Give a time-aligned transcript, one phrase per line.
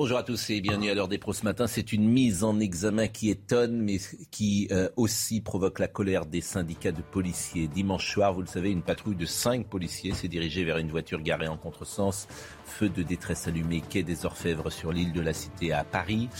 [0.00, 1.66] Bonjour à tous et bienvenue à l'heure des pros ce matin.
[1.66, 3.98] C'est une mise en examen qui étonne, mais
[4.30, 7.68] qui euh, aussi provoque la colère des syndicats de policiers.
[7.68, 11.20] Dimanche soir, vous le savez, une patrouille de cinq policiers s'est dirigée vers une voiture
[11.20, 12.28] garée en contresens.
[12.64, 16.30] Feu de détresse allumé, quai des Orfèvres sur l'île de la Cité à Paris,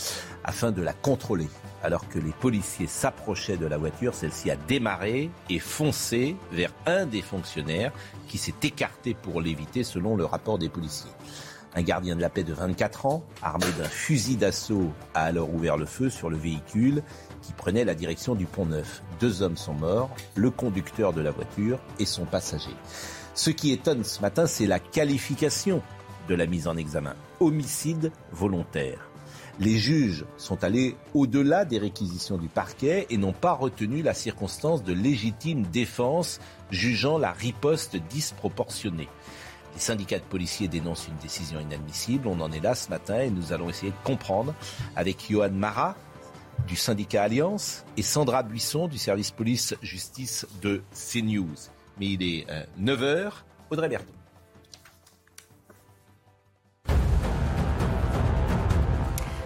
[0.43, 1.47] afin de la contrôler.
[1.83, 7.05] Alors que les policiers s'approchaient de la voiture, celle-ci a démarré et foncé vers un
[7.05, 7.91] des fonctionnaires
[8.27, 11.11] qui s'est écarté pour l'éviter selon le rapport des policiers.
[11.73, 15.77] Un gardien de la paix de 24 ans, armé d'un fusil d'assaut, a alors ouvert
[15.77, 17.01] le feu sur le véhicule
[17.41, 19.01] qui prenait la direction du pont Neuf.
[19.19, 22.75] Deux hommes sont morts, le conducteur de la voiture et son passager.
[23.33, 25.81] Ce qui étonne ce matin, c'est la qualification
[26.27, 27.15] de la mise en examen.
[27.39, 29.07] Homicide volontaire.
[29.59, 34.83] Les juges sont allés au-delà des réquisitions du parquet et n'ont pas retenu la circonstance
[34.83, 36.39] de légitime défense,
[36.71, 39.07] jugeant la riposte disproportionnée.
[39.73, 42.27] Les syndicats de policiers dénoncent une décision inadmissible.
[42.27, 44.53] On en est là ce matin et nous allons essayer de comprendre
[44.95, 45.95] avec Johan Marat
[46.67, 51.55] du syndicat Alliance et Sandra Buisson du service police-justice de CNews.
[51.99, 52.47] Mais il est
[52.79, 53.31] 9h.
[53.69, 54.20] Audrey Berthaud.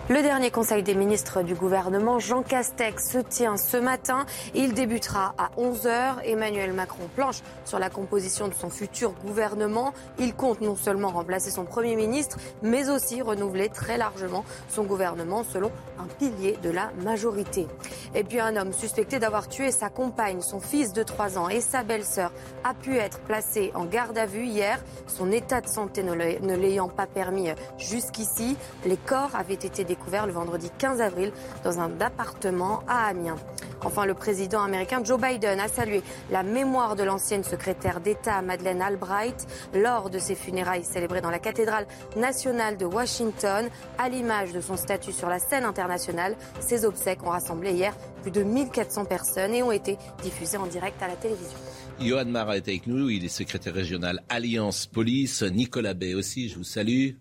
[0.08, 4.28] Le dernier conseil des ministres du gouvernement, Jean Castex, se tient ce matin.
[4.54, 6.18] Il débutera à 11h.
[6.24, 9.96] Emmanuel Macron planche sur la composition de son futur gouvernement.
[10.20, 15.44] Il compte non seulement remplacer son Premier ministre, mais aussi renouveler très largement son gouvernement
[15.44, 17.66] selon un pilier de la majorité.
[18.14, 21.62] Et puis un homme suspecté d'avoir tué sa compagne, son fils de 3 ans et
[21.62, 22.32] sa belle-sœur
[22.64, 24.80] a pu être placé en garde à vue hier.
[25.08, 26.14] Son état de santé ne
[26.56, 27.48] l'ayant pas permis
[27.80, 31.32] jusqu'ici, les corps avaient été découvert le vendredi 15 avril
[31.64, 33.38] dans un appartement à Amiens.
[33.84, 36.02] Enfin, le président américain Joe Biden a salué
[36.32, 41.40] la mémoire de l'ancienne secrétaire d'État Madeleine Albright lors de ses funérailles célébrées dans la
[41.40, 43.70] cathédrale nationale de Washington.
[43.98, 48.32] À l'image de son statut sur la scène internationale, ses obsèques ont rassemblé hier plus
[48.32, 51.58] de 1400 personnes et ont été diffusées en direct à la télévision.
[52.00, 55.44] Johan Marat est avec nous, il est secrétaire régional Alliance Police.
[55.44, 57.12] Nicolas Bay aussi, je vous salue.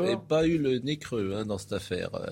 [0.00, 2.26] Vous n'avez pas eu le nez creux hein, dans cette affaire, euh,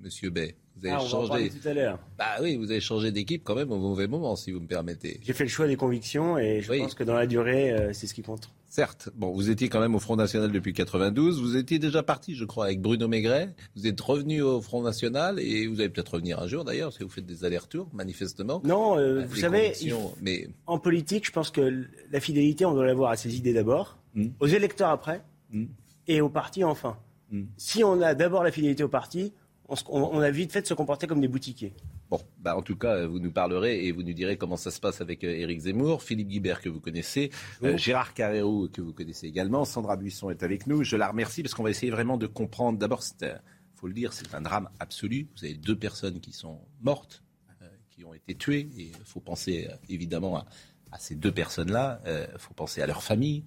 [0.00, 0.56] Monsieur Bay.
[0.76, 1.28] Vous avez Ah, on va en changé.
[1.28, 1.98] parler tout à l'heure.
[2.18, 5.20] Bah oui, vous avez changé d'équipe quand même au mauvais moment, si vous me permettez.
[5.22, 6.78] J'ai fait le choix des convictions et je Oui.
[6.78, 8.48] pense que dans la durée, euh, c'est ce qui compte.
[8.68, 11.42] Certes, bon, vous étiez quand même au Front National depuis 92.
[11.42, 13.50] Vous étiez déjà parti, je crois, avec Bruno Maigret.
[13.76, 17.02] Vous êtes revenu au Front National et vous allez peut-être revenir un jour d'ailleurs, si
[17.02, 18.62] vous faites des allers-retours, manifestement.
[18.64, 22.72] Non, euh, Bah, vous savez, il- mais en politique, je pense que la fidélité, on
[22.72, 24.28] doit l'avoir à ses idées d'abord, Mm.
[24.40, 25.66] aux électeurs après, Mm.
[26.08, 26.96] Et au parti enfin.
[27.30, 27.42] Mm.
[27.56, 29.32] Si on a d'abord la fidélité au parti,
[29.68, 31.72] on, se- on- on a vite fait de se comporter comme des boutiquiers.
[32.10, 34.80] Bon, bah en tout cas, vous nous parlerez et vous nous direz comment ça se
[34.80, 37.30] passe avec euh, Éric Zemmour, Philippe Guibert que vous connaissez,
[37.62, 40.84] euh, Gérard Carrérou que vous connaissez également, Sandra Buisson est avec nous.
[40.84, 42.78] Je la remercie parce qu'on va essayer vraiment de comprendre.
[42.78, 43.34] D'abord, euh,
[43.76, 45.28] faut le dire, c'est un drame absolu.
[45.38, 47.22] Vous avez deux personnes qui sont mortes,
[47.62, 48.68] euh, qui ont été tuées.
[48.76, 50.44] Et il faut penser euh, évidemment à,
[50.90, 52.02] à ces deux personnes-là.
[52.04, 53.42] Il faut penser à leur famille.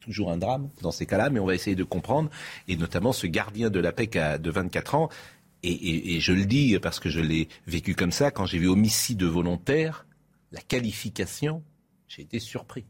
[0.00, 2.30] Toujours un drame dans ces cas-là, mais on va essayer de comprendre.
[2.68, 5.08] Et notamment ce gardien de la paix de 24 ans.
[5.62, 8.58] Et, et- et je le dis parce que je l'ai vécu comme ça, quand j'ai
[8.58, 10.06] vu homicide volontaire,
[10.52, 11.62] la qualification,
[12.08, 12.84] j'ai été surpris.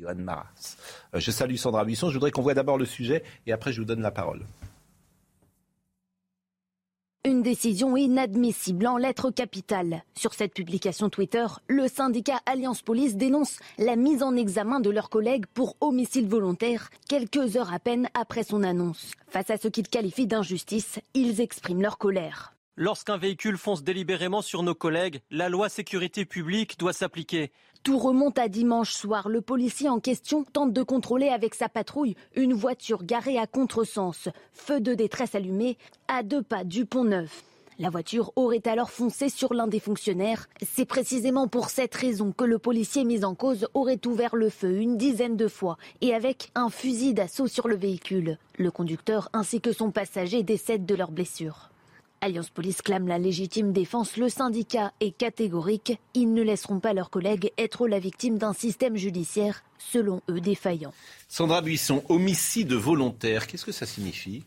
[0.00, 0.76] Johan Maras.
[1.14, 2.08] Euh, je salue Sandra Buisson.
[2.08, 4.44] Je voudrais qu'on voit d'abord le sujet et après je vous donne la parole.
[7.26, 10.02] Une décision inadmissible en lettres capitales.
[10.14, 15.08] Sur cette publication Twitter, le syndicat Alliance Police dénonce la mise en examen de leurs
[15.08, 19.12] collègues pour homicide volontaire quelques heures à peine après son annonce.
[19.28, 22.52] Face à ce qu'ils qualifient d'injustice, ils expriment leur colère.
[22.76, 27.52] Lorsqu'un véhicule fonce délibérément sur nos collègues, la loi sécurité publique doit s'appliquer.
[27.84, 29.28] Tout remonte à dimanche soir.
[29.28, 34.30] Le policier en question tente de contrôler avec sa patrouille une voiture garée à contresens.
[34.54, 35.76] Feu de détresse allumé
[36.08, 37.44] à deux pas du pont neuf.
[37.78, 40.48] La voiture aurait alors foncé sur l'un des fonctionnaires.
[40.66, 44.78] C'est précisément pour cette raison que le policier mis en cause aurait ouvert le feu
[44.78, 48.38] une dizaine de fois et avec un fusil d'assaut sur le véhicule.
[48.56, 51.68] Le conducteur ainsi que son passager décèdent de leurs blessures.
[52.24, 54.16] Alliance Police clame la légitime défense.
[54.16, 55.98] Le syndicat est catégorique.
[56.14, 60.94] Ils ne laisseront pas leurs collègues être la victime d'un système judiciaire, selon eux, défaillant.
[61.28, 64.42] Sandra Buisson, homicide volontaire, qu'est-ce que ça signifie?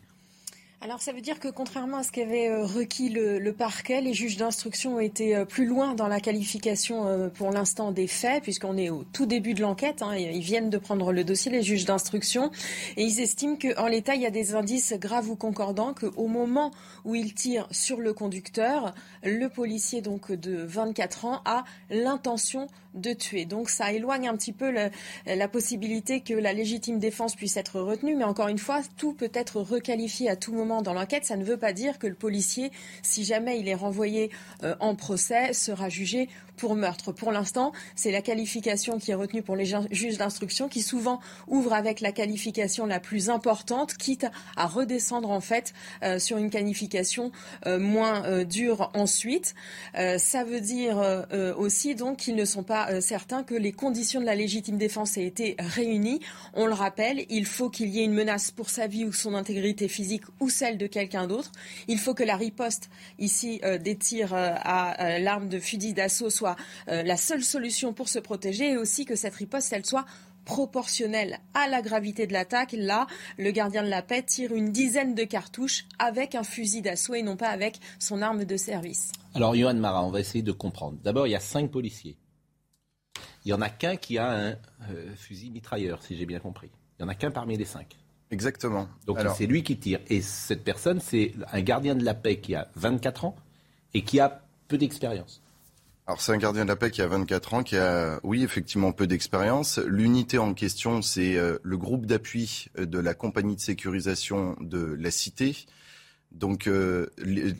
[0.80, 4.36] Alors ça veut dire que contrairement à ce qu'avait euh, requis le, parquet, les juges
[4.36, 8.76] d'instruction ont été euh, plus loin dans la qualification euh, pour l'instant des faits, puisqu'on
[8.76, 10.02] est au tout début de l'enquête.
[10.02, 12.52] Hein, ils viennent de prendre le dossier, les juges d'instruction,
[12.96, 16.70] et ils estiment qu'en l'état, il y a des indices graves ou concordants, qu'au moment
[17.04, 22.68] où ils tirent sur le conducteur, le policier donc de 24 ans a l'intention
[23.46, 24.72] Donc ça éloigne un petit peu
[25.26, 29.30] la possibilité que la légitime défense puisse être retenue, mais encore une fois, tout peut
[29.34, 32.72] être requalifié à tout moment dans l'enquête, ça ne veut pas dire que le policier,
[33.02, 34.30] si jamais il est renvoyé
[34.62, 37.12] euh, en procès, sera jugé pour meurtre.
[37.12, 41.72] Pour l'instant, c'est la qualification qui est retenue pour les juges d'instruction qui souvent ouvre
[41.72, 45.72] avec la qualification la plus importante, quitte à redescendre en fait
[46.02, 47.30] euh, sur une qualification
[47.66, 49.54] euh, moins dure ensuite.
[49.94, 54.34] ça veut dire aussi donc qu'ils ne sont pas certains que les conditions de la
[54.34, 56.20] légitime défense aient été réunies.
[56.54, 59.34] On le rappelle, il faut qu'il y ait une menace pour sa vie ou son
[59.34, 61.52] intégrité physique ou celle de quelqu'un d'autre.
[61.86, 65.94] Il faut que la riposte ici euh, des tirs euh, à euh, l'arme de fusil
[65.94, 66.56] d'assaut soit
[66.86, 70.04] la seule solution pour se protéger et aussi que cette riposte, elle soit
[70.44, 72.74] proportionnelle à la gravité de l'attaque.
[72.76, 73.06] Là,
[73.36, 77.22] le gardien de la paix tire une dizaine de cartouches avec un fusil d'assaut et
[77.22, 79.12] non pas avec son arme de service.
[79.34, 80.98] Alors, Johan Marat, on va essayer de comprendre.
[81.04, 82.16] D'abord, il y a cinq policiers.
[83.48, 84.56] Il n'y en a qu'un qui a un
[85.16, 86.68] fusil mitrailleur, si j'ai bien compris.
[86.98, 87.96] Il n'y en a qu'un parmi les cinq.
[88.30, 88.90] Exactement.
[89.06, 90.00] Donc c'est lui qui tire.
[90.08, 93.36] Et cette personne, c'est un gardien de la paix qui a 24 ans
[93.94, 95.40] et qui a peu d'expérience.
[96.06, 98.92] Alors c'est un gardien de la paix qui a 24 ans, qui a, oui, effectivement,
[98.92, 99.78] peu d'expérience.
[99.78, 104.94] L'unité en question, c'est euh, le groupe d'appui euh, de la compagnie de sécurisation de
[104.98, 105.56] la Cité.
[106.32, 107.06] Donc euh,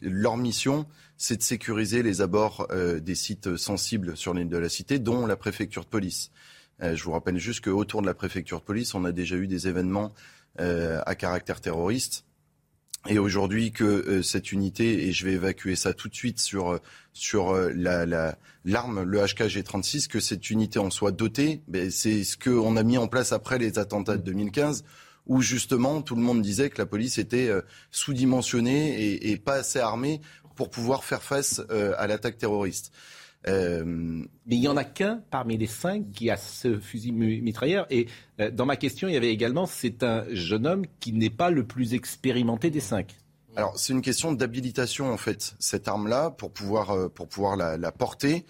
[0.03, 0.87] leur mission,
[1.17, 2.69] c'est de sécuriser les abords
[3.01, 6.31] des sites sensibles sur l'île de la Cité, dont la préfecture de police.
[6.81, 9.67] je vous rappelle juste qu'autour de la préfecture de police, on a déjà eu des
[9.67, 10.13] événements
[10.61, 12.25] euh, à caractère terroriste.
[13.09, 16.73] Et aujourd'hui que euh, cette unité, et je vais évacuer ça tout de suite sur,
[16.73, 16.79] euh,
[17.13, 22.77] sur la, l'arme, le HKG-36, que cette unité en soit dotée, ben, c'est ce qu'on
[22.77, 24.83] a mis en place après les attentats de 2015
[25.29, 27.51] où justement tout le monde disait que la police était
[27.91, 30.21] sous-dimensionnée et, et, pas assez armée
[30.57, 32.93] pour pouvoir faire face à l'attaque terroriste.
[33.47, 37.87] Euh, mais il n'y en a qu'un parmi les cinq qui a ce fusil mitrailleur.
[37.91, 38.07] Et
[38.41, 41.51] euh, dans ma question, il y avait également, c'est un jeune homme qui n'est pas
[41.51, 43.17] le plus expérimenté des cinq.
[43.57, 45.57] Alors c'est une question d'habilitation en fait.
[45.59, 48.45] Cette arme-là, pour pouvoir, euh, pour pouvoir la, porter,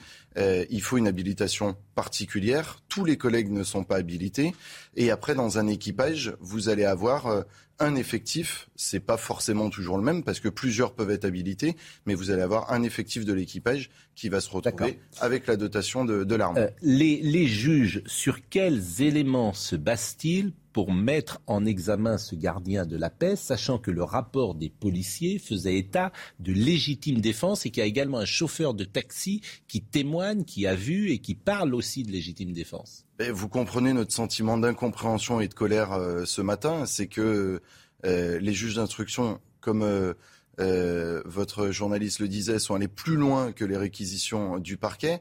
[0.71, 2.81] il faut une habilitation particulière.
[2.99, 4.57] Tous les collègues ne sont pas habilités.
[4.97, 7.45] Et après, dans un équipage, vous allez avoir
[7.81, 12.15] un effectif, c'est pas forcément toujours le même parce que plusieurs peuvent être habilités, mais
[12.15, 16.35] vous allez avoir un effectif de l'équipage qui va se retrouver avec la dotation de,
[16.35, 16.59] l'arme.
[16.59, 22.85] Euh, les, les juges, sur quels éléments se basent-ils pour mettre en examen ce gardien
[22.85, 27.71] de la paix, sachant que le rapport des policiers faisait état de légitime défense et
[27.71, 31.35] qu'il y a également un chauffeur de taxi qui témoigne, qui a vu et qui
[31.35, 32.88] parle aussi de légitime défense?
[33.31, 37.61] Vous comprenez notre sentiment d'incompréhension et de colère euh, ce matin, c'est que
[38.05, 43.65] euh, les juges d'instruction, comme euh, votre journaliste le disait, sont allés plus loin que
[43.65, 45.21] les réquisitions du parquet.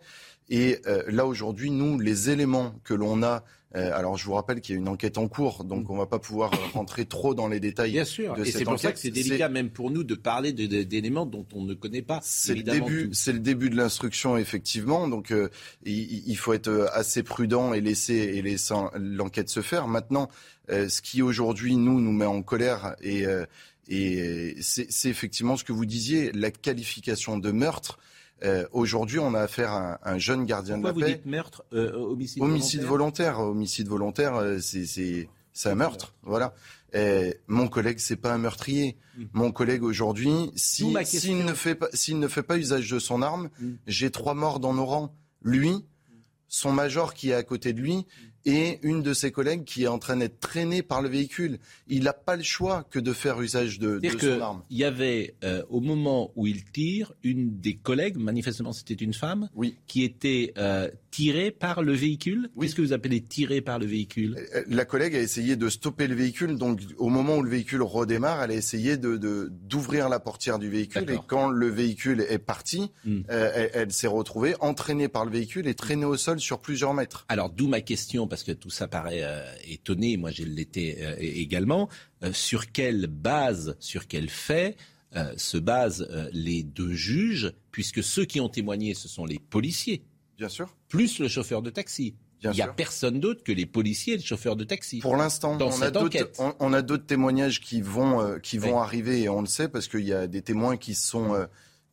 [0.49, 3.43] Et là aujourd'hui, nous, les éléments que l'on a
[3.73, 6.05] alors je vous rappelle qu'il y a une enquête en cours, donc on ne va
[6.05, 7.91] pas pouvoir euh, rentrer trop dans les détails.
[7.91, 11.25] Bien sûr, et c'est pour ça que c'est délicat même pour nous de parler d'éléments
[11.25, 12.19] dont on ne connaît pas.
[12.24, 15.50] C'est le début, c'est le début de l'instruction effectivement, donc euh,
[15.83, 19.88] il, faut être assez prudent et laisser et laisser l'enquête se faire.
[19.88, 20.29] Maintenant,
[20.69, 23.25] ce qui aujourd'hui nous nous met en colère et
[23.89, 28.00] et c'est effectivement ce que vous disiez, la qualification de meurtre.
[28.44, 31.00] Euh, aujourd'hui, on a affaire à un, jeune gardien de la paix.
[31.00, 33.39] vous dites meurtre, euh, homicide, homicide volontaire.
[33.39, 35.27] Homicide volontaire, euh, c'est
[35.65, 36.13] un meurtre.
[36.24, 36.53] Voilà.
[37.48, 38.98] mon collègue, c'est pas un meurtrier.
[39.17, 39.24] Mm.
[39.34, 43.50] Mon collègue aujourd'hui, s'il ne fait pas, s'il ne fait pas usage de son arme,
[43.60, 43.72] mm.
[43.88, 45.15] j'ai trois morts dans nos rangs.
[45.41, 45.86] Lui,
[46.48, 48.06] son major qui est à côté de lui,
[48.48, 51.60] et une de ses collègues qui est en train d'être traînée par le véhicule.
[51.89, 54.63] Il n'a pas le choix que de faire usage de, de son arme.
[54.70, 59.13] Il y avait, euh, au moment où il tire, une des collègues, manifestement c'était une
[59.13, 59.75] femme, oui.
[59.86, 62.50] qui était euh, tirée par le véhicule.
[62.60, 64.38] Qu'est-ce que vous appelez tirée par le véhicule?
[64.56, 66.56] Euh, La collègue a essayé de stopper le véhicule.
[66.56, 70.70] Donc, au moment où le véhicule redémarre, elle a essayé d'ouvrir de, la portière du
[70.70, 71.10] véhicule.
[71.10, 73.22] Et quand le véhicule est parti, hmm.
[73.27, 77.25] elle, elle s'est retrouvée entraînée par le véhicule et traînée au sol sur plusieurs mètres.
[77.27, 81.15] Alors, d'où ma question parce que tout ça paraît euh, étonné, moi j'ai l'été euh,
[81.20, 81.89] également,
[82.24, 84.77] euh, sur quelle base, sur quel fait
[85.36, 90.03] se basent les deux juges, puisque ceux qui ont témoigné, ce sont les policiers.
[90.38, 90.75] Bien sûr.
[90.89, 92.13] Plus le chauffeur de taxi.
[92.44, 95.00] Il n'y a personne d'autre que les policiers et le chauffeur de taxi.
[95.00, 95.72] Pour l'instant, on,
[96.60, 99.88] on, a d'autres témoignages qui vont, euh, qui vont arriver et on le sait parce
[99.88, 101.48] qu'il y a des témoins qui sont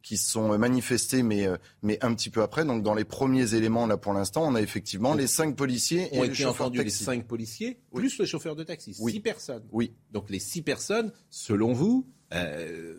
[0.04, 2.64] qui sont manifestés, mais, euh, mais un petit peu après.
[2.64, 6.28] Donc, dans les premiers éléments, là, pour l'instant, on a effectivement les cinq policiers et
[6.28, 6.98] le chauffeur de taxi.
[6.98, 8.94] les cinq policiers, plus le chauffeur de taxi.
[9.00, 9.12] Oui.
[9.12, 9.62] Six personnes.
[9.72, 9.94] Oui.
[10.12, 12.98] Donc, les six personnes, selon vous, euh,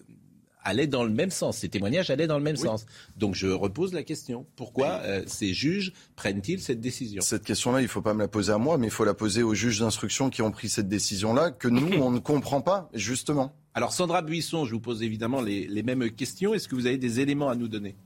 [0.64, 1.60] allaient dans le même sens.
[1.60, 2.88] Ces témoignages allaient dans le même sens.
[3.18, 4.48] Donc, je repose la question.
[4.56, 7.22] Pourquoi euh, ces juges prennent-ils cette décision?
[7.22, 9.14] Cette question-là, il ne faut pas me la poser à moi, mais il faut la
[9.14, 12.90] poser aux juges d'instruction qui ont pris cette décision-là, que nous, on ne comprend pas,
[12.96, 13.56] justement.
[13.78, 16.54] Alors Sandra Buisson, je vous pose évidemment les, mêmes questions.
[16.54, 17.98] Est-ce que vous avez des éléments à nous donner?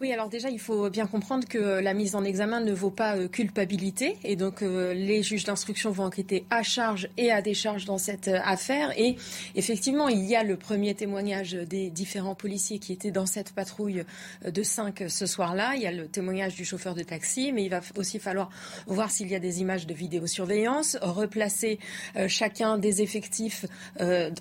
[0.00, 3.16] Oui, alors déjà, il faut bien comprendre que la mise en examen ne vaut pas
[3.16, 4.16] euh, culpabilité.
[4.24, 8.28] Et donc, euh, les juges d'instruction vont enquêter à charge et à décharge dans cette
[8.28, 8.98] euh, affaire.
[8.98, 9.16] Et
[9.56, 14.04] effectivement, il y a le premier témoignage des différents policiers qui étaient dans cette patrouille
[14.42, 15.72] de 5 ce soir-là.
[15.76, 18.48] Il y a le témoignage du chauffeur de taxi, mais il va aussi falloir
[18.86, 21.78] voir s'il y a des images de vidéosurveillance, replacer
[22.26, 23.66] chacun des effectifs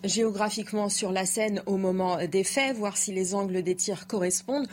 [0.04, 4.68] géographiquement sur la scène au moment des faits, voir si les angles des tirs correspondent.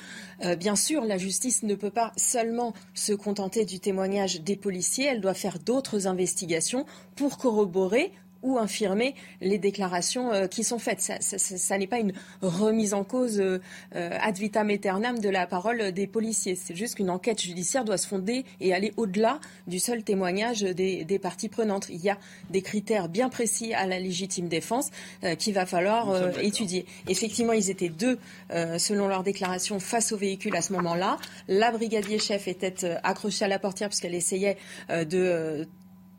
[0.77, 5.35] Sûr, la justice ne peut pas seulement se contenter du témoignage des policiers, elle doit
[5.35, 8.13] faire d'autres investigations pour corroborer
[8.47, 11.01] ou infirmer les déclarations euh, qui sont faites.
[11.01, 13.61] Ça, n'est pas une remise en cause euh,
[13.97, 16.55] euh, ad vitam aeternam de la parole des policiers.
[16.55, 21.19] C'est juste qu'une enquête judiciaire doit se fonder et aller au-delà du seul témoignage des,
[21.21, 21.89] parties prenantes.
[21.89, 22.19] Il y a
[22.51, 24.91] des critères bien précis à la légitime défense
[25.39, 26.87] qu'il va falloir étudier.
[27.09, 28.19] Effectivement, ils étaient deux,
[28.51, 31.17] selon leur déclaration, face au véhicule à ce moment-là.
[31.49, 34.59] La brigadier chef était accrochée à la portière puisqu'elle essayait
[34.91, 35.67] de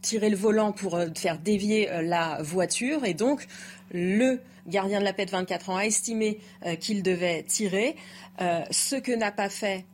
[0.08, 3.04] tirer le volant pour euh, faire dévier euh, la voiture.
[3.04, 3.46] Et donc,
[3.92, 7.96] le gardien de la paix de 24 ans a estimé euh, qu'il devait tirer.
[8.72, 9.86] ce que n'a pas fait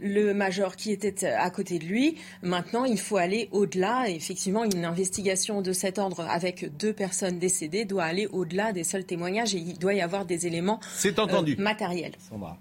[0.00, 2.16] le major qui était à côté de lui.
[2.40, 4.08] Maintenant, il faut aller au-delà.
[4.08, 9.04] Effectivement, une investigation de cet ordre avec deux personnes décédées doit aller au-delà des seuls
[9.04, 10.78] témoignages et il doit y avoir des éléments
[11.18, 11.56] entendu.
[11.58, 12.14] matériels.
[12.28, 12.56] Sandra.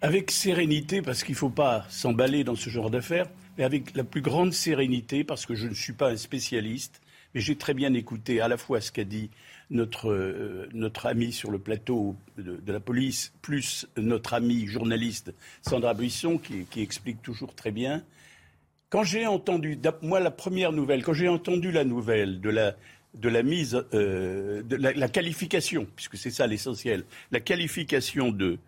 [0.00, 4.04] avec sérénité, parce qu'il ne faut pas s'emballer dans ce genre d'affaires mais avec la
[4.04, 7.00] plus grande sérénité, parce que je ne suis pas un spécialiste,
[7.34, 9.30] mais j'ai très bien écouté à la fois ce qu'a dit
[9.70, 15.32] notre, euh, notre ami sur le plateau de, la police, plus notre ami journaliste
[15.62, 18.04] Sandra Buisson, qui, explique toujours très bien.
[18.90, 22.76] Quand j'ai entendu, moi la première nouvelle, quand j'ai entendu la nouvelle de la,
[23.14, 28.58] de la mise, euh, de la, qualification, puisque c'est ça l'essentiel, la qualification de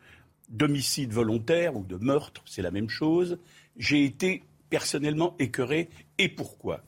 [0.50, 3.38] d'homicide volontaire ou de meurtre, c'est la même chose,
[3.78, 4.42] j'ai été
[4.74, 5.88] personnellement écœuré.
[6.18, 6.82] Et pourquoi?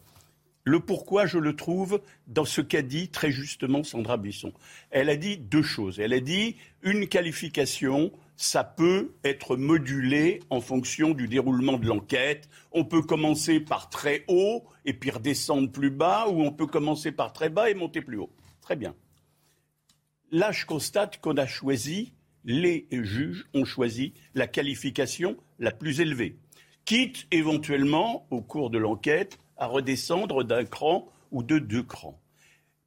[0.64, 4.52] Le pourquoi, je le trouve dans ce qu'a dit très justement Sandra Buisson.
[4.90, 6.00] Elle a dit deux choses.
[6.00, 12.48] Elle a dit une qualification, ça peut être modulé en fonction du déroulement de l'enquête.
[12.72, 17.12] On peut commencer par très haut et puis redescendre plus bas, ou on peut commencer
[17.12, 18.32] par très bas et monter plus haut.
[18.62, 18.96] Très bien.
[20.32, 26.36] Là, je constate qu'on a choisi, les juges ont choisi la qualification la plus élevée
[26.86, 32.18] quitte éventuellement, au cours de l'enquête, à redescendre d'un cran ou de deux crans.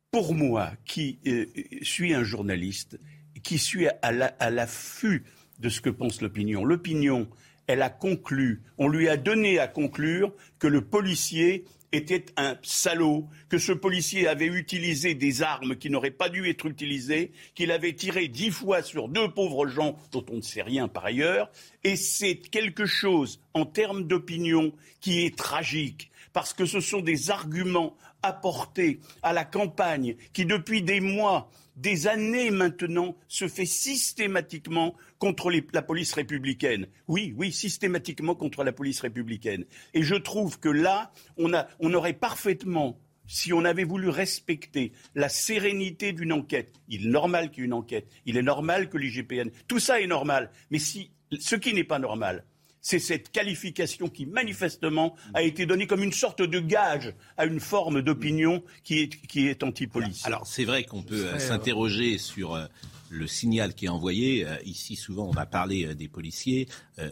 [0.09, 1.45] Pour moi, qui euh,
[1.83, 2.99] suis un journaliste,
[3.43, 5.23] qui suis à l'affût
[5.59, 7.29] de ce que pense l'opinion, l'opinion,
[7.67, 13.27] elle a conclu, on lui a donné à conclure que le policier était un salaud,
[13.49, 17.93] que ce policier avait utilisé des armes qui n'auraient pas dû être utilisées, qu'il avait
[17.93, 21.49] tiré dix fois sur deux pauvres gens dont on ne sait rien par ailleurs,
[21.83, 27.31] et c'est quelque chose en termes d'opinion qui est tragique, parce que ce sont des
[27.31, 34.95] arguments apportés à la campagne qui, depuis des mois, des années maintenant, se fait systématiquement
[35.17, 36.87] contre la police républicaine.
[37.07, 39.65] Oui, oui, systématiquement contre la police républicaine.
[39.93, 42.99] Et je trouve que là, on, on aurait parfaitement
[43.29, 47.67] si on avait voulu respecter la sérénité d'une enquête, il est normal qu'il y ait
[47.67, 51.73] une enquête, il est normal que l'IGPN, tout ça est normal, mais si, ce qui
[51.75, 52.43] n'est pas normal,
[52.81, 57.59] c'est cette qualification qui manifestement a été donnée comme une sorte de gage à une
[57.59, 60.25] forme d'opinion qui est, qui est anti-police.
[60.25, 62.65] Alors c'est vrai qu'on peut euh, s'interroger sur euh,
[63.09, 64.45] le signal qui est envoyé.
[64.45, 66.67] Euh, ici, souvent, on va parler des policiers,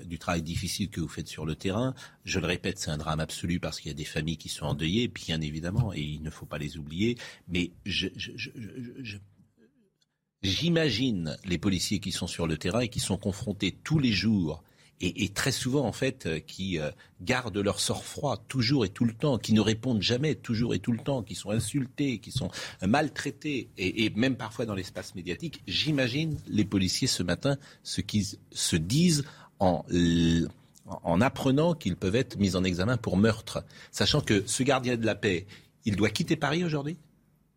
[0.06, 1.94] du travail difficile que vous faites sur le terrain.
[2.24, 4.66] Je le répète, c'est un drame absolu parce qu'il y a des familles qui sont
[4.66, 7.18] endeuillées, bien évidemment, et il ne faut pas les oublier.
[7.48, 8.08] Mais je,
[10.44, 14.64] J'imagine les policiers qui sont sur le terrain et qui sont confrontés tous les jours
[15.00, 16.90] et, très souvent en fait euh, qui euh,
[17.22, 20.92] gardent leur sang-froid toujours et tout le temps, qui ne répondent jamais toujours et tout
[20.92, 22.50] le temps, qui sont insultés, qui sont
[22.82, 25.62] maltraités et, même parfois dans l'espace médiatique.
[25.68, 29.24] J'imagine les policiers ce matin ce qu'ils se disent
[29.60, 29.86] en
[31.04, 35.06] en apprenant qu'ils peuvent être mis en examen pour meurtre, sachant que ce gardien de
[35.06, 35.46] la paix,
[35.86, 36.98] il doit quitter Paris aujourd'hui?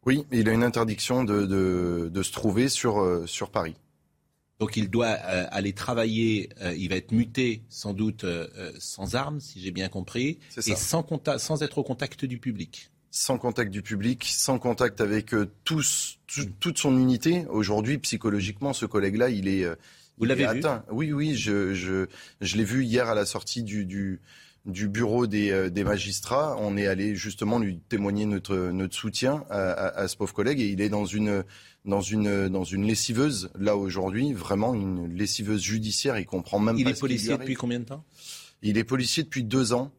[0.06, 3.74] Oui, il a une interdiction de, de, se trouver sur, euh, sur Paris.
[4.60, 9.14] Donc il doit euh, aller travailler, euh, il va être muté sans doute euh, sans
[9.14, 11.06] armes, si j'ai bien compris, et sans,
[11.38, 12.90] sans être au contact du public.
[13.10, 16.18] Sans contact du public, sans contact avec tous,
[16.60, 17.46] toute son unité.
[17.48, 19.66] Aujourd'hui, psychologiquement, ce collègue-là, il est,
[20.18, 20.62] Vous l'avez vu?
[20.92, 22.06] Oui, oui, je, je,
[22.40, 24.20] je l'ai vu hier à la sortie du, du,
[24.66, 26.56] du bureau des, des, magistrats.
[26.58, 30.60] On est allé justement lui témoigner notre, notre soutien à, à, à, ce pauvre collègue
[30.60, 31.44] et il est dans une
[31.84, 36.18] dans une, dans une lessiveuse, là aujourd'hui, vraiment une lessiveuse judiciaire.
[36.18, 36.90] Il comprend même il pas.
[36.90, 38.04] Il est policier depuis combien de temps?
[38.62, 39.90] Il est policier depuis deux ans.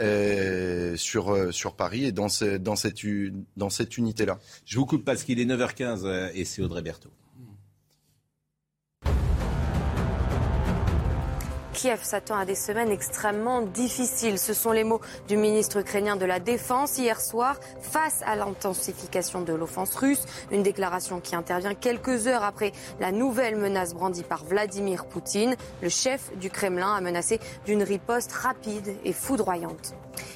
[0.00, 3.04] Euh, sur, euh, sur Paris et dans, ce, dans cette,
[3.58, 4.38] dans cette unité-là.
[4.64, 7.10] Je vous coupe parce qu'il est 9h15 euh, et c'est Audrey Berthaud.
[11.72, 14.38] Kiev s'attend à des semaines extrêmement difficiles.
[14.38, 19.40] Ce sont les mots du ministre ukrainien de la Défense hier soir face à l'intensification
[19.40, 20.24] de l'offense russe.
[20.50, 25.56] Une déclaration qui intervient quelques heures après la nouvelle menace brandie par Vladimir Poutine.
[25.80, 29.94] Le chef du Kremlin a menacé d'une riposte rapide et foudroyante.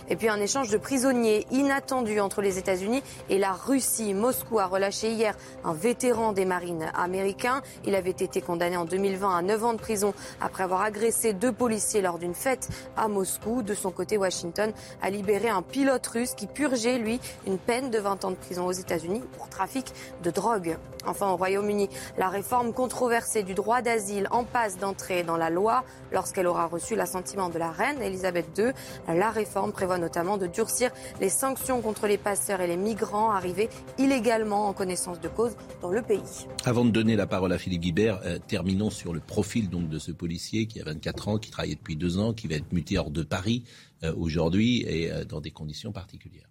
[0.09, 4.15] Et puis un échange de prisonniers inattendu entre les États-Unis et la Russie.
[4.15, 7.63] Moscou a relâché hier un vétéran des marines américains.
[7.85, 11.53] Il avait été condamné en 2020 à 9 ans de prison après avoir agressé deux
[11.53, 13.63] policiers lors d'une fête à Moscou.
[13.63, 17.99] De son côté, Washington a libéré un pilote russe qui purgeait, lui, une peine de
[17.99, 19.93] 20 ans de prison aux États-Unis pour trafic
[20.23, 20.77] de drogue.
[21.07, 25.85] Enfin, au Royaume-Uni, la réforme controversée du droit d'asile en passe d'entrer dans la loi
[26.13, 28.73] lorsqu'elle aura reçu l'assentiment de la reine Elisabeth II.
[29.09, 33.69] La réforme prévoit notamment de durcir les sanctions contre les passeurs et les migrants arrivés
[33.99, 36.47] illégalement en connaissance de cause dans le pays.
[36.65, 39.99] Avant de donner la parole à Philippe Guibert, euh, terminons sur le profil donc de
[39.99, 42.99] ce policier qui a 24 ans, qui travaillait depuis deux ans, qui va être muté
[42.99, 43.65] hors de Paris
[44.03, 46.49] euh, aujourd'hui et euh, dans des conditions particulières.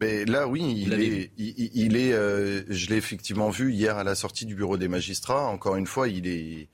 [0.00, 4.46] Mais là, oui, il est, il, est je l'ai effectivement vu hier à la sortie
[4.46, 5.48] du bureau des magistrats.
[5.48, 6.68] Encore une fois, il est,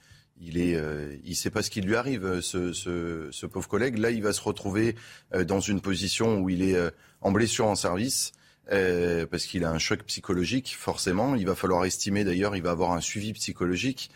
[0.46, 3.98] il est, euh, sait pas ce qui lui arrive, ce, ce, pauvre collègue.
[3.98, 4.94] Là, il va se retrouver
[5.34, 8.32] euh, dans une position où il est euh, en blessure en service.
[8.72, 11.34] Euh, parce qu'il a un choc psychologique, forcément.
[11.34, 14.10] Il va falloir estimer, d'ailleurs, il va avoir un suivi psychologique.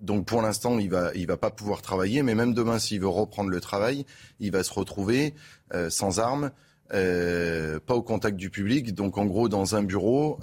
[0.00, 2.22] donc, pour l'instant, il va, il va pas pouvoir travailler.
[2.22, 4.06] Mais même demain, s'il veut reprendre le travail,
[4.40, 5.34] il va se retrouver
[5.90, 6.50] sans armes,
[6.88, 8.94] pas au contact du public.
[8.94, 10.38] Donc, en gros, dans un bureau.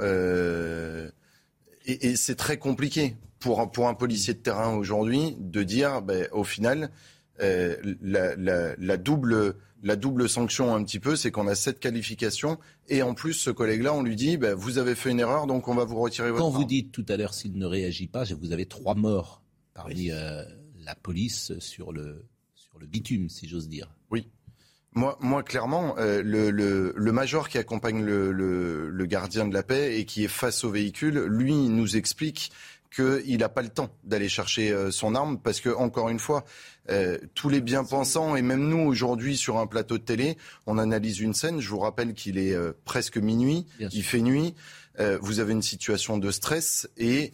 [1.86, 6.28] Et, et c'est très compliqué pour, pour un policier de terrain aujourd'hui de dire, ben,
[6.32, 6.92] au final,
[7.42, 11.80] euh, la, la, la, double, la double sanction un petit peu, c'est qu'on a cette
[11.80, 15.48] qualification et en plus ce collègue-là, on lui dit, ben, vous avez fait une erreur,
[15.48, 16.44] donc on va vous retirer votre.
[16.44, 19.42] Quand vous dites tout à l'heure s'il ne réagit pas, vous avez trois morts
[19.74, 20.44] parmi euh,
[20.86, 23.92] la police sur le sur le bitume, si j'ose dire.
[24.94, 29.64] Moi, moi, clairement, euh, le, le, le, major qui accompagne le, le, gardien de la
[29.64, 32.52] paix et qui est face au véhicule, lui, nous explique
[32.94, 36.44] qu'il n'a pas le temps d'aller chercher euh, son arme parce que, encore une fois,
[36.90, 41.22] euh, tous les bien-pensants et même nous aujourd'hui sur un plateau de télé, on analyse
[41.22, 41.62] une scène.
[41.62, 44.56] Je vous rappelle qu'il est presque minuit, il fait nuit.
[45.22, 47.32] vous avez une situation de stress et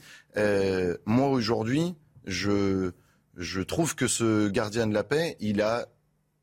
[1.06, 1.96] moi aujourd'hui,
[2.28, 2.91] je
[3.36, 5.88] je trouve que ce gardien de la paix, il a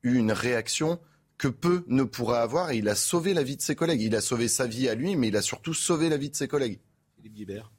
[0.05, 1.01] une réaction
[1.38, 4.03] que peu ne pourraient avoir et il a sauvé la vie de ses collègues.
[4.03, 6.37] Il a sauvé sa vie à lui, mais il a surtout sauvé la vie de
[6.37, 6.79] ses collègues.
[7.17, 7.71] Philippe Guibert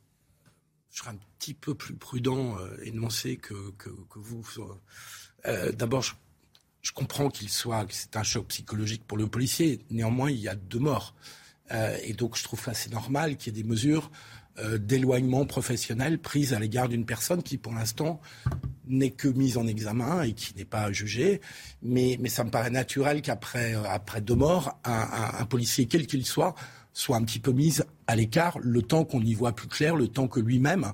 [0.96, 4.48] je serai un petit peu plus prudent euh, énoncé que, que, vous.
[5.46, 6.14] Euh, D'abord, je,
[6.82, 9.86] je, comprends qu'il soit, que c'est un choc psychologique pour le policier.
[9.90, 11.14] Néanmoins, il y a deux morts.
[11.72, 14.10] Euh, et donc, je trouve assez normal qu'il y ait des mesures
[14.60, 18.22] euh, d'éloignement professionnel prises à l'égard d'une personne qui, pour l'instant,
[18.88, 21.42] n'est que mise en examen et qui n'est pas jugée.
[21.82, 26.08] Mais, mais ça me paraît naturel qu'après après deux morts, un, un, un policier, quel
[26.08, 26.56] qu'il soit,
[26.94, 30.08] soit un petit peu mise à l'écart le temps qu'on y voit plus clair, le
[30.08, 30.94] temps que lui-même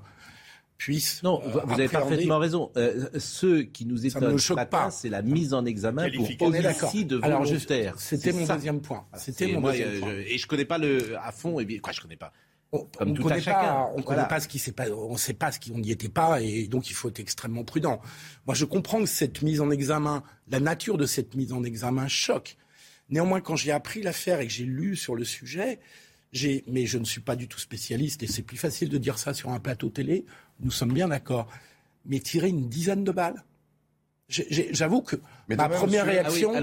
[0.82, 1.22] puisse.
[1.22, 2.72] Non, vous, avez parfaitement raison.
[2.76, 7.18] Euh, ceux qui nous étonnent ce matin, c'est la mise en examen pour homicide de
[7.18, 7.94] volontaire.
[7.98, 9.06] C'était mon deuxième point.
[9.16, 10.14] C'était mon deuxième point.
[10.14, 11.60] et je connais pas le à fond.
[11.60, 12.34] Et bien, quoi, je connais pas.
[12.74, 15.60] On, ne connaît pas, on connaît pas ce qui s'est pas, on sait pas ce
[15.60, 18.00] qui, on n'y était pas, et donc il faut être extrêmement prudent.
[18.46, 22.08] Moi, je comprends que cette mise en examen, la nature de cette mise en examen
[22.08, 22.56] choque.
[23.10, 25.80] Néanmoins, quand j'ai appris l'affaire et que j'ai lu sur le sujet,
[26.32, 29.18] j'ai, mais je ne suis pas du tout spécialiste et c'est plus facile de dire
[29.18, 30.26] ça sur un plateau télé.
[30.62, 31.48] Nous sommes bien d'accord.
[32.06, 33.44] Mais tirer une dizaine de balles
[34.72, 35.18] J'avoue que
[35.50, 36.54] ma première réaction,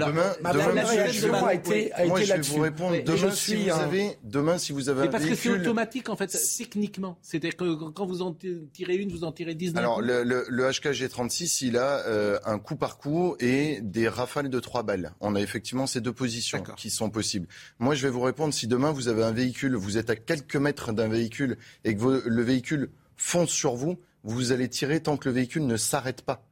[0.41, 2.51] ma première réaction a été, a été là-dessus.
[2.51, 6.09] vous répondre demain, si vous avez, demain, si vous avez Mais parce que c'est automatique,
[6.09, 7.17] en fait, techniquement.
[7.21, 8.35] C'est-à-dire que quand vous en
[8.73, 9.77] tirez une, vous en tirez 19.
[9.77, 14.49] Alors, le, le, le, HKG36, il a euh, un coup par coup et des rafales
[14.49, 15.13] de trois balles.
[15.19, 17.47] On a effectivement ces deux positions qui sont possibles.
[17.79, 20.55] Moi, je vais vous répondre, si demain vous avez un véhicule, vous êtes à quelques
[20.55, 25.29] mètres d'un véhicule et que le véhicule fonce sur vous, vous allez tirer tant que
[25.29, 26.48] le véhicule ne s'arrête pas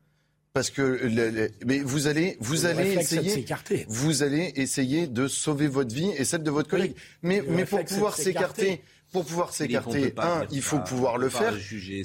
[0.53, 3.45] parce que mais vous allez vous allez essayer
[3.87, 6.95] vous allez essayer de sauver votre vie et celle de votre collègue.
[7.21, 8.81] Mais mais pour pouvoir s'écarter
[9.11, 11.53] pour pouvoir s'écarter, un, il faut pouvoir le faire.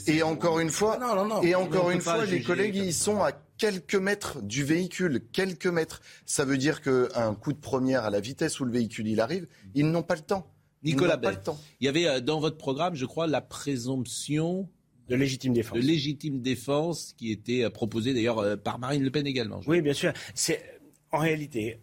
[0.07, 0.99] et encore une fois,
[1.43, 6.01] et encore une fois, les collègues, ils sont à quelques mètres du véhicule, quelques mètres.
[6.27, 9.47] Ça veut dire qu'un coup de première à la vitesse où le véhicule il arrive,
[9.75, 10.49] ils n'ont pas le temps.
[10.85, 11.39] Nicolas Bay,
[11.81, 14.69] il y avait euh, dans votre programme, je crois, la présomption
[15.09, 15.79] de légitime défense.
[15.79, 19.61] De légitime défense qui était euh, proposée d'ailleurs euh, par Marine Le Pen également.
[19.67, 20.13] Oui, bien sûr.
[20.35, 21.81] C'est en réalité,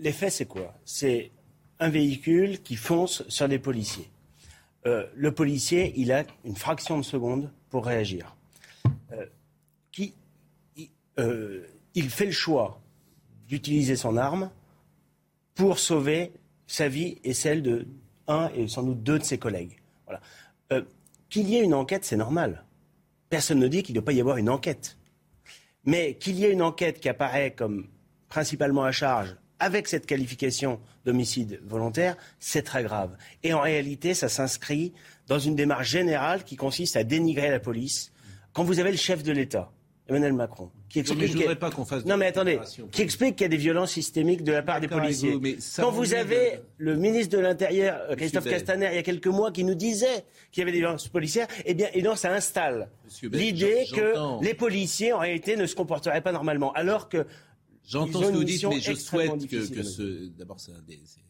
[0.00, 0.74] l'effet c'est quoi?
[0.84, 1.30] C'est
[1.78, 4.08] un véhicule qui fonce sur des policiers.
[4.86, 8.34] Euh, le policier, il a une fraction de seconde pour réagir.
[9.92, 10.14] qui,
[11.94, 12.80] il fait le choix
[13.48, 14.50] d'utiliser son arme
[15.54, 16.32] pour sauver
[16.66, 17.86] sa vie et celle de
[18.28, 19.80] un et sans doute deux de ses collègues.
[20.04, 20.20] Voilà.
[21.30, 22.64] Qu'il y ait une enquête, c'est normal.
[23.28, 24.96] Personne ne dit qu'il ne doit pas y avoir une enquête.
[25.84, 27.88] Mais qu'il y ait une enquête qui apparaît comme
[28.28, 33.16] principalement à charge avec cette qualification d'homicide volontaire, c'est très grave.
[33.42, 34.92] Et en réalité, ça s'inscrit
[35.26, 38.12] dans une démarche générale qui consiste à dénigrer la police.
[38.52, 39.70] Quand vous avez le chef de l'État
[40.08, 41.58] Emmanuel Macron, qui explique.
[41.58, 42.06] pas qu'on fasse.
[42.06, 42.58] Non, mais attendez,
[42.90, 45.38] qui explique qu'il y a des violences systémiques de la part des policiers.
[45.76, 49.64] Quand vous avez le ministre de l'Intérieur, Christophe Castaner, il y a quelques mois, qui
[49.64, 52.88] nous disait qu'il y avait des violences policières, eh bien, et donc ça installe
[53.22, 57.26] l'idée que les policiers, en réalité, ne se comporteraient pas normalement, alors que.
[57.86, 60.28] J'entends ce que vous dites, mais je souhaite que, que ce.
[60.38, 61.27] D'abord, c'est un, un,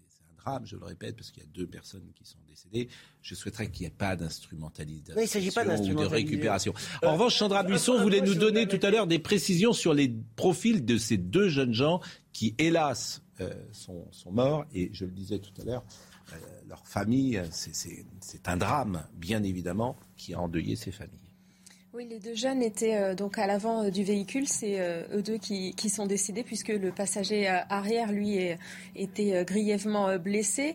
[0.48, 2.88] drame, je le répète, parce qu'il y a deux personnes qui sont décédées
[3.22, 6.72] je souhaiterais qu'il n'y ait pas d'instrumentalisation ou de récupération.
[7.02, 10.84] En revanche, Chandra Buisson voulait nous donner tout à l'heure des précisions sur les profils
[10.84, 12.00] de ces deux jeunes gens
[12.32, 14.64] qui, hélas, euh, sont, morts.
[14.74, 15.84] Et je le disais tout à l'heure,
[16.32, 16.36] euh,
[16.68, 21.27] leur famille, c'est un drame, bien évidemment, qui a endeuillé ces familles.
[21.94, 24.46] Oui, les deux jeunes étaient euh, donc à l'avant euh, du véhicule.
[24.46, 28.38] C'est euh, eux deux qui, sont décédés puisque le passager arrière, lui,
[28.94, 30.74] était grièvement blessé.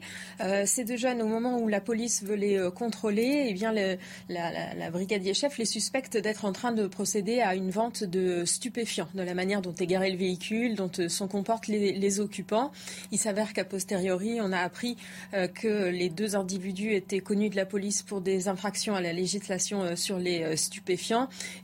[0.66, 3.98] ces deux jeunes, au moment où la police veut les contrôler, eh
[4.34, 9.08] la, brigadier chef les suspecte d'être en train de procéder à une vente de stupéfiants,
[9.14, 12.72] de la manière dont est garé le véhicule, dont se comportent les, les occupants.
[13.12, 14.98] Il s'avère qu'a posteriori, on a appris
[15.32, 19.96] que les deux individus étaient connus de la police pour des infractions à la législation
[19.96, 21.03] sur les stupéfiants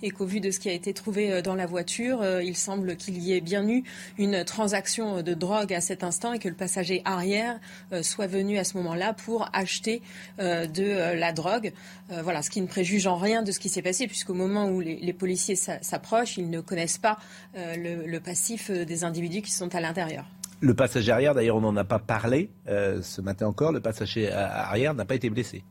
[0.02, 2.56] et qu'au vu de ce qui a été trouvé euh, dans la voiture, euh, il
[2.56, 3.84] semble qu'il y ait bien eu
[4.18, 7.60] une transaction de drogue à cet instant et que le passager arrière
[7.94, 10.02] euh, soit venu à ce moment-là pour acheter
[10.40, 11.74] de la drogue.
[12.10, 14.80] Voilà, ce qui ne préjuge en rien de ce qui s'est passé, puisqu'au moment où
[14.80, 17.18] les, policiers s'approchent, ils ne connaissent pas
[17.56, 20.26] le, passif des individus qui sont à l'intérieur.
[20.62, 24.94] Le passager arrière, d'ailleurs, on n'en a pas parlé ce matin encore, le passager arrière
[24.94, 25.64] n'a pas été blessé.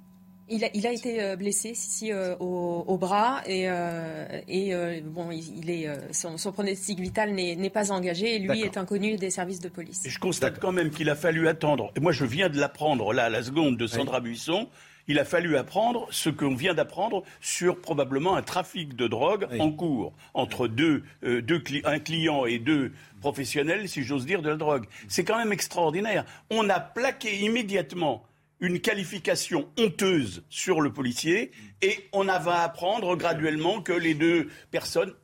[0.50, 5.02] Il a, il a, été euh, blessé ici euh, au, au, bras et, euh, et
[5.02, 9.30] bon, il, est son, son, pronostic vital n'est pas engagé et lui est inconnu des
[9.30, 10.02] services de police.
[10.06, 11.92] je constate quand même qu'il a fallu attendre.
[11.96, 14.68] Et moi, je viens de l'apprendre là à la seconde de Sandra Buisson.
[15.10, 19.72] Il a fallu apprendre ce qu'on vient d'apprendre sur probablement un trafic de drogue en
[19.72, 24.84] cours entre deux, deux un client et deux professionnels, si j'ose dire, de la drogue.
[25.08, 26.26] C'est quand même extraordinaire.
[26.50, 28.22] On a plaqué immédiatement
[28.60, 35.14] une qualification honteuse sur le policier et on va apprendre graduellement que les deux personnes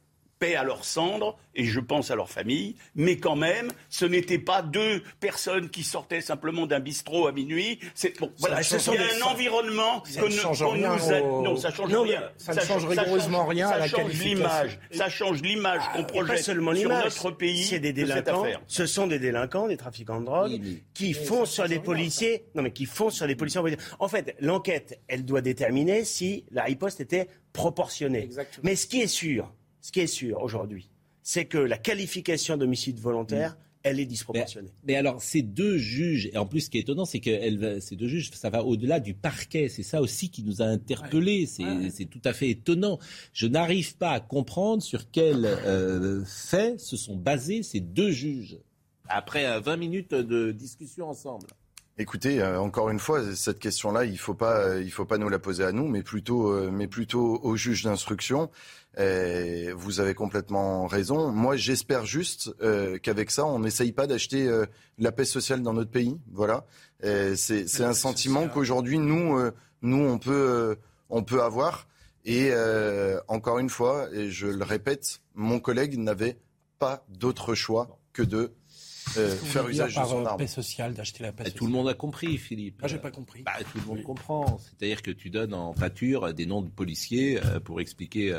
[0.44, 4.38] paix à leurs cendres, et je pense à leur famille, mais quand même, ce n'était
[4.38, 7.78] pas deux personnes qui sortaient simplement d'un bistrot à minuit.
[7.94, 11.20] C'est bon, voilà, il y a un environnement que nous, a...
[11.20, 12.22] non, ça change rien.
[12.37, 14.78] Ça, ne change rigoureusement rien à la change l'image.
[14.90, 17.64] Ça change l'image qu'on projette sur notre pays.
[17.64, 18.44] C'est des délinquants.
[18.66, 20.61] Ce sont des délinquants, des trafiquants de drogue,
[20.92, 22.44] qui font sur les policiers.
[22.54, 23.61] Non, mais qui font sur les policiers.
[23.98, 28.28] En fait, l'enquête, elle doit déterminer si la riposte était proportionnée.
[28.62, 29.52] Mais ce qui est sûr,
[29.85, 30.88] ce qui est sûr aujourd'hui,
[31.23, 33.57] c'est que la qualification d'homicide volontaire, mm.
[33.83, 34.73] elle est disproportionnée.
[34.87, 37.94] Mais, alors, ces deux juges, et en plus, ce qui est étonnant, c'est que ces
[37.94, 39.68] deux juges, ça va au-delà du parquet.
[39.68, 41.44] C'est ça aussi qui nous a interpellés.
[41.44, 42.99] C'est tout à fait étonnant.
[43.35, 48.57] Je n'arrive pas à comprendre sur quel euh, fait se sont basés ces deux juges
[49.11, 51.47] après 20 euh, minutes de discussion ensemble.
[51.97, 55.38] Écoutez, euh, encore une fois, cette question-là, il faut pas, il faut pas nous la
[55.38, 58.51] poser à nous, mais plutôt, euh, mais plutôt au juge d'instruction.
[58.96, 61.30] Vous avez complètement raison.
[61.30, 64.48] Moi, j'espère juste euh, qu'avec ça, on n'essaye pas d'acheter
[64.98, 66.16] la paix sociale dans notre pays.
[66.33, 66.64] Voilà.
[67.02, 69.38] C'est un sentiment qu'aujourd'hui, nous,
[69.83, 70.76] nous, on peut,
[71.11, 71.87] on peut avoir.
[72.24, 72.52] Et
[73.28, 76.38] encore une fois, et je le répète, mon collègue n'avait
[76.78, 78.52] pas d'autre choix que de
[79.17, 81.88] euh, faire usage de son euh, paix sociale, d'acheter la paix bah, Tout le monde
[81.88, 82.81] a compris, Philippe.
[82.81, 83.43] Moi, j'ai pas compris.
[83.43, 84.59] Bah, tout le monde comprend.
[84.59, 88.35] C'est-à-dire que tu donnes en pâture des noms de policiers euh, pour expliquer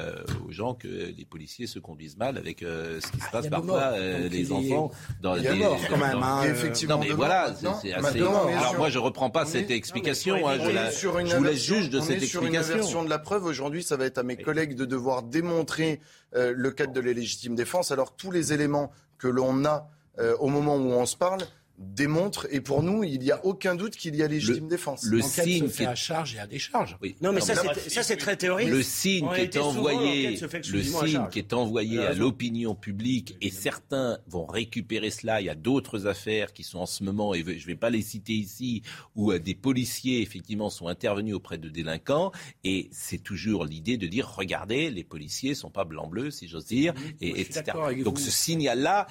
[0.48, 3.98] aux gens que les policiers se conduisent mal avec ce qui se ah, passe parfois
[3.98, 6.22] les enfants dans il y a mort, quand même.
[6.22, 6.96] Hein, effectivement.
[6.96, 8.22] Non, mais voilà, c'est assez.
[8.22, 10.48] Alors moi, je reprends pas cette explication.
[10.48, 12.36] Hein, je vous laisse juge de cette explication.
[12.36, 15.24] Sur une version de la preuve aujourd'hui, ça va être à mes collègues de devoir
[15.24, 16.00] démontrer
[16.34, 17.92] le cadre de la légitime défense.
[17.92, 21.42] Alors tous les éléments que l'on a euh, au moment où on se parle,
[21.78, 25.04] démontre, et pour nous, il n'y a aucun doute qu'il y a légitime défense.
[25.04, 26.98] Le signe se fait à charge et à décharge.
[27.02, 27.16] Oui.
[27.22, 27.56] Non, mais ça,
[28.04, 28.70] c'est très théorique.
[28.70, 30.38] Le signe qui est envoyé,
[30.72, 35.42] le signe qui est envoyé à l'opinion publique, et certains vont récupérer cela.
[35.42, 37.90] Il y a d'autres affaires qui sont en ce moment, et je ne vais pas
[37.90, 38.82] les citer ici,
[39.16, 42.32] où euh, des policiers effectivement sont intervenus auprès de délinquants,
[42.64, 46.66] et c'est toujours l'idée de dire regardez, les policiers sont pas blancs bleus, si j'ose
[46.66, 47.64] dire, et, etc.
[48.04, 49.08] Donc ce signal-là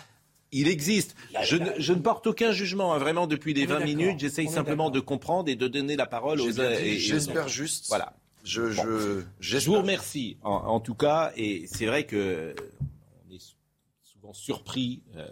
[0.54, 1.16] il existe.
[1.42, 4.20] Je ne, je ne, porte aucun jugement, hein, vraiment, depuis les 20 minutes.
[4.20, 7.88] J'essaye simplement de comprendre et de donner la parole aux J'espère juste.
[7.88, 8.14] Voilà.
[8.44, 11.32] Je, je, je, vous remercie, en, tout cas.
[11.36, 12.54] Et c'est vrai que
[13.26, 13.40] on est
[14.02, 15.26] souvent surpris, euh,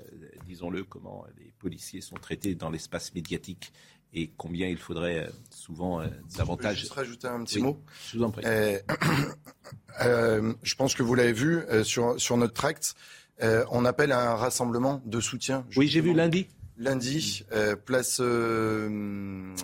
[0.47, 3.73] disons-le, comment les policiers sont traités dans l'espace médiatique
[4.15, 6.07] et combien il faudrait euh, souvent euh,
[6.37, 6.77] davantage.
[6.77, 7.79] Je juste rajouter un petit mot.
[8.11, 8.45] Je vous en prie.
[10.01, 12.95] je pense que vous l'avez vu sur, sur notre tract.
[13.42, 15.64] Euh, on appelle à un rassemblement de soutien.
[15.77, 16.47] Oui, j'ai vu lundi.
[16.79, 19.55] Lundi, euh, place euh,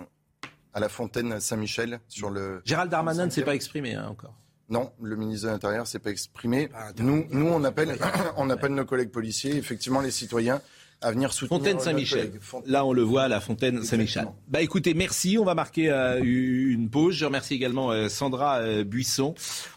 [0.73, 2.61] à la fontaine Saint-Michel sur le.
[2.65, 4.33] Gérald Darmanin ne s'est pas exprimé hein, encore.
[4.69, 6.69] Non, le ministre de l'Intérieur ne s'est pas exprimé.
[6.99, 7.97] nous, nous, on appelle,
[8.37, 10.61] on appelle nos collègues policiers, effectivement les citoyens,
[11.01, 11.59] à venir soutenir.
[11.59, 12.31] Fontaine Saint-Michel.
[12.65, 14.27] Là, on le voit, la Fontaine Saint-Michel.
[14.47, 15.37] Bah écoutez, merci.
[15.37, 17.15] On va marquer euh, une pause.
[17.15, 19.33] Je remercie également euh, Sandra euh, Buisson.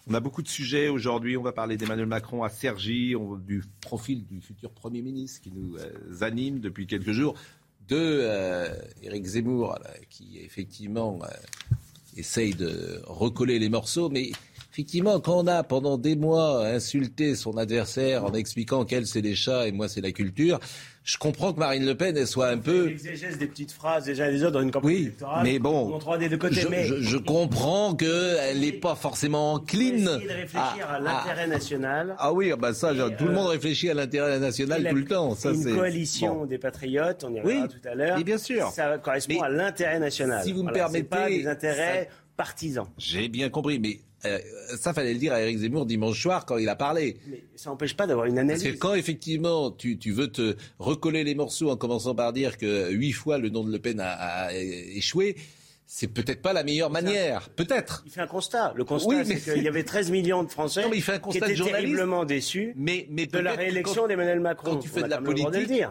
[0.08, 1.36] On a beaucoup de sujets aujourd'hui.
[1.36, 3.14] On va parler d'Emmanuel Macron à Sergi,
[3.46, 5.76] du profil du futur Premier ministre qui nous
[6.22, 7.34] anime depuis quelques jours,
[7.88, 8.26] de
[9.02, 11.20] Éric Zemmour, qui effectivement
[12.16, 14.32] essaye de recoller les morceaux, mais
[14.72, 19.34] effectivement, quand on a pendant des mois insulté son adversaire en expliquant qu'elle c'est les
[19.34, 20.60] chats et moi c'est la culture,
[21.04, 24.30] je comprends que Marine Le Pen elle soit un peu l'exégèse des petites phrases déjà
[24.30, 25.42] les autres dans une campagne oui, électorale.
[25.44, 26.86] Mais bon, je, mais...
[26.86, 30.04] je, je, comprends que elle n'est pas forcément clean.
[30.04, 32.16] de réfléchir à, l'intérêt national.
[32.18, 35.34] Ah oui, bah ça, tout le monde réfléchit à l'intérêt national tout le temps.
[35.34, 38.16] Ça, une coalition des patriotes, on y reviendra tout à l'heure.
[38.16, 38.68] Oui, bien sûr.
[38.70, 40.42] Ça correspond à l'intérêt national.
[40.44, 42.08] Si vous me permettez, pas des intérêts
[42.38, 42.86] partisans.
[42.96, 44.38] J'ai bien compris, mais euh,
[44.78, 47.16] ça, fallait le dire à Eric Zemmour dimanche soir quand il a parlé.
[47.26, 48.62] Mais ça n'empêche pas d'avoir une analyse.
[48.62, 52.56] Parce que quand effectivement tu, tu, veux te recoller les morceaux en commençant par dire
[52.56, 55.36] que huit fois le nom de Le Pen a, échoué,
[55.86, 57.50] c'est peut-être pas la meilleure manière.
[57.50, 58.02] Peut-être.
[58.06, 58.72] Il fait un constat.
[58.76, 61.52] Le constat, c'est qu'il y avait 13 millions de Français il fait un constat qui
[61.52, 64.74] étaient terriblement déçus mais, mais de la réélection d'Emmanuel Macron.
[64.74, 65.82] Quand tu fais de la politique,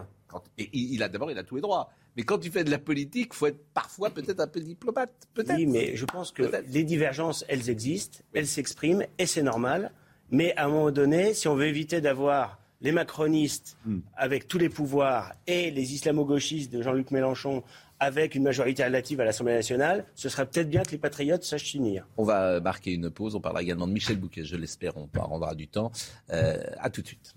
[0.58, 1.90] et il a d'abord, il a tous les droits.
[2.18, 5.12] Mais quand tu fais de la politique, il faut être parfois peut-être un peu diplomate.
[5.34, 5.56] Peut-être.
[5.56, 9.92] Oui, mais je pense que les divergences, elles existent, elles s'expriment, et c'est normal.
[10.30, 14.00] Mais à un moment donné, si on veut éviter d'avoir les macronistes hmm.
[14.16, 17.64] avec tous les pouvoirs et les islamo-gauchistes de Jean-Luc Mélenchon
[18.00, 21.70] avec une majorité relative à l'Assemblée nationale, ce serait peut-être bien que les patriotes sachent
[21.72, 22.08] s'unir.
[22.18, 23.36] On va marquer une pause.
[23.36, 24.98] On parlera également de Michel Bouquet, je l'espère.
[24.98, 25.92] On rendra du temps.
[26.32, 27.36] Euh, à tout de suite.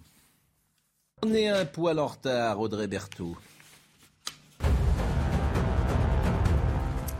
[1.22, 3.37] On est un poil en retard, Audrey Berthaud.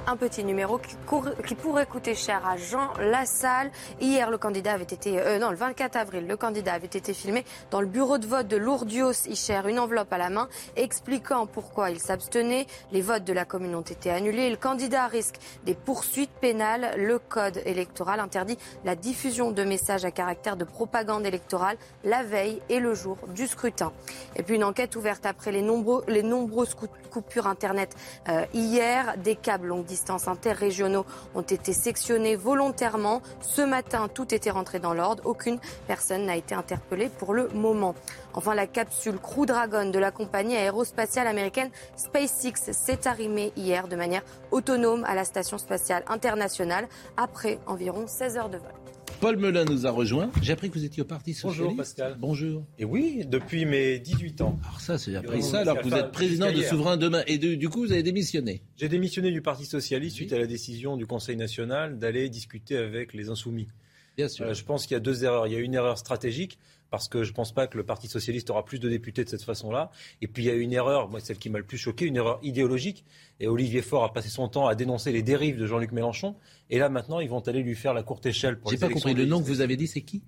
[0.07, 3.71] Un petit numéro qui, pourrait coûter cher à Jean Lassalle.
[4.01, 7.45] Hier, le candidat avait été, euh, non, le 24 avril, le candidat avait été filmé
[7.71, 11.91] dans le bureau de vote de Lourdios, Icher, une enveloppe à la main, expliquant pourquoi
[11.91, 12.67] il s'abstenait.
[12.93, 14.51] Les votes de la commune ont été annulés.
[14.51, 16.95] Le candidat risque des poursuites pénales.
[16.99, 22.61] Le code électoral interdit la diffusion de messages à caractère de propagande électorale la veille
[22.69, 23.93] et le jour du scrutin.
[24.37, 26.77] Et puis une enquête ouverte après les, nombreux, les nombreuses
[27.11, 27.95] coupures Internet
[28.29, 29.17] euh, hier.
[29.19, 33.23] Des câbles longue distance interrégionaux ont été sectionnés volontairement.
[33.41, 35.23] Ce matin, tout était rentré dans l'ordre.
[35.25, 37.95] Aucune personne n'a été interpellée pour le moment.
[38.35, 43.95] Enfin, la capsule Crew Dragon de la compagnie aérospatiale américaine SpaceX s'est arrimée hier de
[43.95, 48.84] manière autonome à la station spatiale internationale après environ 16 heures de vol.
[49.25, 50.31] Paul Melun nous a rejoint.
[50.43, 51.63] J'ai appris que vous étiez au Parti Socialiste.
[51.63, 52.17] Bonjour Pascal.
[52.19, 52.67] Bonjour.
[52.79, 54.59] Et oui, depuis mes 18 ans.
[54.63, 57.23] Alors ça, c'est appris ça alors que vous êtes président de Souverain Demain.
[57.27, 58.61] Et du coup, vous avez démissionné.
[58.77, 63.15] J'ai démissionné du Parti Socialiste suite à la décision du Conseil national d'aller discuter avec
[63.15, 63.69] les Insoumis.
[64.19, 64.45] Bien sûr.
[64.45, 65.47] Euh, je pense qu'il y a deux erreurs.
[65.47, 66.59] Il y a une erreur stratégique
[66.95, 69.29] parce que je ne pense pas que le Parti socialiste aura plus de députés de
[69.29, 69.91] cette façon-là.
[70.23, 72.15] Et puis il y a une erreur, moi celle qui m'a le plus choqué, une
[72.15, 73.05] erreur idéologique.
[73.41, 76.37] Et Olivier Faure a passé son temps à dénoncer les dérives de Jean-Luc Mélenchon.
[76.71, 79.13] Et là maintenant, ils vont aller lui faire la courte échelle pour J'ai pas compris.
[79.13, 80.23] Le nom que vous avez dit, c'est qui?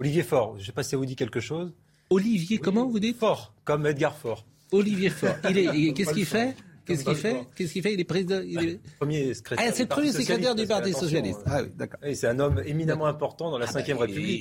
[0.00, 0.54] Olivier Faure.
[0.54, 1.74] Je ne sais pas si ça vous dit quelque chose.
[2.08, 3.18] Olivier, comment vous dites?
[3.18, 4.46] Faure, comme Edgar Faure.
[4.72, 5.36] Olivier Faure.
[5.50, 6.56] Il est, qu'est-ce qu'il fait?
[6.88, 8.40] Qu'est-ce qu'il fait Qu'est-ce qu'il fait Il est président.
[8.44, 8.80] Il est...
[8.98, 9.66] Premier secrétaire.
[9.68, 11.40] Ah, c'est le premier secrétaire du Parti socialiste.
[11.46, 12.00] Ah oui, d'accord.
[12.14, 14.40] c'est un homme éminemment important dans la Ve bah, République.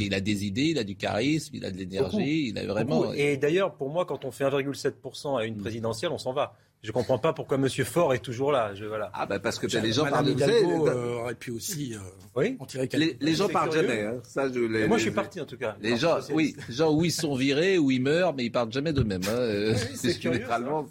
[0.00, 3.12] Il, a des idées, il a du charisme, il a de l'énergie, il a vraiment.
[3.12, 6.56] Et d'ailleurs, pour moi, quand on fait 1,7% à une présidentielle, on s'en va.
[6.82, 7.68] Je ne comprends pas pourquoi M.
[7.68, 8.74] Faure est toujours là.
[8.74, 9.10] Je, voilà.
[9.12, 11.94] Ah bah parce que les gens parlent de euh, aurait pu aussi.
[11.94, 11.98] Euh,
[12.34, 12.56] oui.
[12.94, 14.02] les, les gens parlent jamais.
[14.04, 14.20] Hein.
[14.22, 15.76] Ça, je, les, moi, je suis parti en tout cas.
[15.82, 18.94] Les gens, oui, gens où ils sont virés, où ils meurent, mais ils parlent jamais
[18.94, 19.20] d'eux-mêmes.
[19.28, 19.74] Hein.
[19.94, 20.88] c'est généralement,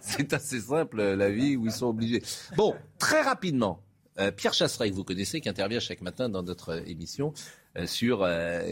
[0.00, 2.22] c'est assez simple la vie où ils sont obligés.
[2.56, 3.82] Bon, très rapidement,
[4.20, 7.32] euh, Pierre Chasseret, que vous connaissez, qui intervient chaque matin dans notre émission.
[7.84, 8.26] sur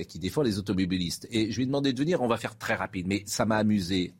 [0.08, 1.26] qui défend les automobilistes.
[1.32, 3.56] Et je lui ai demandé de venir, on va faire très rapide, mais ça m'a
[3.56, 4.14] amusé.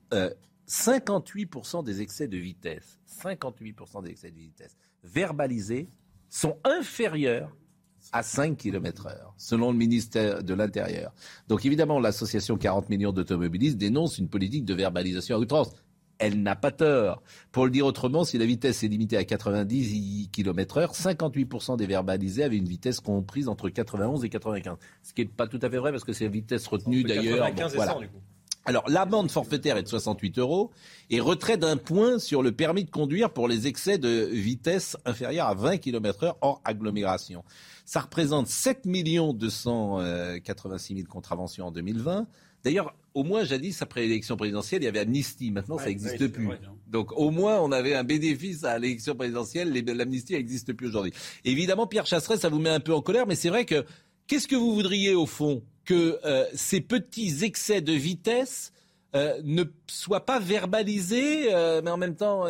[0.68, 5.88] 58% des excès de vitesse, 58% des excès de vitesse verbalisés
[6.28, 7.54] sont inférieurs
[8.12, 11.12] à 5 km heure, selon le ministère de l'Intérieur.
[11.48, 15.70] Donc évidemment, l'association 40 millions d'automobilistes dénonce une politique de verbalisation à outrance.
[16.18, 17.22] Elle n'a pas tort.
[17.50, 21.86] Pour le dire autrement, si la vitesse est limitée à 90 km heure, 58% des
[21.86, 24.76] verbalisés avaient une vitesse comprise entre 91 et 95.
[25.02, 27.50] Ce qui n'est pas tout à fait vrai parce que c'est la vitesse retenue d'ailleurs.
[27.74, 27.98] voilà.
[28.66, 30.70] Alors, l'amende forfaitaire est de 68 euros
[31.10, 35.48] et retrait d'un point sur le permis de conduire pour les excès de vitesse inférieure
[35.48, 37.44] à 20 km heure hors agglomération.
[37.84, 42.26] Ça représente 7 286 000 contraventions en 2020.
[42.64, 45.50] D'ailleurs, au moins, jadis, après l'élection présidentielle, il y avait amnistie.
[45.50, 46.48] Maintenant, ça n'existe plus.
[46.88, 49.72] Donc, au moins, on avait un bénéfice à l'élection présidentielle.
[49.72, 51.12] L'amnistie n'existe plus aujourd'hui.
[51.44, 53.84] Évidemment, Pierre Chasseret, ça vous met un peu en colère, mais c'est vrai que
[54.26, 58.72] qu'est-ce que vous voudriez, au fond que euh, ces petits excès de vitesse
[59.14, 62.46] euh, ne soient pas verbalisés, euh, mais en même temps,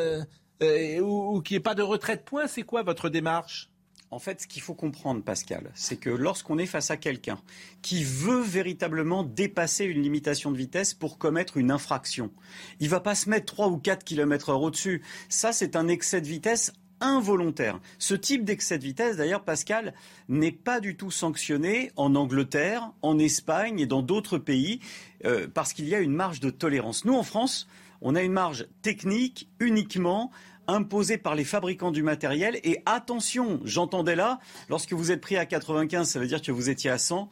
[0.63, 2.47] ou, qu'il n'y ait pas de retrait de points?
[2.47, 3.71] C'est quoi votre démarche?
[4.11, 7.41] En fait, ce qu'il faut comprendre, Pascal, c'est que lorsqu'on est face à quelqu'un
[7.83, 12.31] qui veut véritablement dépasser une limitation de vitesse pour commettre une infraction,
[12.79, 15.03] il ne va pas se mettre 3 ou 4 km heure au-dessus.
[15.29, 17.81] Ça, c'est un excès de vitesse involontaire.
[17.99, 19.95] Ce type d'excès de vitesse, d'ailleurs, Pascal,
[20.29, 24.81] n'est pas du tout sanctionné en Angleterre, en Espagne et dans d'autres pays,
[25.25, 27.05] euh, parce qu'il y a une marge de tolérance.
[27.05, 27.69] Nous, en France,
[28.01, 30.31] on a une marge technique uniquement
[30.67, 32.59] imposée par les fabricants du matériel.
[32.65, 36.71] Et attention, j'entendais là, lorsque vous êtes pris à 95, ça veut dire que vous
[36.71, 37.29] étiez à 100.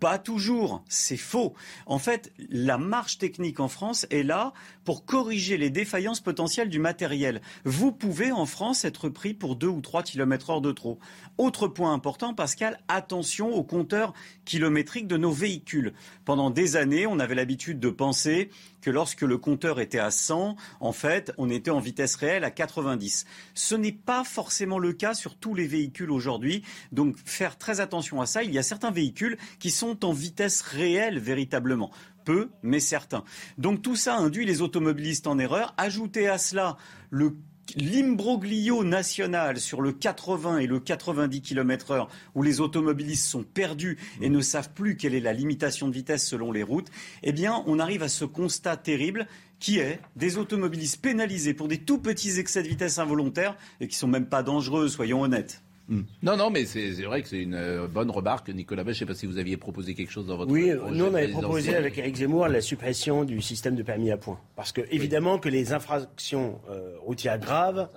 [0.00, 1.52] Pas toujours, c'est faux.
[1.84, 6.78] En fait, la marche technique en France est là pour corriger les défaillances potentielles du
[6.78, 7.42] matériel.
[7.66, 10.98] Vous pouvez en France être pris pour 2 ou 3 km heure de trop.
[11.36, 14.14] Autre point important, Pascal, attention au compteur
[14.46, 15.92] kilométrique de nos véhicules.
[16.24, 20.56] Pendant des années, on avait l'habitude de penser que lorsque le compteur était à 100,
[20.80, 23.26] en fait, on était en vitesse réelle à 90.
[23.54, 26.62] Ce n'est pas forcément le cas sur tous les véhicules aujourd'hui.
[26.92, 28.42] Donc, faire très attention à ça.
[28.42, 31.90] Il y a certains véhicules qui sont en vitesse réelle véritablement
[32.24, 33.24] peu, mais certains.
[33.58, 35.74] Donc tout ça induit les automobilistes en erreur.
[35.76, 36.76] Ajoutez à cela
[37.10, 37.36] le
[37.76, 43.98] l'imbroglio national sur le 80 et le 90 km heure où les automobilistes sont perdus
[44.20, 46.88] et ne savent plus quelle est la limitation de vitesse selon les routes,
[47.22, 49.26] eh bien, on arrive à ce constat terrible
[49.58, 53.96] qui est des automobilistes pénalisés pour des tout petits excès de vitesse involontaires et qui
[53.96, 55.62] sont même pas dangereux, soyons honnêtes.
[55.90, 56.02] Hmm.
[56.22, 58.84] Non, non, mais c'est vrai que c'est une euh, bonne remarque, Nicolas.
[58.84, 60.50] Je ne sais pas si vous aviez proposé quelque chose dans votre.
[60.50, 64.16] Oui, nous on avait proposé avec Eric Zemmour la suppression du système de permis à
[64.16, 67.88] points, parce que évidemment que les infractions euh, routières graves,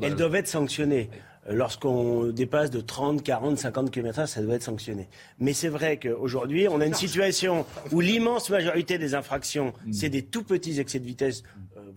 [0.00, 1.10] elles doivent être sanctionnées.
[1.48, 5.08] Euh, lorsqu'on dépasse de 30, 40, 50 km/h, ça doit être sanctionné.
[5.38, 9.92] Mais c'est vrai qu'aujourd'hui, on a une situation où l'immense majorité des infractions, hmm.
[9.92, 11.42] c'est des tout petits excès de vitesse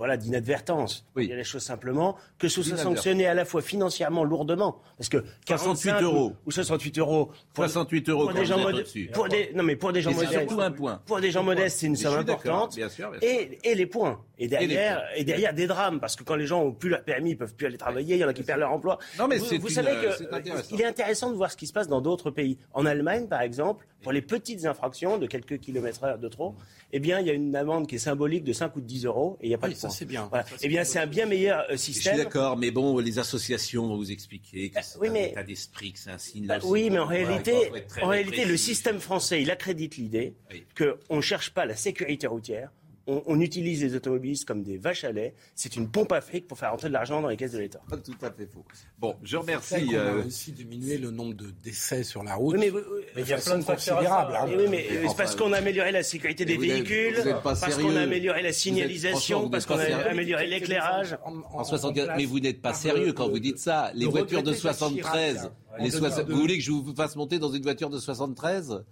[0.03, 1.05] voilà, d'inadvertance.
[1.15, 4.81] Il y a les choses simplement, que ce soit sanctionné à la fois financièrement lourdement,
[4.97, 6.33] parce que 48 euros.
[6.45, 9.93] ou 68 euros pour, 68 euros pour des gens modestes, pour des, non mais pour
[9.93, 11.01] des gens modestes, surtout un point.
[11.05, 12.75] Pour des gens modestes, c'est une somme importante.
[12.75, 14.19] Bien sûr, Et, et les points.
[14.37, 17.31] Et derrière, et, derrière des drames, parce que quand les gens ont plus leur permis,
[17.31, 18.99] ils peuvent plus aller travailler, il y en a qui perdent leur emploi.
[19.29, 19.91] mais vous, vous savez
[20.67, 22.57] qu'il est intéressant de voir ce qui se passe dans d'autres pays.
[22.73, 26.55] En Allemagne, par exemple, pour les petites infractions de quelques kilomètres heure de trop,
[26.91, 29.05] eh bien, il y a une amende qui est symbolique de 5 ou de 10
[29.05, 30.29] euros et il n'y a pas de ça, c'est bien.
[30.61, 32.13] eh bien, c'est un bien meilleur système.
[32.13, 35.43] Je suis d'accord, mais bon, les associations vont vous expliquer que c'est oui, un état
[35.43, 36.45] d'esprit, que c'est un signe.
[36.45, 37.71] Bah, oui, mais en réalité,
[38.01, 40.35] en réalité, le système français, il accrédite l'idée
[40.77, 42.69] qu'on ne cherche pas la sécurité routière,
[43.07, 45.33] on, utilise les automobilistes comme des vaches à lait.
[45.55, 47.81] C'est une pompe à fric pour faire rentrer de l'argent dans les caisses de l'État.
[47.89, 48.63] Pas tout à fait faux.
[48.97, 49.75] Bon, je remercie.
[49.89, 52.55] On a euh, aussi diminué le nombre de décès sur la route.
[52.57, 52.71] mais,
[53.17, 54.35] il y a plein de considérables.
[54.35, 54.45] Hein.
[54.47, 58.41] Oui, mais c'est parce qu'on a amélioré la sécurité des véhicules, parce qu'on a amélioré
[58.41, 61.17] la signalisation, parce qu'on a amélioré l'éclairage.
[61.25, 61.33] En,
[62.17, 63.91] mais vous n'êtes pas sérieux quand vous dites ça.
[63.95, 67.89] Les voitures de 73, les vous voulez que je vous fasse monter dans une voiture
[67.89, 68.83] de 73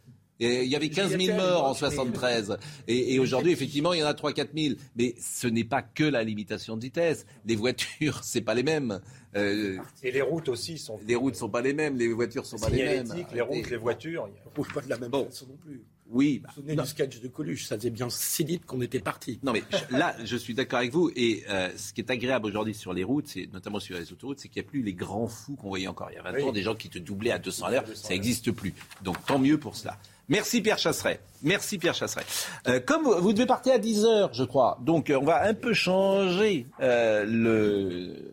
[0.42, 2.58] il y avait 15 000 morts en 73.
[2.88, 4.76] Et, aujourd'hui, effectivement, il y en a 3-4 000.
[4.96, 7.26] Mais ce n'est pas que la limitation de vitesse.
[7.46, 9.00] Les voitures, c'est pas les mêmes.
[9.36, 11.00] Euh, et les routes aussi sont.
[11.08, 11.98] Les routes sont pas les mêmes.
[11.98, 13.14] Les voitures sont pas les mêmes.
[13.34, 14.24] Les routes, les voitures.
[14.24, 15.84] On ne bouge pas de la même façon non plus.
[16.12, 16.42] Oui.
[16.44, 19.39] Vous vous souvenez du sketch de Coluche Ça faisait bien si vite qu'on était parti.
[19.44, 21.10] Non, mais là, je suis d'accord avec vous.
[21.16, 24.39] Et euh, ce qui est agréable aujourd'hui sur les routes, c'est notamment sur les autoroutes,
[24.39, 26.44] c'est qu'il n'y a plus les grands fous qu'on voyait encore il y a 20
[26.44, 27.86] ans, des gens qui te doublaient à 200 à l'heure.
[27.96, 28.74] Ça n'existe plus.
[29.04, 29.98] Donc tant mieux pour cela.
[30.32, 31.20] Merci Pierre Chasseret.
[31.44, 32.24] Merci Pierre Chasseret.
[32.70, 35.54] Euh, comme vous, devez partir à 10 heures, je crois, donc euh, on va un
[35.54, 37.26] peu changer euh,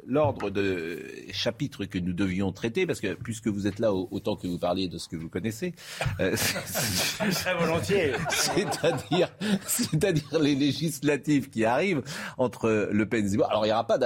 [0.07, 4.46] l'ordre de chapitre que nous devions traiter, parce que puisque vous êtes là autant que
[4.46, 5.74] vous parliez de ce que vous connaissez,
[6.18, 8.12] très volontiers.
[8.30, 9.34] C'est-à-dire,
[9.66, 12.03] c'est-à-dire les législatives qui arrivent
[12.36, 13.51] entre Le Pen et Zemmour.
[13.51, 13.99] Alors il n'y aura pas,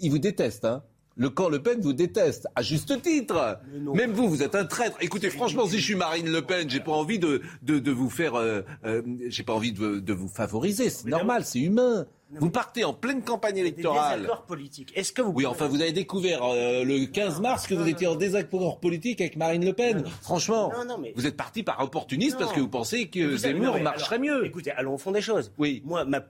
[0.00, 0.82] ils vous détestent, hein.
[1.16, 3.58] Le camp Le Pen vous déteste, à juste titre.
[3.94, 4.98] Même vous, vous êtes un traître.
[5.00, 8.34] Écoutez, franchement, si je suis Marine Le Pen, j'ai pas envie de, de, vous faire,
[8.34, 10.90] euh, euh, j'ai pas envie de, de vous favoriser.
[10.90, 12.06] C'est normal, c'est humain.
[12.32, 14.20] Vous partez en pleine campagne électorale.
[14.20, 14.92] Désaccord politique.
[14.94, 18.08] Est-ce que vous Oui, enfin, vous avez découvert euh, le 15 mars que vous étiez
[18.08, 20.04] en désaccord politique avec Marine Le Pen.
[20.22, 20.72] Franchement,
[21.14, 24.44] vous êtes parti par opportunisme parce que vous pensez que Zemmour marcherait mieux.
[24.44, 25.52] Écoutez, allons au fond des choses.
[25.56, 25.82] Oui.
[25.84, 26.20] Moi, ma,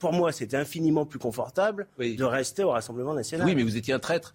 [0.00, 3.46] pour moi, c'était infiniment plus confortable de rester au Rassemblement national.
[3.46, 4.34] Oui, mais vous étiez un traître.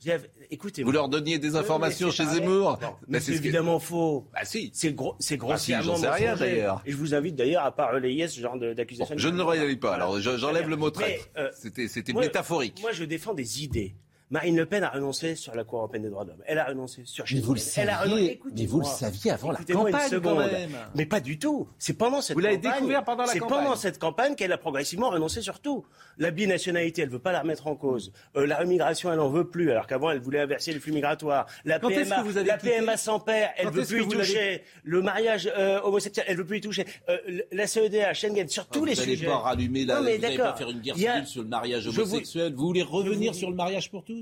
[0.51, 2.79] Écoutez, vous leur donniez des informations chez Zemmour.
[3.07, 4.27] mais c'est évidemment faux.
[4.31, 4.69] Bah si.
[4.73, 5.97] C'est gros, c'est bah, grossièrement.
[5.97, 6.81] sais rien d'ailleurs.
[6.85, 9.15] Et je vous invite d'ailleurs à pas relayer ce genre d'accusation.
[9.17, 9.95] je ne le relaye pas.
[9.95, 11.27] Alors j'enlève le mot traître.
[11.37, 12.79] Euh, c'était, c'était métaphorique.
[12.81, 13.95] Moi, je défends des idées.
[14.31, 16.41] Marine Le Pen a renoncé sur la Cour européenne des droits de l'homme.
[16.47, 20.19] Elle a renoncé sur Mais vous le saviez, mais vous le saviez avant la campagne
[20.21, 20.77] quand même.
[20.95, 21.67] Mais pas du tout.
[21.77, 22.57] C'est pendant cette vous campagne.
[22.57, 23.49] Vous l'avez découvert pendant la campagne.
[23.49, 25.85] C'est pendant cette campagne qu'elle a progressivement renoncé sur tout.
[26.17, 28.11] La binationalité, elle veut pas la remettre en cause.
[28.35, 31.45] Euh, la remigration, elle en veut plus, alors qu'avant elle voulait inverser les flux migratoires.
[31.63, 34.63] La PMA, la PMA sans père, elle veut plus y toucher.
[34.83, 36.85] Le mariage euh, homosexuel, elle veut plus y toucher.
[37.09, 37.17] Euh,
[37.51, 39.15] la CEDA, Schengen, sur tous les sujets.
[39.15, 41.87] Vous n'allez pas rallumer la, vous n'allez pas faire une guerre civile sur le mariage
[41.87, 42.53] homosexuel.
[42.55, 42.67] Vous...
[42.67, 44.14] voulez revenir sur le mariage pour tous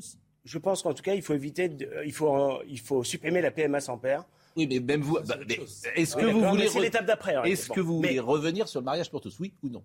[0.46, 3.42] je pense qu'en tout cas, il faut éviter, euh, il, faut, euh, il faut supprimer
[3.42, 4.26] la PMA sans père.
[4.56, 5.18] Oui, mais même vous.
[5.26, 5.38] Bah,
[5.96, 6.68] est-ce que, vous voulez.
[6.68, 7.36] C'est l'étape d'après.
[7.50, 9.84] Est-ce que vous voulez revenir sur le mariage pour tous, oui ou non?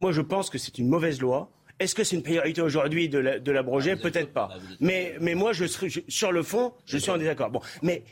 [0.00, 1.50] Moi, je pense que c'est une mauvaise loi.
[1.78, 4.50] Est-ce que c'est une priorité aujourd'hui de l'abroger ah, Peut-être pas.
[4.52, 5.64] Ah, mais, mais moi, je,
[6.08, 7.50] sur le fond, je suis en désaccord.
[7.50, 8.04] Bon, mais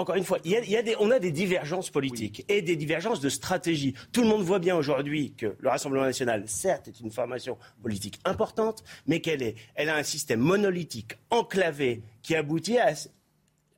[0.00, 3.20] encore une fois, il y a, des, on a des divergences politiques et des divergences
[3.20, 3.94] de stratégie.
[4.12, 8.18] Tout le monde voit bien aujourd'hui que le Rassemblement national, certes, est une formation politique
[8.24, 12.94] importante, mais qu'elle est, elle a un système monolithique, enclavé, qui aboutit à,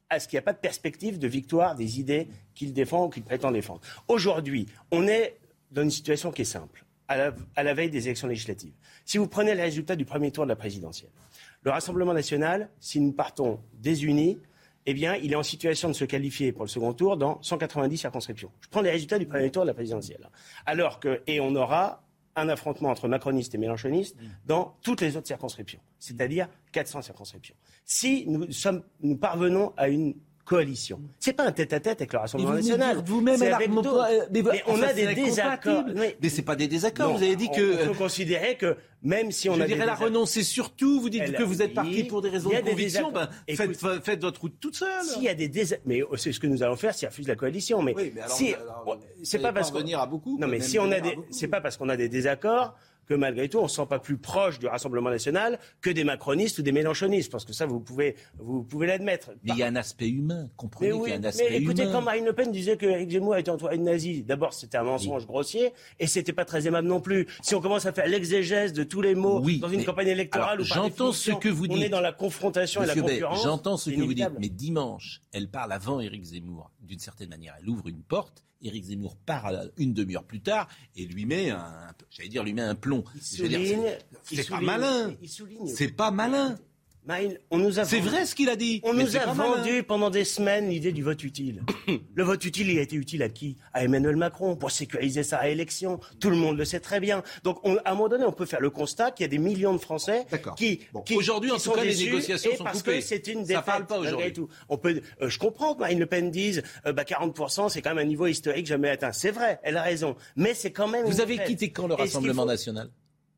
[0.08, 3.08] à ce qu'il n'y a pas de perspective de victoire des idées qu'il défend ou
[3.08, 3.80] qu'il prétend défendre.
[4.08, 5.38] Aujourd'hui, on est
[5.70, 8.74] dans une situation qui est simple, à la, à la veille des élections législatives.
[9.04, 11.10] Si vous prenez les résultats du premier tour de la présidentielle,
[11.62, 14.38] le Rassemblement national, si nous partons désunis,
[14.86, 17.96] eh bien, il est en situation de se qualifier pour le second tour dans 190
[17.96, 18.50] circonscriptions.
[18.60, 20.28] Je prends les résultats du premier tour de la présidentielle.
[20.66, 22.04] Alors que, et on aura
[22.34, 24.16] un affrontement entre macronistes et mélanchonistes
[24.46, 27.54] dans toutes les autres circonscriptions, c'est-à-dire 400 circonscriptions.
[27.84, 30.14] Si nous, sommes, nous parvenons à une
[30.52, 31.00] coalition.
[31.18, 33.02] C'est pas un tête-à-tête avec le Rassemblement national.
[33.04, 35.84] Vous-même, avec mais, mais on a des désaccords.
[35.94, 37.16] Mais, mais c'est pas des désaccords.
[37.16, 37.84] vous avez dit que.
[37.84, 41.00] On peut considérer que même si on je a dirais la renoncer surtout.
[41.00, 43.10] Vous dites que vous êtes parti pour des raisons de conviction.
[43.10, 45.04] Ben, faites, faites, votre route toute seule.
[45.04, 45.50] S'il y a des
[45.84, 47.82] mais c'est ce que nous allons faire s'il refuse la coalition.
[47.82, 48.54] Mais, oui, mais alors, si,
[49.22, 50.38] c'est pas parce qu'on à beaucoup.
[50.38, 52.74] Non, mais si on a des, c'est pas parce qu'on a des désaccords
[53.06, 56.04] que malgré tout, on ne se sent pas plus proche du Rassemblement national que des
[56.04, 59.30] macronistes ou des mélanchonistes, parce que ça, vous pouvez, vous pouvez l'admettre.
[59.42, 61.86] Mais il y a un aspect humain, comprenez qu'il y a un aspect mais écoutez,
[61.90, 64.84] quand Marine Le Pen disait que Eric Zemmour était entouré de nazis, d'abord c'était un
[64.84, 67.26] mensonge grossier, et c'était pas très aimable non plus.
[67.42, 70.64] Si on commence à faire l'exégèse de tous les mots dans une campagne électorale ou
[70.64, 71.78] j'entends ce que vous dites.
[71.78, 73.42] On est dans la confrontation et la concurrence.
[73.42, 76.70] J'entends ce que vous dites, mais dimanche, elle parle avant Eric Zemmour.
[76.82, 81.06] D'une certaine manière, elle ouvre une porte Éric Zemmour part une demi-heure plus tard et
[81.06, 83.04] lui met un, j'allais dire, lui met un plomb.
[83.20, 85.14] C'est pas malin.
[85.66, 86.56] C'est pas malin.
[87.50, 88.80] On nous a C'est vrai ce qu'il a dit.
[88.84, 91.62] On nous a vendu pendant des semaines l'idée du vote utile.
[92.14, 93.56] le vote utile, il a été utile à qui?
[93.72, 96.00] À Emmanuel Macron pour sécuriser sa réélection.
[96.20, 97.22] Tout le monde le sait très bien.
[97.42, 99.72] Donc, à un moment donné, on peut faire le constat qu'il y a des millions
[99.72, 100.26] de Français
[100.56, 103.56] qui, qui aujourd'hui, en tout cas, les négociations sont parce que c'est une défaite.
[103.56, 104.32] Ça parle pas aujourd'hui.
[104.68, 107.90] On peut, euh, je comprends que Marine Le Pen dise, euh, bah 40%, c'est quand
[107.90, 109.12] même un niveau historique jamais atteint.
[109.12, 110.16] C'est vrai, elle a raison.
[110.36, 111.04] Mais c'est quand même.
[111.06, 112.90] Vous avez quitté quand le Rassemblement national?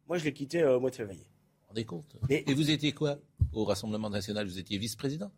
[0.08, 1.26] Moi, je l'ai quitté euh, au mois de février.
[1.74, 3.18] Rendez compte Et vous étiez quoi
[3.52, 4.46] au Rassemblement national?
[4.46, 5.32] Vous étiez vice-président?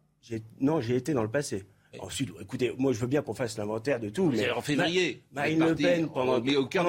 [0.61, 1.65] Non, j'ai été dans le passé.
[1.99, 4.27] Ensuite, écoutez, moi je veux bien qu'on fasse l'inventaire de tout.
[4.27, 5.23] Mais en février.
[5.33, 6.41] Marine Le Pen, pendant,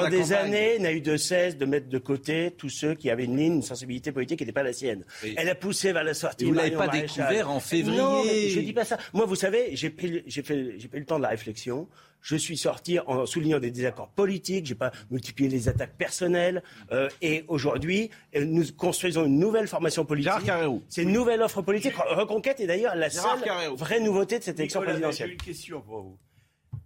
[0.09, 3.37] des années, n'a eu de cesse de mettre de côté tous ceux qui avaient une
[3.37, 5.05] ligne, une sensibilité politique qui n'était pas la sienne.
[5.37, 6.43] Elle a poussé vers la sortie.
[6.43, 7.97] vous ne l'avez pas découvert en février.
[7.97, 8.97] Non, je ne dis pas ça.
[9.13, 11.87] Moi, vous savez, j'ai pris, j'ai fait, j'ai pris le temps de la réflexion.
[12.21, 14.65] Je suis sorti en soulignant des désaccords politiques.
[14.65, 16.63] J'ai pas multiplié les attaques personnelles.
[16.91, 20.51] Euh, et aujourd'hui, euh, nous construisons une nouvelle formation politique.
[20.89, 21.93] C'est une nouvelle offre politique.
[21.95, 23.39] Reconquête est d'ailleurs la seule
[23.75, 25.29] vraie nouveauté de cette élection présidentielle.
[25.29, 26.17] J'ai une question pour vous.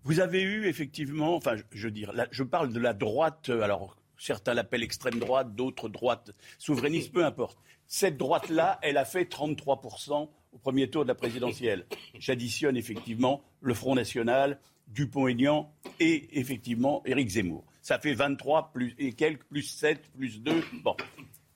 [0.03, 3.49] Vous avez eu effectivement, enfin, je, veux dire, je parle de la droite.
[3.49, 7.57] Euh, alors, certains l'appellent extrême droite, d'autres droite souverainiste, peu importe.
[7.87, 11.85] Cette droite-là, elle a fait 33% au premier tour de la présidentielle.
[12.19, 14.59] J'additionne effectivement le Front National,
[14.93, 17.65] Dupont-Aignan et effectivement Éric Zemmour.
[17.81, 20.63] Ça fait 23 plus, et quelques, plus 7, plus 2.
[20.83, 20.95] Bon.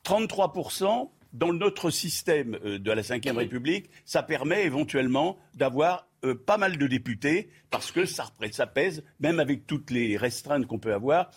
[0.03, 6.57] 33% dans notre système euh, de la Ve République, ça permet éventuellement d'avoir euh, pas
[6.57, 10.93] mal de députés, parce que ça, ça pèse, même avec toutes les restreintes qu'on peut
[10.93, 11.29] avoir,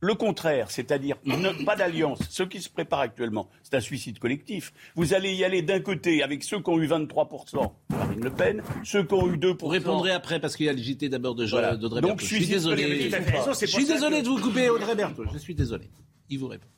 [0.00, 1.16] le contraire, c'est-à-dire
[1.64, 4.72] pas d'alliance, ce qui se prépare actuellement, c'est un suicide collectif.
[4.94, 8.62] Vous allez y aller d'un côté avec ceux qui ont eu 23%, Marine Le Pen,
[8.84, 9.56] ceux qui ont eu 2%.
[9.60, 12.26] Vous répondrez après parce qu'il y a le JT d'abord de Jean, d'Audrey Donc, je
[12.26, 13.10] suis désolé.
[13.10, 15.24] Je suis désolé de vous couper, Audrey Berthaud.
[15.32, 15.90] Je suis désolé.
[16.28, 16.68] Il vous répond.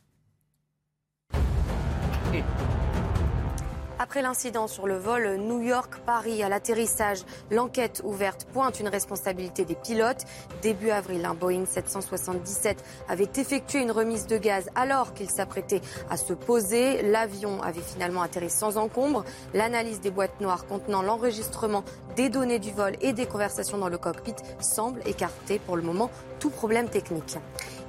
[4.00, 9.74] Après l'incident sur le vol New York-Paris à l'atterrissage, l'enquête ouverte pointe une responsabilité des
[9.74, 10.24] pilotes.
[10.62, 15.80] Début avril, un Boeing 777 avait effectué une remise de gaz alors qu'il s'apprêtait
[16.10, 17.02] à se poser.
[17.02, 19.24] L'avion avait finalement atterri sans encombre.
[19.52, 21.82] L'analyse des boîtes noires contenant l'enregistrement
[22.14, 26.08] des données du vol et des conversations dans le cockpit semble écarter pour le moment
[26.38, 27.36] tout problème technique.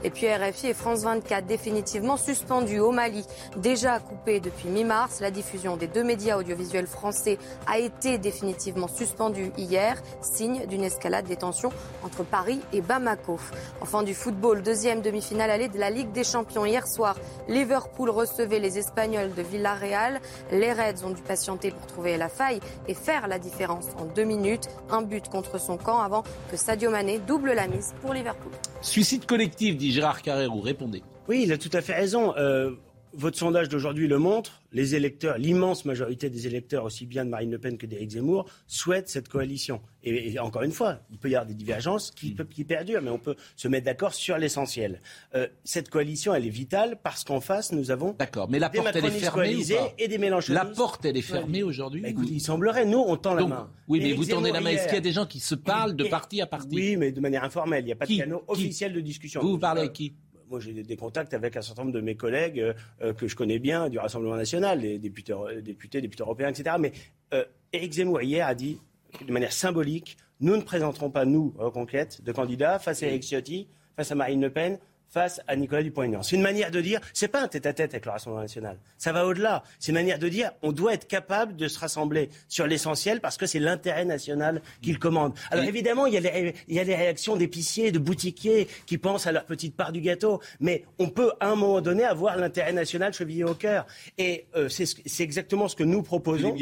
[0.03, 3.25] Et puis RFI et France 24 définitivement suspendus au Mali.
[3.57, 7.37] Déjà coupé depuis mi-mars, la diffusion des deux médias audiovisuels français
[7.67, 11.71] a été définitivement suspendue hier, signe d'une escalade des tensions
[12.03, 13.39] entre Paris et Bamako.
[13.81, 16.65] Enfin du football, deuxième demi-finale allée de la Ligue des Champions.
[16.65, 17.15] Hier soir,
[17.47, 20.21] Liverpool recevait les Espagnols de Villarreal.
[20.51, 24.23] Les Reds ont dû patienter pour trouver la faille et faire la différence en deux
[24.23, 24.67] minutes.
[24.89, 28.51] Un but contre son camp avant que Sadio Mané double la mise pour Liverpool.
[28.81, 30.61] Suicide collectif, dit Gérard Carrérou.
[30.61, 31.03] Répondez.
[31.27, 32.35] Oui, il a tout à fait raison.
[32.37, 32.71] Euh,
[33.13, 34.61] votre sondage d'aujourd'hui le montre.
[34.71, 38.45] Les électeurs, l'immense majorité des électeurs, aussi bien de Marine Le Pen que d'Éric Zemmour,
[38.67, 39.81] souhaitent cette coalition.
[40.03, 42.45] Et, encore une fois, il peut y avoir des divergences qui, mm.
[42.45, 45.01] qui perdurent, mais on peut se mettre d'accord sur l'essentiel.
[45.35, 48.49] Euh, cette coalition, elle est vitale parce qu'en face, nous avons d'accord.
[48.49, 49.57] Mais la porte, elle est fermée
[49.97, 50.17] et des.
[50.49, 52.01] La porte, elle est fermée aujourd'hui.
[52.01, 52.85] Bah, il semblerait.
[52.85, 53.69] Nous, on tend la main.
[53.87, 54.69] Oui, mais vous tendez la main.
[54.69, 56.75] Est-ce qu'il y a des gens qui se parlent de parti à parti?
[56.75, 57.83] Oui, mais de manière informelle.
[57.83, 59.41] Il n'y a pas de canaux officiel de discussion.
[59.41, 60.13] Vous, vous parlez avec qui?
[60.49, 63.35] Moi, j'ai des contacts avec un certain nombre de mes collègues euh, euh, que je
[63.35, 66.75] connais bien du Rassemblement national, les députés, députés, députés européens, etc.
[66.79, 66.91] Mais
[67.33, 68.79] euh, Éric Zemmour, hier, a dit
[69.25, 73.67] de manière symbolique nous ne présenterons pas, nous, Reconquête, de candidats face à Éric Ciotti,
[73.97, 74.79] face à Marine Le Pen,
[75.09, 76.21] face à Nicolas Dupont-Aignan.
[76.21, 78.77] C'est une manière de dire, c'est pas un tête-à-tête avec le Rassemblement national.
[78.97, 79.63] Ça va au-delà.
[79.79, 83.37] C'est une manière de dire, on doit être capable de se rassembler sur l'essentiel parce
[83.37, 85.33] que c'est l'intérêt national qu'il commande.
[85.51, 88.97] Alors évidemment, il y, a les, il y a les réactions d'épiciers, de boutiquiers qui
[88.97, 92.37] pensent à leur petite part du gâteau, mais on peut à un moment donné avoir
[92.37, 93.85] l'intérêt national chevillé au cœur.
[94.17, 96.55] Et euh, c'est exactement ce que nous proposons.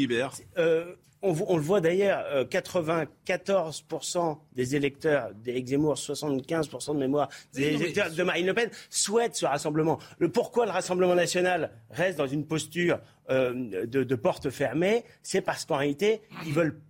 [1.20, 8.10] On, le voit d'ailleurs, 94% euh, des électeurs d'Éric Zemmour, 75% de mémoire des électeurs
[8.10, 9.98] de Marine Le Pen souhaitent ce rassemblement.
[10.18, 13.00] Le pourquoi le Rassemblement national reste dans une posture
[13.30, 16.80] euh, de, de porte fermée, c'est parce qu'en réalité, ils veulent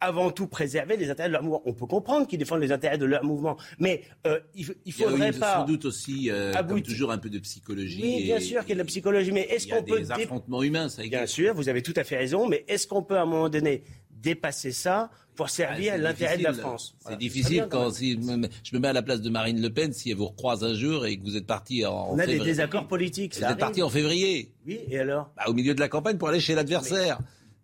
[0.00, 1.62] avant tout préserver les intérêts de leur mouvement.
[1.64, 5.32] On peut comprendre qu'ils défendent les intérêts de leur mouvement, mais euh, il, il faudrait
[5.32, 5.56] pas.
[5.56, 8.00] Sans doute aussi, euh, comme toujours, un peu de psychologie.
[8.02, 10.62] Oui, bien sûr qu'il y a de la psychologie, mais est-ce qu'on peut des affrontements
[10.62, 13.22] humains, ça Bien sûr, vous avez tout à fait raison, mais est-ce qu'on peut à
[13.22, 16.96] un moment donné dépasser ça pour servir ah, l'intérêt de la France?
[17.06, 20.16] C'est difficile quand je me mets à la place de Marine Le Pen si elle
[20.16, 23.36] vous recroise un jour et que vous êtes parti en, On a des désaccords politiques.
[23.36, 24.52] Vous êtes parti en février.
[24.66, 25.30] Oui, et alors?
[25.36, 27.18] Bah, Au milieu de la campagne pour aller chez l'adversaire.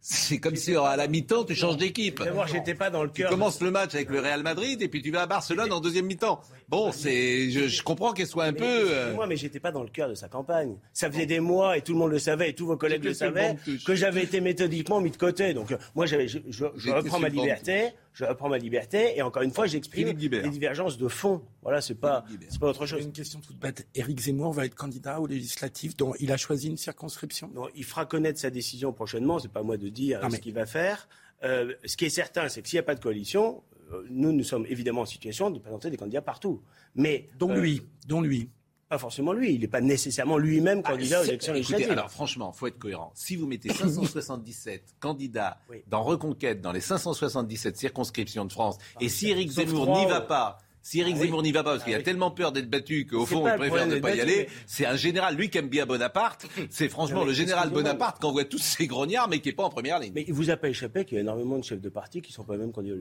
[0.07, 2.23] C'est comme si à la mi-temps, tu changes d'équipe.
[2.35, 3.31] Moi, j'étais pas dans le cœur.
[3.31, 5.81] Tu commences le match avec le Real Madrid et puis tu vas à Barcelone en
[5.81, 6.43] deuxième mi-temps.
[6.69, 8.65] Bon, c'est, je, comprends qu'elle soit un peu.
[8.65, 10.77] Euh, moi, mais j'étais pas dans le cœur de sa campagne.
[10.93, 13.15] Ça faisait des mois et tout le monde le savait et tous vos collègues le
[13.15, 15.55] savaient que j'avais été méthodiquement mis de côté.
[15.55, 16.17] Donc, euh, moi, je,
[16.49, 20.97] je reprends ma liberté je reprends ma liberté et encore une fois, j'exprime des divergences
[20.97, 21.43] de fond.
[21.63, 23.03] Voilà, c'est pas, c'est pas autre chose.
[23.03, 23.87] Une question toute bête.
[23.95, 27.51] Éric Zemmour va être candidat aux législatives dont il a choisi une circonscription?
[27.53, 29.41] Non, il fera connaître sa décision prochainement.
[29.41, 31.09] C'est pas à moi de dire ce qu'il va faire.
[31.43, 33.74] Euh, ce qui est certain, c'est que s'il n'y a pas de coalition, euh,
[34.11, 36.63] nous, nous sommes évidemment en situation de présenter des candidats partout.
[36.95, 38.51] Mais dont euh, lui, dont lui.
[38.89, 39.55] Pas forcément lui.
[39.55, 41.91] Il n'est pas nécessairement lui-même ah, candidat aux élections législatives.
[41.91, 43.13] Alors franchement, faut être cohérent.
[43.15, 45.59] Si vous mettez 577 candidats
[45.89, 50.59] dans Reconquête, dans les 577 circonscriptions de France, et si Éric Zemmour n'y va pas,
[50.85, 53.49] si Éric Zemmour n'y va pas, parce qu'il a tellement peur d'être battu qu'au fond,
[53.49, 56.91] il préfère ne pas y aller, c'est un général, lui qui aime bien Bonaparte, c'est
[56.91, 59.99] franchement le général Bonaparte qui envoie tous ses grognards, mais qui n'est pas en première
[59.99, 60.13] ligne.
[60.15, 62.33] Mais il vous a pas échappé qu'il y a énormément de chefs de parti qui
[62.33, 62.99] ne sont pas même candidats aux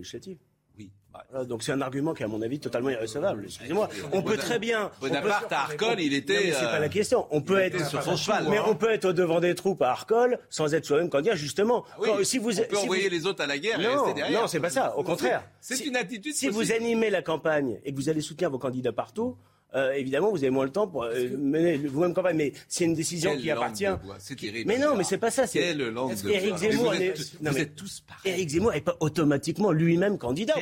[0.78, 0.90] Oui.
[1.48, 3.44] donc c'est un argument qui à mon avis totalement irrecevable.
[3.46, 3.90] Excusez-moi.
[4.12, 4.92] On peut très bien.
[5.00, 6.52] Bonaparte à Arcole, il était.
[6.52, 7.28] c'est pas la euh, question.
[7.32, 8.48] On peut être sur son cheval.
[8.50, 11.86] Mais on peut être au devant des troupes à Arcole sans être soi-même candidat, justement.
[12.02, 14.42] Ah si vous, on peut envoyer les autres à la guerre et rester derrière.
[14.42, 14.98] Non, c'est pas ça.
[14.98, 15.44] Au contraire.
[15.60, 16.34] C'est une attitude.
[16.34, 19.38] Si vous animez la campagne et que vous allez soutenir vos candidats partout,
[19.76, 22.38] euh, évidemment, vous avez moins le temps pour euh, mener vous-même campagne.
[22.38, 23.86] Mais c'est une décision qui appartient.
[24.66, 25.48] Mais non, mais c'est pas ça.
[25.48, 26.94] C'est langue de Éric Zemmour.
[27.42, 28.34] Vous êtes tous pareils.
[28.34, 30.56] Éric Zemmour n'est pas automatiquement lui-même candidat.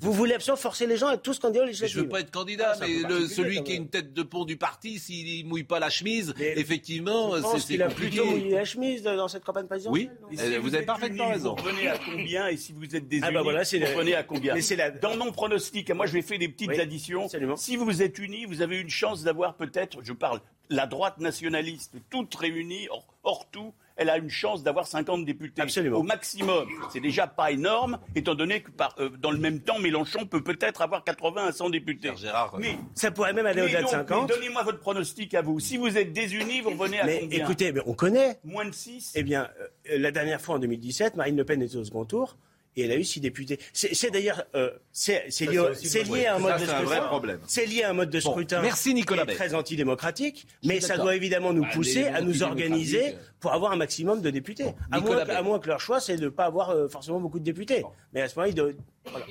[0.00, 2.74] vous, voulez absolument forcer les gens à être tous candidats Je veux pas être candidat,
[2.74, 5.90] ah, mais celui qui est une tête de pont du parti, s'il mouille pas la
[5.90, 7.74] chemise, effectivement, c'est compliqué.
[7.74, 10.10] Il a plutôt mouillé la chemise dans cette campagne présidentielle.
[10.30, 11.54] Oui, vous avez parfaitement raison.
[11.56, 14.54] Vous prenez à combien et si vous êtes désunis, ah bah vous prenez à combien
[15.00, 17.28] Dans mon pronostic, moi je vais faire des petites additions.
[17.56, 21.94] Si vous êtes unis, vous avez une chance d'avoir peut-être, je parle, la droite nationaliste,
[22.10, 22.88] toute réunie,
[23.22, 25.98] hors, tout, elle a une chance d'avoir 50 députés Absolument.
[25.98, 26.68] au maximum.
[26.92, 30.42] C'est déjà pas énorme, étant donné que par, euh, dans le même temps, Mélenchon peut
[30.42, 32.12] peut-être avoir 80 à 100 députés.
[32.16, 34.28] Gérard, mais ça pourrait même aller au-delà de 50.
[34.28, 35.58] Donnez-moi votre pronostic à vous.
[35.58, 37.44] Si vous êtes désunis, vous revenez à mais combien?
[37.44, 38.38] Écoutez, mais on connaît.
[38.44, 39.48] Moins de 6 Eh bien,
[39.90, 42.36] euh, la dernière fois en 2017, Marine Le Pen était au second tour
[42.78, 43.58] et elle a eu six députés.
[43.72, 47.38] C'est d'ailleurs euh, c'est lié, à un mode de scrutin.
[47.46, 48.62] C'est lié à un mode de scrutin.
[48.62, 49.26] merci Nicolas.
[49.26, 53.76] très antidémocratique, mais ça doit évidemment nous bah, pousser à nous organiser pour avoir un
[53.76, 54.74] maximum de députés.
[54.90, 57.38] À moins, à moins, que leur choix c'est de ne pas avoir euh, forcément beaucoup
[57.38, 57.84] de députés.
[58.12, 58.76] Mais à ce moment-là, il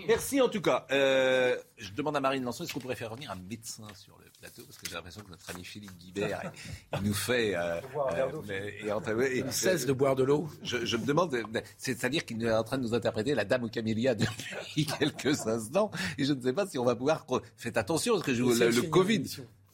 [0.08, 0.86] Merci en tout cas.
[0.92, 4.27] Euh, je demande à Marine Lançon, est-ce qu'on pourrait faire revenir un médecin sur le
[4.40, 6.52] plateau Parce que j'ai l'impression que notre ami Philippe Guibert,
[6.94, 7.56] il, nous fait...
[7.56, 7.82] Euh,
[8.12, 10.50] euh, il cesse de boire de l'eau.
[10.64, 11.36] Je, me demande,
[11.78, 15.92] c'est-à-dire qu'il est en train de nous interpréter la dame aux camélias depuis quelques instants.
[16.18, 17.26] Et je ne sais pas si on va pouvoir...
[17.56, 19.24] Faites attention, parce que je, le, le Covid...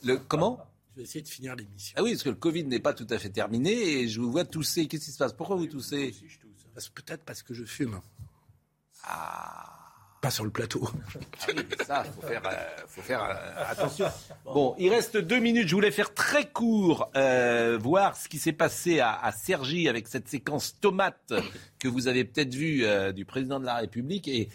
[0.03, 0.59] Le, comment?
[0.91, 1.95] Je vais essayer de finir l'émission.
[1.97, 4.31] Ah oui, parce que le Covid n'est pas tout à fait terminé et je vous
[4.31, 4.87] vois tousser.
[4.87, 5.33] Qu'est-ce qui se passe?
[5.33, 6.13] Pourquoi vous toussez?
[6.93, 7.99] Peut-être parce que je fume.
[9.03, 9.83] Ah
[10.23, 10.89] pas sur le plateau.
[10.89, 12.55] Ah oui, ça, faut faire, euh,
[12.87, 14.05] faut faire euh, attention.
[14.45, 15.67] Bon, il reste deux minutes.
[15.67, 20.07] Je voulais faire très court, euh, voir ce qui s'est passé à, à Cergy avec
[20.07, 21.33] cette séquence tomate
[21.77, 24.47] que vous avez peut-être vue du président de la République et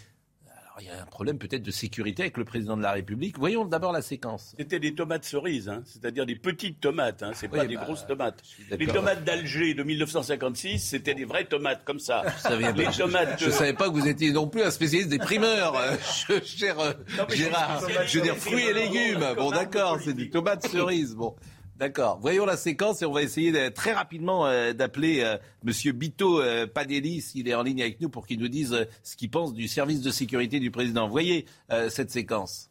[0.80, 3.38] il y a un problème peut-être de sécurité avec le président de la République.
[3.38, 4.54] Voyons d'abord la séquence.
[4.58, 8.06] C'était des tomates cerises, hein, c'est-à-dire des petites tomates, hein, c'est pas des bah, grosses
[8.06, 8.42] tomates.
[8.70, 12.22] Les tomates d'Alger de 1956, c'était des vraies tomates comme ça.
[12.48, 15.96] Je ne savais pas que vous étiez non plus un spécialiste des primeurs, euh,
[16.44, 16.92] cher euh,
[17.28, 17.82] Gérard.
[18.06, 19.24] Je veux dire fruits et légumes.
[19.36, 21.14] Bon, d'accord, c'est des tomates cerises.
[21.14, 21.34] Bon.
[21.78, 22.18] D'accord.
[22.20, 26.66] Voyons la séquence et on va essayer très rapidement euh, d'appeler euh, Monsieur Bito euh,
[26.66, 29.68] Padelli s'il est en ligne avec nous pour qu'il nous dise ce qu'il pense du
[29.68, 31.08] service de sécurité du président.
[31.08, 31.46] Voyez
[31.88, 32.68] cette séquence.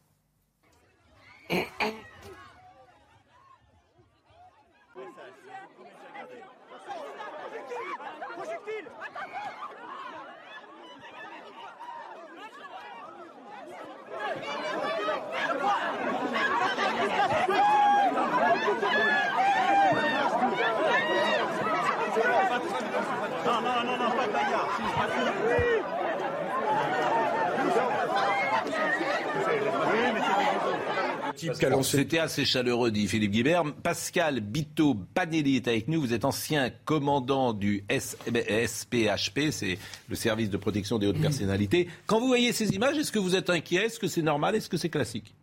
[31.83, 33.63] C'était assez chaleureux, dit Philippe Guibert.
[33.83, 36.01] Pascal Bito Panelli est avec nous.
[36.01, 39.77] Vous êtes ancien commandant du SPHP, c'est
[40.09, 41.88] le service de protection des hautes personnalités.
[42.05, 43.85] Quand vous voyez ces images, est-ce que vous êtes inquiet?
[43.85, 44.55] Est-ce que c'est normal?
[44.55, 45.33] Est-ce que c'est classique?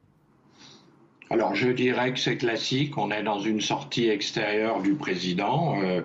[1.30, 5.80] Alors je dirais que c'est classique, on est dans une sortie extérieure du président.
[5.82, 6.03] Euh,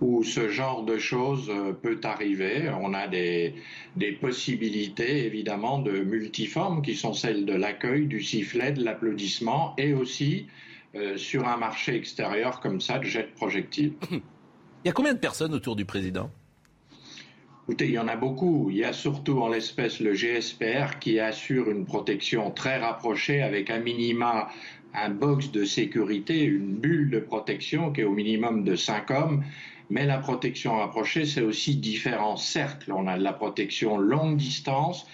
[0.00, 2.70] où ce genre de choses euh, peut arriver.
[2.80, 3.54] On a des,
[3.96, 4.58] des projectiles
[5.00, 10.46] évidemment de multiformes qui sont celles de l'accueil, du sifflet, de l'applaudissement et aussi
[10.94, 13.92] euh, sur un marché extérieur comme ça de jet de projectiles.
[14.10, 16.30] Il y a combien de personnes autour du président?
[17.64, 18.68] Écoutez, il y en a beaucoup.
[18.70, 23.68] Il y a surtout en l'espèce le GSPR qui assure une protection très rapprochée avec
[23.68, 24.48] un minima
[24.94, 29.44] un box de sécurité, une bulle de protection qui est au minimum de 5 hommes.
[29.90, 32.92] Mais la protection rapprochée, c'est aussi différents cercles.
[32.92, 35.06] On a de la protection longue distance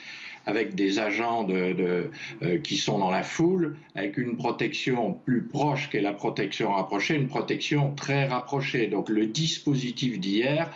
[0.46, 2.10] avec des agents de,
[2.42, 7.14] euh, qui sont dans la foule, avec une protection plus proche qu'est la protection rapprochée,
[7.14, 8.88] une protection très rapprochée.
[8.88, 10.70] Donc le dispositif d'hier,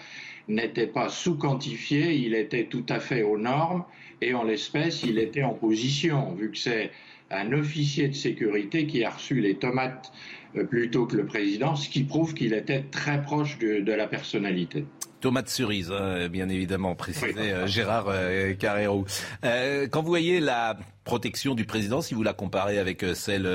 [0.48, 3.84] n'était pas sous-quantifié, il était tout à fait aux normes
[4.20, 6.90] et en l'espèce, il était en position, vu que c'est
[7.30, 10.12] un officier de sécurité qui a reçu les tomates
[10.56, 14.86] euh, plutôt que le président, ce qui prouve qu'il était très proche de, la personnalité.
[15.20, 19.04] Tomate cerise, hein, bien évidemment, précisait euh, Gérard euh, Carrero.
[19.42, 23.48] quand vous voyez la protection du président, si vous la comparez avec celle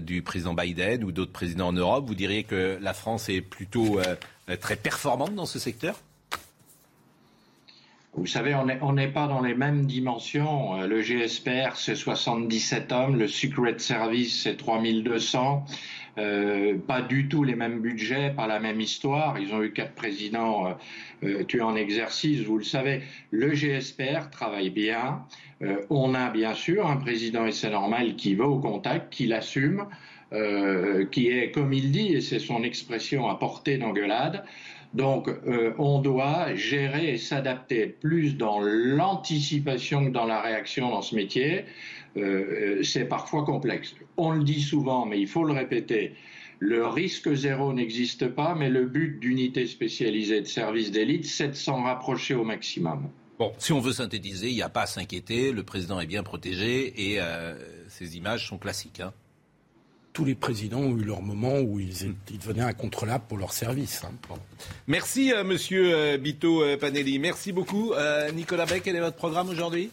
[0.00, 4.00] du président Biden ou d'autres présidents en Europe, vous diriez que la France est plutôt
[4.48, 6.00] euh, très performante dans ce secteur?
[8.16, 10.80] Vous savez, on n'est pas dans les mêmes dimensions.
[10.80, 13.18] Euh, le GSPR, c'est 77 hommes.
[13.18, 15.64] Le Secret Service, c'est 3200.
[16.16, 19.38] Euh, pas du tout les mêmes budgets, pas la même histoire.
[19.38, 20.78] Ils ont eu quatre présidents
[21.22, 23.02] euh, tués en exercice, vous le savez.
[23.30, 25.22] Le GSPR travaille bien.
[25.90, 29.86] on a bien sûr un président, et c'est normal, qui va au contact, qui l'assume.
[30.32, 34.44] Euh, qui est, comme il dit, et c'est son expression à portée d'engueulade,
[34.96, 41.02] donc, euh, on doit gérer et s'adapter plus dans l'anticipation que dans la réaction dans
[41.02, 41.66] ce métier.
[42.16, 43.94] Euh, c'est parfois complexe.
[44.16, 46.14] On le dit souvent, mais il faut le répéter.
[46.60, 51.52] Le risque zéro n'existe pas, mais le but d'unité spécialisée de service d'élite, c'est de
[51.52, 53.10] s'en rapprocher au maximum.
[53.38, 55.52] Bon, si on veut synthétiser, il n'y a pas à s'inquiéter.
[55.52, 57.20] Le président est bien protégé et
[57.88, 59.00] ces images sont classiques.
[59.00, 59.12] Hein
[60.16, 64.02] tous les présidents ont eu leur moment où ils, devenaient incontrôlables pour leur service.
[64.02, 64.34] Hein.
[64.86, 67.18] Merci, euh, monsieur euh, Bito euh, Panelli.
[67.18, 67.92] Merci beaucoup.
[68.34, 69.90] Nicolas Beck, quel est votre programme aujourd'hui?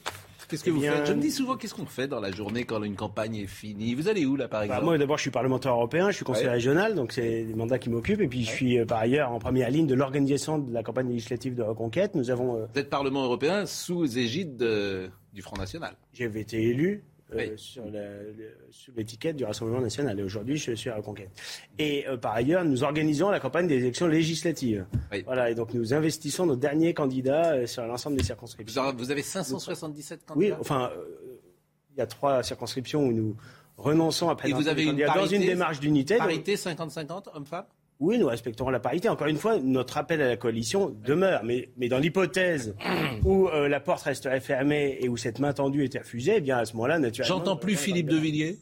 [0.47, 1.07] Qu'est-ce que eh vous faites?
[1.07, 3.95] Je me dis souvent qu'est-ce qu'on fait dans la journée quand une campagne est finie?
[3.95, 4.85] Vous allez où là par bah, exemple?
[4.85, 7.89] Moi d'abord je suis parlementaire européen, je suis conseiller régional, donc c'est des mandats qui
[7.89, 8.21] m'occupent.
[8.21, 11.53] Et puis je suis par ailleurs en première ligne de l'organisation de la campagne législative
[11.53, 12.15] de reconquête.
[12.15, 12.65] Nous avons.
[12.73, 14.55] Vous êtes Parlement européen sous égide
[15.33, 15.95] du Front National.
[16.13, 17.03] J'ai été élu
[17.35, 20.19] euh, sur l'étiquette du Rassemblement national.
[20.19, 21.29] Et aujourd'hui, je suis à la conquête.
[21.77, 24.85] Et euh, par ailleurs, nous organisons la campagne des élections législatives.
[25.25, 28.93] Voilà, et donc nous investissons nos derniers candidats euh, sur l'ensemble des circonscriptions.
[28.93, 30.91] Vous avez 577 candidats Oui, enfin,
[31.91, 33.35] il y a trois circonscriptions où nous
[33.77, 36.17] renonçons à présenter et vous avez une parité, dans une démarche d'unité.
[36.17, 37.65] Parité 50-50, hommes-femmes
[38.03, 39.07] oui, nous respecterons la parité.
[39.07, 41.43] Encore une fois, notre appel à la coalition demeure.
[41.45, 42.75] Mais, mais dans l'hypothèse
[43.23, 46.57] où euh, la porte resterait fermée et où cette main tendue était refusée, eh bien
[46.57, 47.37] à ce moment-là, naturellement.
[47.37, 48.59] J'entends plus Philippe de Villiers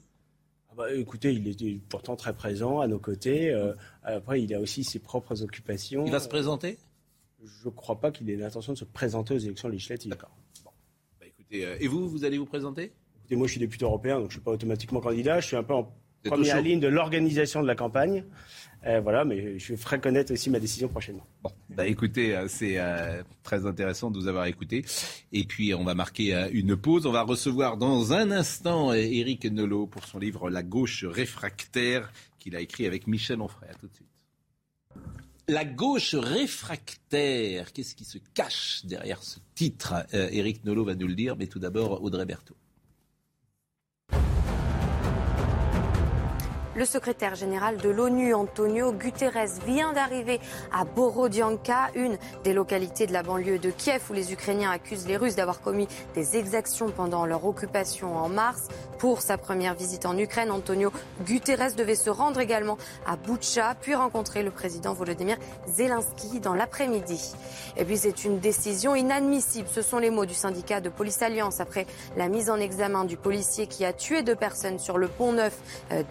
[0.69, 3.51] ah bah, écoutez, il était pourtant très présent à nos côtés.
[3.51, 3.73] Euh,
[4.03, 6.05] après, il a aussi ses propres occupations.
[6.05, 6.77] Il va se présenter?
[7.43, 10.11] Je ne crois pas qu'il ait l'intention de se présenter aux élections législatives.
[10.11, 10.31] D'accord.
[11.19, 12.93] Bah, écoutez, euh, et vous, vous allez vous présenter?
[13.19, 15.41] Écoutez, moi, je suis député européen, donc je ne suis pas automatiquement candidat.
[15.41, 18.23] Je suis un peu en première ligne de l'organisation de la campagne.
[18.88, 21.25] Euh, voilà, mais je ferai connaître aussi ma décision prochainement.
[21.43, 24.84] Bon, bah écoutez, euh, c'est euh, très intéressant de vous avoir écouté.
[25.32, 27.05] Et puis, on va marquer une pause.
[27.05, 32.55] On va recevoir dans un instant Éric Nolot pour son livre La gauche réfractaire qu'il
[32.55, 33.69] a écrit avec Michel Onfray.
[33.69, 34.07] À tout de suite.
[35.47, 39.93] La gauche réfractaire, qu'est-ce qui se cache derrière ce titre?
[40.13, 42.55] Éric Nolot va nous le dire, mais tout d'abord Audrey Berthaud.
[46.74, 50.39] Le secrétaire général de l'ONU, Antonio Guterres, vient d'arriver
[50.72, 55.17] à Borodianka, une des localités de la banlieue de Kiev où les Ukrainiens accusent les
[55.17, 58.69] Russes d'avoir commis des exactions pendant leur occupation en mars.
[58.99, 60.93] Pour sa première visite en Ukraine, Antonio
[61.26, 67.34] Guterres devait se rendre également à Boutcha, puis rencontrer le président Volodymyr Zelensky dans l'après-midi.
[67.76, 69.67] Et puis c'est une décision inadmissible.
[69.69, 73.17] Ce sont les mots du syndicat de Police Alliance après la mise en examen du
[73.17, 75.57] policier qui a tué deux personnes sur le pont Neuf
[75.91, 76.03] euh,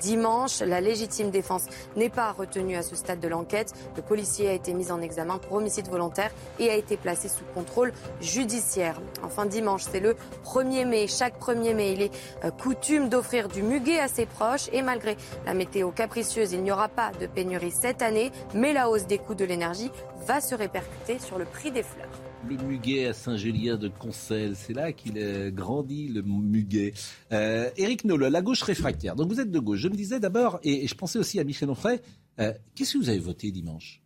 [0.65, 1.65] La légitime défense
[1.97, 3.73] n'est pas retenue à ce stade de l'enquête.
[3.97, 7.45] Le policier a été mis en examen pour homicide volontaire et a été placé sous
[7.55, 9.01] contrôle judiciaire.
[9.23, 11.07] Enfin, dimanche, c'est le 1er mai.
[11.07, 12.13] Chaque 1er mai, il est
[12.45, 16.73] euh, coutume d'offrir du muguet à ses proches et malgré la météo capricieuse, il n'y
[16.73, 19.91] aura pas de pénurie cette année, mais la hausse des coûts de l'énergie
[20.27, 24.57] va se répercuter sur le prix des fleurs le muguet à Saint-Julien de Concelles.
[24.57, 26.93] C'est là qu'il a grandi, le muguet.
[27.33, 29.17] Euh, Éric la gauche réfractaire.
[29.17, 29.81] Donc vous êtes de gauche.
[29.81, 32.01] Je me disais d'abord, et, je pensais aussi à Michel Onfray,
[32.39, 34.00] euh, qu'est-ce que vous avez voté dimanche?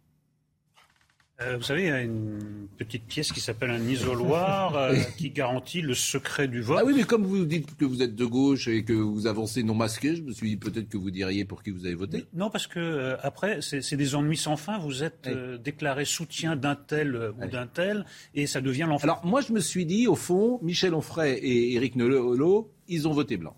[1.40, 5.30] Euh, vous savez, il y a une petite pièce qui s'appelle un isoloir euh, qui
[5.30, 6.78] garantit le secret du vote.
[6.80, 9.64] Ah oui, mais comme vous dites que vous êtes de gauche et que vous avancez
[9.64, 12.26] non masqué, je me suis dit peut-être que vous diriez pour qui vous avez voté.
[12.34, 14.78] Non, parce que euh, après, c'est des ennuis sans fin.
[14.78, 15.28] Vous êtes
[15.60, 18.04] déclaré soutien d'un tel ou d'un tel
[18.34, 19.10] et ça devient l'enfer.
[19.10, 23.12] Alors moi, je me suis dit, au fond, Michel Onfray et Éric Nolot, ils ont
[23.12, 23.56] voté blanc.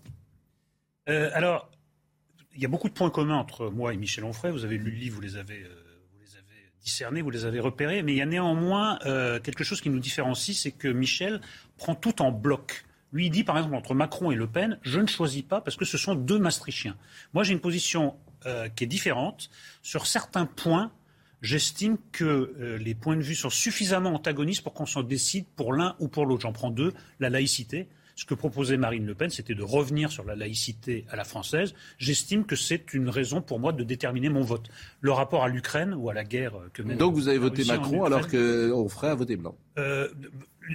[1.05, 1.69] alors,
[2.55, 4.51] il y a beaucoup de points communs entre moi et Michel Onfray.
[4.51, 5.63] Vous avez lu le livre, vous les avez
[7.23, 10.57] vous les avez repérés, mais il y a néanmoins euh, quelque chose qui nous différencie,
[10.57, 11.41] c'est que Michel
[11.77, 12.85] prend tout en bloc.
[13.13, 15.77] Lui, il dit, par exemple, entre Macron et Le Pen, je ne choisis pas parce
[15.77, 16.97] que ce sont deux Maastrichtiens.
[17.33, 18.15] Moi, j'ai une position
[18.45, 19.49] euh, qui est différente.
[19.81, 20.91] Sur certains points,
[21.41, 22.25] j'estime que
[22.59, 26.07] euh, les points de vue sont suffisamment antagonistes pour qu'on s'en décide pour l'un ou
[26.07, 26.41] pour l'autre.
[26.41, 26.93] J'en prends deux.
[27.19, 27.87] La laïcité.
[28.17, 31.75] Ce que proposait Marine Le Pen, c'était de revenir sur la laïcité à la française.
[31.99, 34.69] J'estime que c'est une raison pour moi de déterminer mon vote.
[35.01, 38.05] Le rapport à l'Ukraine ou à la guerre que mène Donc vous avez voté Macron
[38.05, 40.07] alors qu'on ferait a voté blanc euh,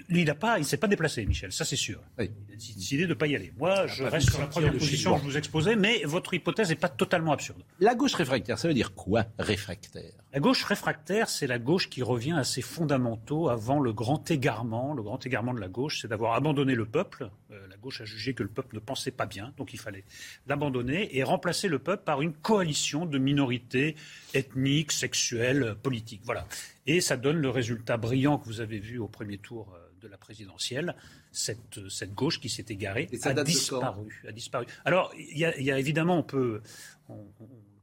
[0.09, 2.01] il ne pas, il s'est pas déplacé, Michel, ça c'est sûr.
[2.19, 3.53] Il a décidé de ne pas y aller.
[3.59, 6.77] Moi, je reste sur la première position que je vous exposais, mais votre hypothèse n'est
[6.77, 7.63] pas totalement absurde.
[7.81, 10.13] La gauche réfractaire, ça veut dire quoi, réfractaire?
[10.33, 14.95] La gauche réfractaire, c'est la gauche qui revient à ses fondamentaux avant le grand égarement.
[14.95, 17.31] Le grand égarement de la gauche, c'est d'avoir abandonné le peuple.
[17.51, 20.05] Euh, la gauche a jugé que le peuple ne pensait pas bien, donc il fallait
[20.47, 23.95] l'abandonner et remplacer le peuple par une coalition de minorités
[24.33, 26.23] ethniques, sexuelles, politiques.
[26.25, 26.47] Voilà.
[26.87, 30.09] Et ça donne le résultat brillant que vous avez vu au premier tour euh, de
[30.09, 30.95] la présidentielle.
[31.31, 34.67] Cette, euh, cette gauche qui s'est égarée a disparu, a disparu.
[34.85, 36.61] Alors, il y, a évidemment, on peut.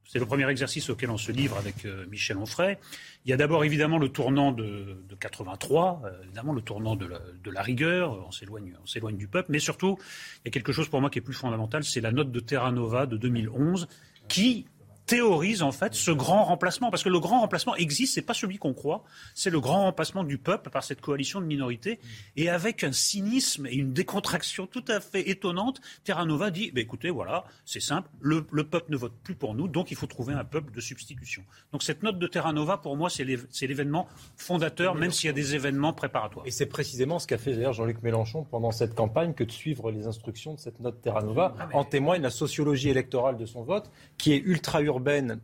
[0.06, 2.78] c'est le premier exercice auquel on se livre avec euh, Michel Onfray.
[3.26, 7.52] Il y a d'abord évidemment le tournant de, 83, évidemment le tournant de la, de
[7.52, 9.98] la rigueur, on s'éloigne, on s'éloigne du peuple, mais surtout,
[10.38, 12.40] il y a quelque chose pour moi qui est plus fondamental, c'est la note de
[12.40, 13.88] Terra Nova de 2011
[14.28, 14.66] qui
[15.10, 18.60] théorise en fait ce grand remplacement, parce que le grand remplacement existe, c'est pas celui
[18.60, 19.04] qu'on croit,
[19.34, 22.00] c'est le grand remplacement du peuple par cette coalition de minorités,
[22.36, 26.82] et avec un cynisme et une décontraction tout à fait étonnante, Terra Nova dit, bah,
[26.82, 30.36] écoutez, voilà, c'est simple, le, peuple ne vote plus pour nous, donc il faut trouver
[30.36, 31.44] un peuple de substitution.
[31.72, 34.08] Donc cette note de Terra Nova, pour moi, c'est l'événement
[34.38, 36.46] fondateur, même s'il y a des événements préparatoires.
[36.46, 39.90] Et c'est précisément ce qu'a fait d'ailleurs Jean-Luc Mélenchon pendant cette campagne que de suivre
[39.90, 41.56] les instructions de cette note Terra Nova.
[41.60, 43.90] Ah, en témoigne la sociologie électorale de son vote,
[44.20, 44.99] qui est ultra urbaine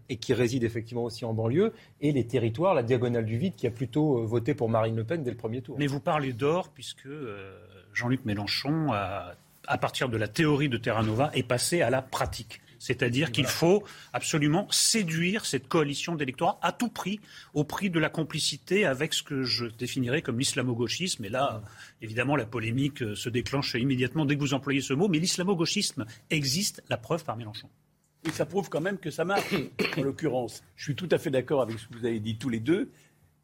[0.10, 3.68] et qui réside effectivement aussi en banlieue, et les territoires, la diagonale du vide, qui
[3.68, 5.76] a plutôt euh, voté pour Marine Le Pen dès le premier tour.
[5.78, 7.58] Mais vous parlez d'or, puisque euh,
[7.94, 12.62] Jean-Luc Mélenchon, à partir de la théorie de Terra Nova, est passé à la pratique.
[12.86, 13.84] C'est-à-dire qu'il faut
[14.14, 17.20] absolument séduire cette coalition d'électorats à tout prix,
[17.56, 21.26] au prix de la complicité avec ce que je définirais comme l'islamo-gauchisme.
[21.26, 21.64] Et là,
[22.04, 25.08] évidemment, la polémique euh, se déclenche immédiatement dès que vous employez ce mot.
[25.08, 27.70] Mais l'islamo-gauchisme existe, la preuve par Mélenchon.
[28.26, 29.54] Et ça prouve quand même que ça marche,
[29.98, 30.64] en l'occurrence.
[30.76, 32.90] Je suis tout à fait d'accord avec ce que vous avez dit tous les deux.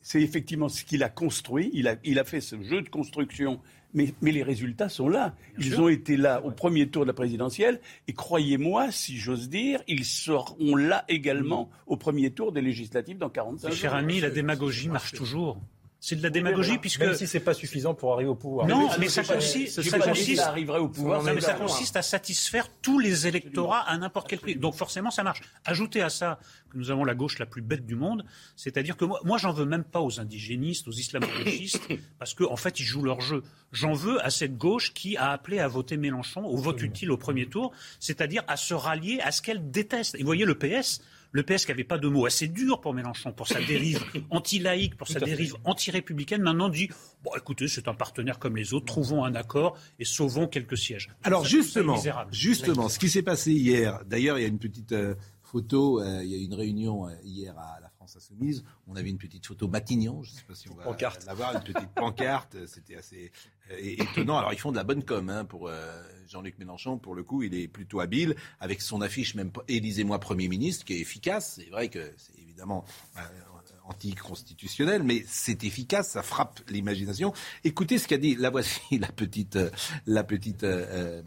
[0.01, 1.69] C'est effectivement ce qu'il a construit.
[1.73, 3.59] Il a, il a fait ce jeu de construction
[3.93, 5.35] mais, mais, les résultats sont là.
[5.57, 7.79] ils ont été là au premier tour de la présidentielle.
[8.07, 13.29] Et croyez-moi, si j'ose dire, ils seront là également au premier tour des législatives dans
[13.29, 13.77] 45 jours.
[13.77, 15.59] Cher ami, la démagogie marche toujours.
[16.03, 18.65] C'est de la démagogie puisque même si c'est pas suffisant pour arriver au pouvoir.
[18.65, 21.21] Non, mais, ça consiste, ça consiste, au pouvoir.
[21.21, 24.55] mais ça consiste à satisfaire tous les électorats à n'importe quel prix.
[24.55, 25.41] Donc forcément, ça marche.
[25.63, 26.39] Ajoutez à ça
[26.71, 28.25] que nous avons la gauche la plus bête du monde,
[28.55, 31.87] c'est-à-dire que moi, moi j'en veux même pas aux indigénistes, aux islamo-gauchistes,
[32.17, 33.43] parce qu'en en fait, ils jouent leur jeu.
[33.71, 37.17] J'en veux à cette gauche qui a appelé à voter Mélenchon au vote utile au
[37.17, 40.15] premier tour, c'est-à-dire à se rallier à ce qu'elle déteste.
[40.15, 41.01] Et vous voyez, le PS,
[41.31, 44.95] le PS qui n'avait pas de mots assez durs pour Mélenchon, pour sa dérive anti-laïque,
[44.95, 46.89] pour sa dérive anti-républicaine, maintenant dit
[47.23, 51.09] bon, écoutez, c'est un partenaire comme les autres, trouvons un accord et sauvons quelques sièges.
[51.23, 52.01] Alors justement,
[52.31, 56.23] justement, ce qui s'est passé hier, d'ailleurs, il y a une petite euh, photo, euh,
[56.23, 58.63] il y a eu une réunion euh, hier à la France Insoumise.
[58.87, 60.85] On avait une petite photo Matignon, je ne sais pas si on va
[61.27, 62.57] l'avoir, une petite pancarte.
[62.67, 63.31] C'était assez
[63.79, 64.37] étonnant.
[64.37, 65.69] Alors ils font de la bonne com hein, pour
[66.31, 70.47] Jean-Luc Mélenchon, pour le coup, il est plutôt habile avec son affiche même Élisez-moi Premier
[70.47, 71.59] ministre, qui est efficace.
[71.59, 72.85] C'est vrai que c'est évidemment
[73.17, 73.21] euh,
[73.85, 77.33] anticonstitutionnel, mais c'est efficace, ça frappe l'imagination.
[77.65, 79.69] Écoutez ce qu'a dit, la voici la petite, euh,
[80.05, 81.21] la petite euh,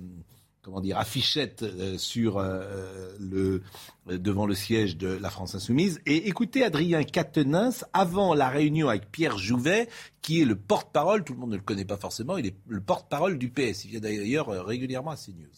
[0.65, 3.63] comment dire, affichette euh, euh, le,
[4.07, 6.01] devant le siège de la France Insoumise.
[6.07, 9.89] Et écoutez Adrien Quatennens avant la réunion avec Pierre Jouvet,
[10.23, 12.81] qui est le porte-parole, tout le monde ne le connaît pas forcément, il est le
[12.81, 13.85] porte-parole du PS.
[13.85, 15.53] Il vient d'ailleurs euh, régulièrement à CNews.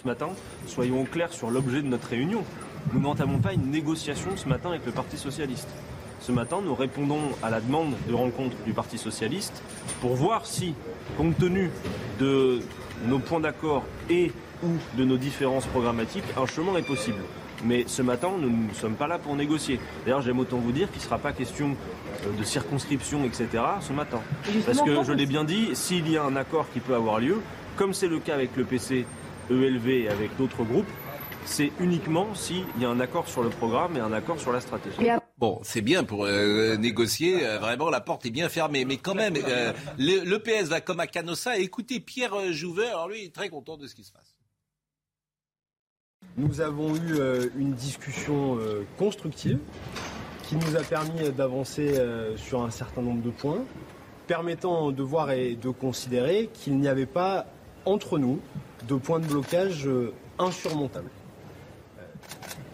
[0.00, 0.30] Ce matin,
[0.66, 2.44] soyons clairs sur l'objet de notre réunion.
[2.94, 5.68] Nous n'entamons pas une négociation ce matin avec le Parti socialiste.
[6.20, 9.62] Ce matin, nous répondons à la demande de rencontre du Parti socialiste
[10.00, 10.74] pour voir si,
[11.16, 11.70] compte tenu
[12.18, 12.60] de
[13.06, 14.32] nos points d'accord et
[14.62, 17.18] ou de nos différences programmatiques, un chemin est possible.
[17.64, 19.80] Mais ce matin, nous ne sommes pas là pour négocier.
[20.04, 21.76] D'ailleurs, j'aime autant vous dire qu'il ne sera pas question
[22.24, 23.48] euh, de circonscription, etc.
[23.80, 24.20] ce matin.
[24.64, 27.40] Parce que je l'ai bien dit, s'il y a un accord qui peut avoir lieu,
[27.76, 29.06] comme c'est le cas avec le PC,
[29.50, 30.86] ELV et avec d'autres groupes,
[31.48, 34.60] c'est uniquement s'il y a un accord sur le programme et un accord sur la
[34.60, 34.96] stratégie.
[35.38, 37.46] Bon, c'est bien pour euh, négocier.
[37.46, 38.84] euh, vraiment, la porte est bien fermée.
[38.84, 41.58] Mais quand même, euh, le, le PS va comme à Canossa.
[41.58, 44.34] Écoutez, Pierre Jouvet, alors lui, il est très content de ce qui se passe.
[46.36, 49.58] Nous avons eu euh, une discussion euh, constructive
[50.42, 53.64] qui nous a permis d'avancer euh, sur un certain nombre de points,
[54.26, 57.46] permettant de voir et de considérer qu'il n'y avait pas
[57.84, 58.40] entre nous
[58.88, 61.10] de points de blocage euh, insurmontables.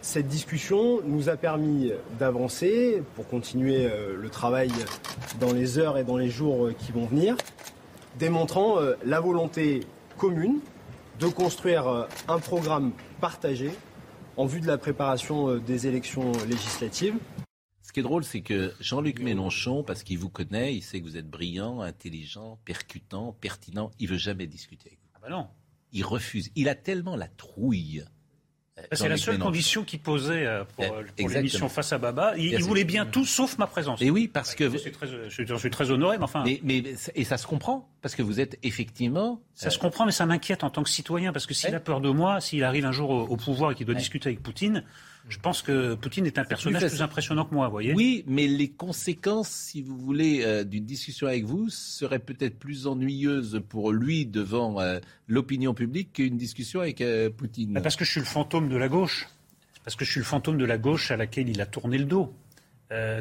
[0.04, 4.70] Cette discussion nous a permis d'avancer pour continuer euh, le travail
[5.40, 7.38] dans les heures et dans les jours euh, qui vont venir,
[8.18, 9.80] démontrant euh, la volonté
[10.18, 10.60] commune
[11.18, 12.92] de construire un programme
[13.22, 13.70] partagé
[14.36, 17.14] en vue de la préparation des élections législatives.
[17.80, 21.06] Ce qui est drôle, c'est que Jean-Luc Mélenchon, parce qu'il vous connaît, il sait que
[21.06, 25.08] vous êtes brillant, intelligent, percutant, pertinent, il veut jamais discuter avec vous.
[25.14, 25.48] Ah bah non.
[25.92, 26.50] Il refuse.
[26.56, 28.04] Il a tellement la trouille.
[28.78, 29.46] Euh, C'est la seule Mélenchon.
[29.50, 32.34] condition qu'il posait euh, pour, euh, pour l'émission Face à Baba.
[32.36, 34.02] Il, voulait bien tout sauf ma présence.
[34.02, 36.42] Et oui, parce que Je suis très, je suis- j'en suis très honoré, mais enfin.
[36.44, 36.82] Mais, mais
[37.14, 39.40] et ça se comprend parce que vous êtes effectivement.
[39.54, 42.00] Ça se comprend, mais ça m'inquiète en tant que citoyen, parce que s'il a peur
[42.00, 44.84] de moi, s'il arrive un jour au, au pouvoir et qu'il doit discuter avec Poutine,
[45.28, 47.94] je pense que Poutine est un personnage plus, impressionnant que moi, vous voyez.
[47.94, 52.86] Oui, mais les conséquences, si vous voulez, euh, d'une discussion avec vous seraient peut-être plus
[52.86, 57.72] ennuyeuses pour lui devant euh, l'opinion publique qu'une discussion avec euh, Poutine.
[57.72, 59.28] Bah, Parce que je suis le fantôme de la gauche.
[59.84, 62.06] Parce que je suis le fantôme de la gauche à laquelle il a tourné le
[62.06, 62.32] dos.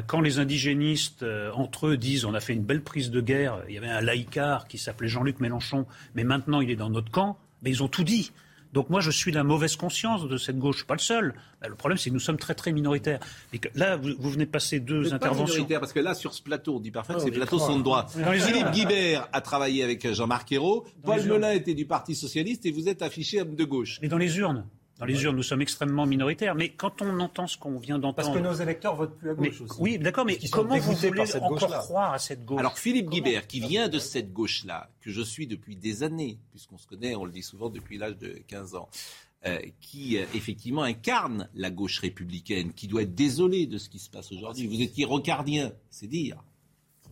[0.06, 3.74] Quand les indigénistes, entre eux, disent on a fait une belle prise de guerre, il
[3.74, 5.84] y avait un laïcard qui s'appelait Jean-Luc Mélenchon,
[6.14, 8.30] mais maintenant il est dans notre camp, mais ils ont tout dit.
[8.74, 10.74] Donc moi, je suis la mauvaise conscience de cette gauche.
[10.74, 11.32] Je suis pas le seul.
[11.62, 13.20] Bah, le problème, c'est que nous sommes très, très minoritaires.
[13.52, 15.54] Et que là, vous, vous venez de passer deux Vous êtes pas interventions.
[15.54, 17.68] minoritaire, parce que là, sur ce plateau, on dit parfois que Ah, ces plateaux trois.
[17.68, 18.10] sont de droite.
[18.40, 18.70] Philippe.
[18.72, 20.84] Guibert a travaillé avec Jean-Marc Ayrault.
[21.04, 21.22] Paul.
[21.22, 24.00] Melun était du Parti Socialiste et vous êtes affiché homme de gauche.
[24.02, 24.66] Mais dans les urnes.
[24.98, 26.54] Dans les urnes, nous sommes extrêmement minoritaires.
[26.54, 28.14] Mais quand on entend ce qu'on vient d'entendre.
[28.14, 29.80] Parce que nos électeurs votent plus à gauche Mais- aussi.
[29.80, 33.46] Oui, d'accord, mais comment vous voulez cette encore croire à cette gauche Alors Philippe Guibert,
[33.48, 37.24] qui vient de cette gauche-là, que je suis depuis des années, puisqu'on se connaît, on
[37.24, 38.88] le dit souvent depuis l'âge de 15 ans,
[39.46, 43.98] euh, qui euh, effectivement incarne la gauche républicaine, qui doit être désolé de ce qui
[43.98, 44.66] se passe aujourd'hui.
[44.68, 46.42] Vous étiez rocardien, c'est dire.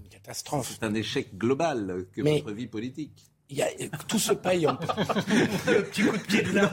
[0.00, 0.76] Une catastrophe.
[0.78, 3.31] C'est un échec global que Mais- votre vie politique.
[3.52, 3.68] Il y a-
[4.08, 4.72] tout se paye en.
[5.66, 6.72] Le petit coup de pied de la.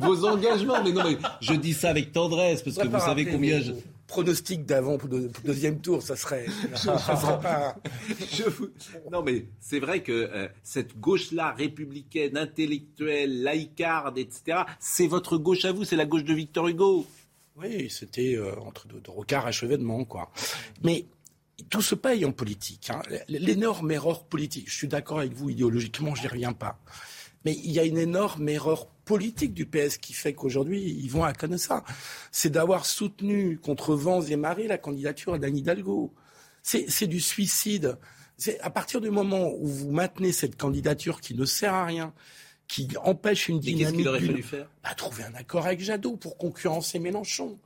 [0.00, 3.60] Vos engagements, mais non, mais je dis ça avec tendresse, parce que vous savez combien
[3.60, 3.72] je...
[4.08, 6.46] Pronostic d'avant pour le deuxième tour, ça serait.
[6.74, 7.76] Ça serait pas.
[8.32, 8.70] Je vous-
[9.12, 15.64] Non, mais c'est vrai que euh, cette gauche-là, républicaine, intellectuelle, laïcarde, etc., c'est votre gauche
[15.64, 17.06] à vous, c'est la gauche de Victor Hugo.
[17.56, 20.32] Oui, c'était euh, entre deux, deux recarts achevènement, quoi.
[20.82, 21.04] Mais
[21.68, 22.90] tout se paye en politique.
[22.90, 23.02] hein.
[23.28, 26.78] L'énorme erreur politique, je suis d'accord avec vous idéologiquement, je n'y reviens pas.
[27.44, 31.24] Mais il y a une énorme erreur politique du PS qui fait qu'aujourd'hui, ils vont
[31.24, 31.84] à ça.
[32.30, 36.12] C'est d'avoir soutenu contre vents et marées la candidature d'Anne Hidalgo.
[36.62, 37.96] C'est du suicide.
[38.36, 42.12] C'est à partir du moment où vous maintenez cette candidature qui ne sert à rien,
[42.68, 44.70] qui empêche une Et qu'est-ce dynamique qu'il aurait fallu faire?
[44.84, 47.58] Bah, trouver un accord avec Jadot pour concurrencer Mélenchon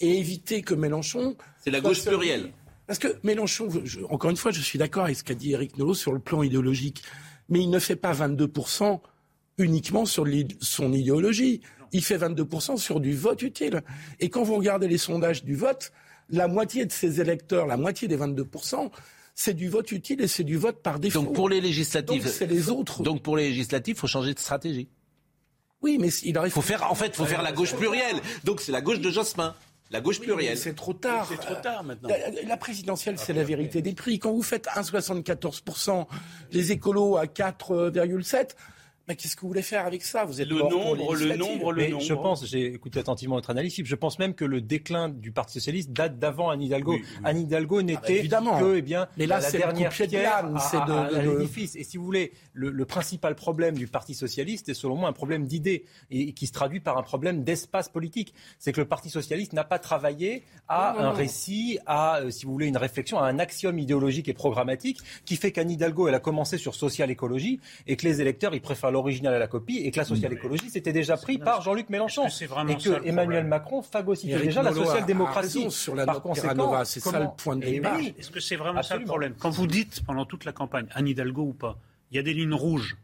[0.00, 1.36] et éviter que Mélenchon.
[1.62, 2.52] C'est la gauche plurielle.
[2.88, 5.78] Parce que Mélenchon, je- encore une fois, je suis d'accord avec ce qu'a dit Eric
[5.78, 7.02] Nolot sur le plan idéologique,
[7.48, 9.00] mais il ne fait pas 22%
[9.58, 10.26] uniquement sur
[10.60, 11.60] son idéologie.
[11.92, 13.82] Il fait 22% sur du vote utile.
[14.20, 15.92] Et quand vous regardez les sondages du vote,
[16.30, 18.90] la moitié de ses électeurs, la moitié des 22%,
[19.34, 21.20] c'est du vote utile et c'est du vote par défaut.
[21.22, 23.02] Donc pour les législatives, Donc c'est les autres.
[23.02, 24.88] Donc pour les législatives, faut changer de stratégie.
[25.80, 26.90] Oui, mais il aurait faut faire.
[26.90, 28.16] En fait, faut faire la gauche plurielle.
[28.44, 29.54] Donc c'est la gauche de Jospin,
[29.90, 30.58] la gauche plurielle.
[30.58, 31.26] C'est trop tard.
[31.28, 32.08] C'est trop tard maintenant.
[32.08, 34.18] La, la présidentielle, c'est la vérité des prix.
[34.18, 36.06] Quand vous faites 1,74%,
[36.52, 38.48] les écolos à 4,7%,
[39.08, 40.24] mais qu'est-ce que vous voulez faire avec ça?
[40.24, 42.02] Vous êtes Le nombre, le nombre, le Mais nombre.
[42.04, 45.54] je pense, j'ai écouté attentivement votre analyse, je pense même que le déclin du Parti
[45.54, 46.96] socialiste date d'avant Anne Hidalgo.
[47.24, 48.58] Anne Hidalgo n'était évidemment.
[48.60, 51.22] que, eh bien, Mais là, la c'est le dernière de pierre à- à- de- à
[51.22, 51.74] de- l'édifice.
[51.76, 55.12] Et si vous voulez, le, le principal problème du Parti socialiste est selon moi un
[55.12, 58.34] problème d'idées et qui se traduit par un problème d'espace politique.
[58.58, 61.16] C'est que le Parti socialiste n'a pas travaillé à Non, non, un non.
[61.16, 65.36] récit, à, euh, si vous voulez, une réflexion, à un axiome idéologique et programmatique qui
[65.36, 69.34] fait qu'Anne Hidalgo, elle a commencé sur social-écologie et que les électeurs, ils préfèrent l'original
[69.34, 72.26] à la copie et que la social-écologie, c'était déjà pris par Jean-Luc Mélenchon.
[72.48, 75.58] Vraiment et que ça, Emmanuel Macron phagocytait déjà la social-démocratie.
[75.58, 78.14] raison sur la Par note conséquent, Terranova, c'est ça comment- le point de Eh.
[78.18, 79.34] Est-ce que c'est vraiment ça le problème?
[79.38, 81.78] Quand vous dites pendant toute la campagne Anne Hidalgo ou pas,
[82.10, 82.96] il y a des lignes rouges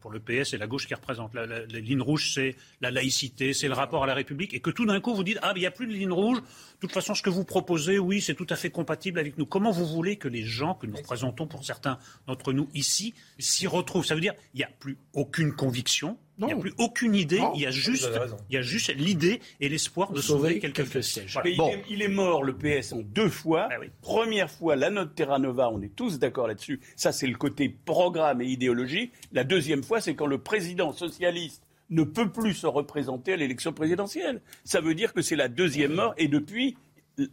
[0.00, 1.34] pour le, PS et la gauche qui représente.
[1.34, 4.86] La ligne rouge, c'est la laïcité, c'est le rapport à la République, et que tout
[4.86, 6.38] d'un coup vous dites ah il n'y a plus de ligne rouge.
[6.38, 9.46] De toute façon, ce que vous proposez, oui, c'est tout à fait compatible avec nous.
[9.46, 13.66] Comment vous voulez que les gens que nous représentons, pour certains d'entre nous ici, s'y
[13.66, 14.06] retrouvent?
[14.06, 16.18] Ça veut dire il n'y a plus aucune conviction.
[16.38, 18.08] Il n'y a plus aucune idée, il y a juste,
[18.48, 21.38] il y a juste l'idée et l'espoir de sauver, quelques, sièges.
[21.42, 23.68] Mais il, est, il, est, mort, le PS, en deux fois.
[23.70, 23.88] Ah oui.
[24.02, 26.80] Première fois, la note Terra Nova, on est tous d'accord là-dessus.
[26.94, 29.10] Ça, c'est le côté programme et idéologie.
[29.32, 33.72] La deuxième fois, c'est quand le président socialiste ne peut plus se représenter à l'élection
[33.72, 34.40] présidentielle.
[34.64, 36.76] Ça veut dire que c'est la deuxième mort et depuis,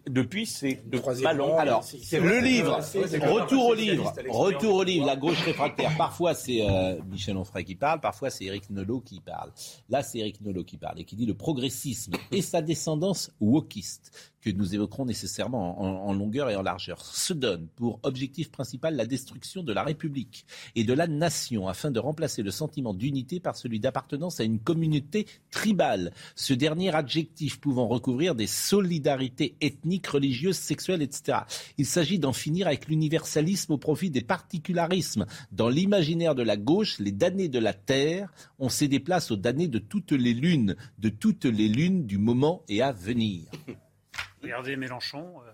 [0.08, 1.58] depuis, c'est de ballon.
[1.58, 2.80] Alors, le livre,
[3.32, 5.96] retour au livre, retour au livre, la gauche réfractaire.
[5.98, 9.52] Parfois, c'est euh, Michel Onfray qui parle, parfois, c'est Éric Nolot qui parle.
[9.90, 14.34] Là, c'est Éric Nolot qui parle et qui dit le progressisme et sa descendance wokiste
[14.46, 19.08] que nous évoquerons nécessairement en, longueur et en largeur, se donne pour objectif principal la
[19.08, 23.56] destruction de la République et de la nation afin de remplacer le sentiment d'unité par
[23.56, 26.14] celui d'appartenance à une communauté tribale.
[26.36, 31.40] Ce dernier adjectif pouvant recouvrir des solidarités ethniques, religieuses, sexuelles, etc.
[31.80, 35.26] Il s'agit d'en finir avec l'universalisme au profit des particularismes.
[35.52, 39.68] Dans l'imaginaire de la gauche, les damnés de la terre ont cédé place aux damnés
[39.68, 43.46] de toutes les lunes, de toutes les lunes du moment et à venir.
[44.42, 45.52] Regardez Mélenchon, euh,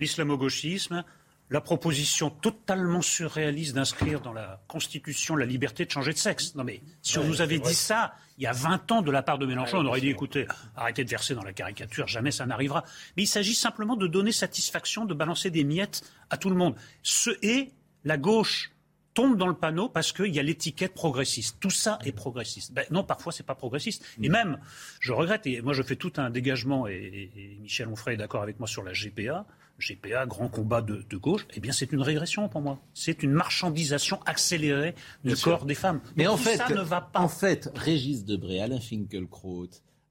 [0.00, 1.04] l'islamo-gauchisme,
[1.50, 6.54] la proposition totalement surréaliste d'inscrire dans la Constitution la liberté de changer de sexe.
[6.54, 9.22] Non mais si on nous avait dit ça il y a 20 ans de la
[9.22, 12.46] part de Mélenchon, on aurait dit écoutez, arrêtez de verser dans la caricature, jamais ça
[12.46, 12.82] n'arrivera.
[13.16, 16.74] Mais il s'agit simplement de donner satisfaction, de balancer des miettes à tout le monde.
[17.02, 17.70] Ce et
[18.04, 18.73] la gauche
[19.14, 21.56] tombe dans le panneau parce qu'il y a l'étiquette progressiste.
[21.60, 22.72] Tout ça est progressiste.
[22.72, 24.04] Ben non, parfois c'est pas progressiste.
[24.20, 24.58] Et même,
[25.00, 28.58] je regrette, et moi je fais tout un dégagement, et, Michel Onfray est d'accord avec
[28.58, 29.46] moi sur la GPA.
[29.80, 32.78] GPA, grand combat de, de gauche, eh bien c'est une régression pour moi.
[32.94, 34.94] C'est une marchandisation accélérée
[35.24, 36.00] du corps des femmes.
[36.14, 37.18] Mais Donc, en fait, ça ne va pas.
[37.18, 39.70] en fait, Régis Debray, Alain Finkielkraut,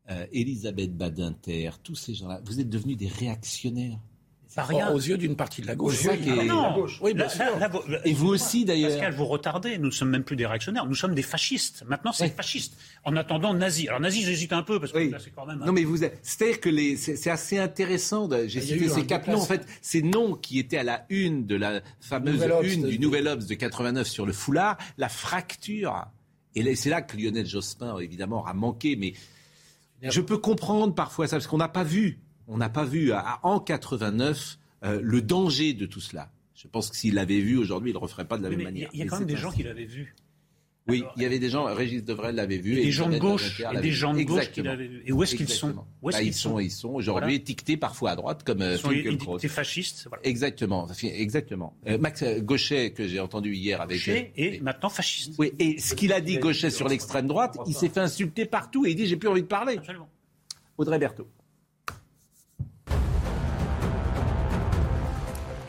[0.10, 4.00] euh, Elisabeth Badinter, tous ces gens-là, vous êtes devenus des réactionnaires.
[4.56, 4.92] Pas rien.
[4.92, 5.96] Aux yeux d'une partie de la gauche.
[7.02, 7.40] Oui, bien sûr.
[7.46, 8.92] là- là, vous- Et vous aussi, d'ailleurs.
[8.92, 9.78] Pascal, vous retardez.
[9.78, 10.86] Nous ne sommes même plus des réactionnaires.
[10.86, 11.84] Nous sommes des fascistes.
[11.88, 12.78] Maintenant, c'est fasciste.
[13.04, 13.88] En attendant, nazi.
[13.88, 15.60] Alors, nazi, j'hésite un peu parce que là, c'est quand même.
[15.66, 18.28] Non, mais vous, c'est-à-dire que les, c'est, assez intéressant.
[18.28, 19.40] de- j'ai cité ces quatre noms.
[19.42, 22.90] En fait, ces noms qui étaient à la une de la fameuse Nouvel une de-
[22.90, 26.06] du Nouvel Obs de 89 sur le foulard, la fracture.
[26.56, 28.96] Et c'est là que Lionel Jospin, évidemment, a manqué.
[28.96, 29.14] Mais
[30.04, 33.40] je peux comprendre parfois ça parce qu'on n'a pas vu, on n'a pas vu à-
[33.44, 36.30] en 89 euh, le danger de tout cela.
[36.56, 38.66] Je pense que s'il l'avait vu aujourd'hui, il ne referait pas de la Oui, même
[38.66, 38.90] manière.
[38.94, 40.16] il y a quand même des gens qui l'avaient vu.
[40.90, 42.78] Oui, il y avait des gens, Régis Devray l'avait vu.
[42.78, 45.02] Et des gens de gauche, et des gens de gauche qui l'avaient vu.
[45.06, 45.74] Et où est-ce qu'ils sont?
[46.02, 46.60] Où est-ce Bah, qu'ils ils sont, sont?
[46.60, 47.36] ils sont aujourd'hui Voilà.
[47.36, 50.08] étiquetés parfois à droite comme euh, Ils sont étiquetés fascistes.
[50.10, 50.26] Voilà.
[50.26, 51.74] Exactement, exactement.
[51.88, 53.98] Euh, Max Gauchet que j'ai entendu hier avec.
[53.98, 55.36] Gaucher euh, et maintenant fasciste.
[55.38, 58.86] Oui, et ce qu'il a dit Gauchet sur l'extrême droite, il s'est fait insulter partout
[58.86, 59.78] et il dit j'ai plus envie de parler.
[59.78, 60.10] Absolument.
[60.78, 61.30] Audrey Berthaud.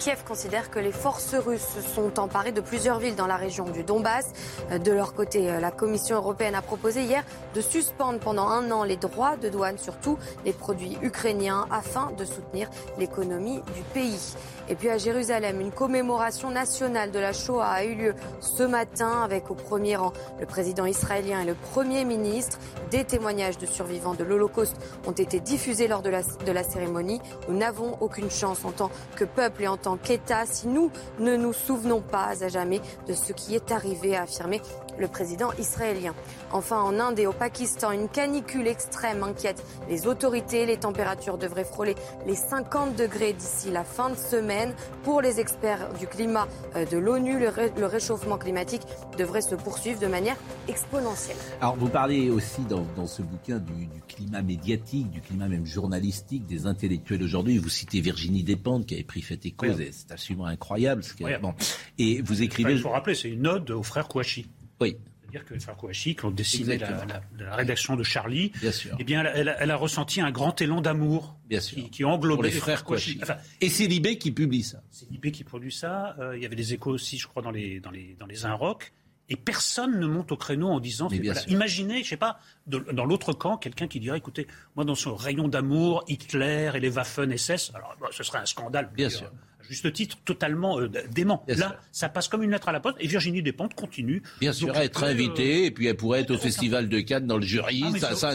[0.05, 3.65] Kiev considère que les forces russes se sont emparées de plusieurs villes dans la région
[3.65, 4.27] du Donbass.
[4.71, 7.25] Euh, De leur côté, euh, la Commission européenne a proposé hier
[7.55, 12.13] de suspendre pendant un an les droits de douane sur tous les produits ukrainiens afin
[12.19, 14.35] de soutenir l'économie du pays.
[14.69, 19.23] Et puis à Jérusalem, une commémoration nationale de la Shoah a eu lieu ce matin
[19.23, 22.59] avec au premier rang le président israélien et le premier ministre.
[22.91, 27.21] Des témoignages de survivants de l'Holocauste ont été diffusés lors de la, cérémonie.
[27.49, 31.37] Nous n'avons aucune chance en tant que peuple et en tant qu'État si nous ne
[31.37, 34.61] nous souvenons pas à jamais de ce qui est arrivé, a affirmé
[34.99, 36.15] le président israélien.
[36.53, 40.67] Enfin, en Inde et au Pakistan, une canicule extrême inquiète les autorités.
[40.67, 41.95] Les températures devraient frôler
[42.27, 44.75] les 50 degrés d'ici la fin de semaine.
[45.03, 48.83] Pour les experts du climat euh, de l'ONU, le, ré- le réchauffement climatique
[49.19, 50.37] devrait se poursuivre de manière
[50.69, 51.37] exponentielle.
[51.61, 55.67] Alors vous parlez aussi dans, dans ce bouquin du, du climat médiatique, du climat même
[55.67, 57.59] journalistique, des intellectuels aujourd'hui.
[57.59, 59.85] Vous citez Virginie Despentes qui avait pris fait et cause, Oui.
[59.85, 61.03] et c'est absolument incroyable.
[61.03, 61.43] ce qu'elle- Incroyable.
[61.59, 61.65] bon.
[61.99, 62.73] Et vous Enfin, écrivez.
[62.73, 64.47] il faut rappeler, c'est une ode aux frères Kouachi.
[64.81, 64.97] Oui.
[65.22, 68.70] C'est-à-dire que les frères Kouachi, qui ont dessiné la, la- la rédaction de Charlie, Bien
[68.70, 68.97] sûr.
[69.01, 71.37] eh bien, elle, elle a- elle a ressenti un grand élan d'amour
[71.75, 73.18] qui, qui englobait les frères Kouachi.
[73.22, 74.81] Enfin, Et c'est Libé qui publie ça.
[74.91, 76.14] c'est Libé qui produit ça.
[76.20, 78.45] Euh, il y avait des échos aussi, je crois, dans les, dans les, dans les
[78.45, 78.93] Inrocks.
[79.31, 81.09] Et personne ne monte au créneau en disant.
[81.09, 81.41] Voilà.
[81.49, 84.47] Imaginez, je sais pas, de- dans l'autre camp, quelqu'un qui dirait, écoutez,
[84.77, 88.47] moi, dans ce rayon d'amour, Hitler et les Waffen SS, alors bah, ce serait un
[88.47, 88.91] scandale.
[88.95, 89.33] Bien sûr.
[89.65, 91.45] Euh, juste titre, totalement euh, dément.
[91.49, 94.23] Là, ça passe comme une lettre à la poste et Virginie Despentes continue.
[94.41, 97.37] Bien sûr, à être invitée, et puis elle pourrait être au Festival de Cannes dans
[97.39, 97.83] le jury.
[97.85, 98.35] Ah, ça, ça-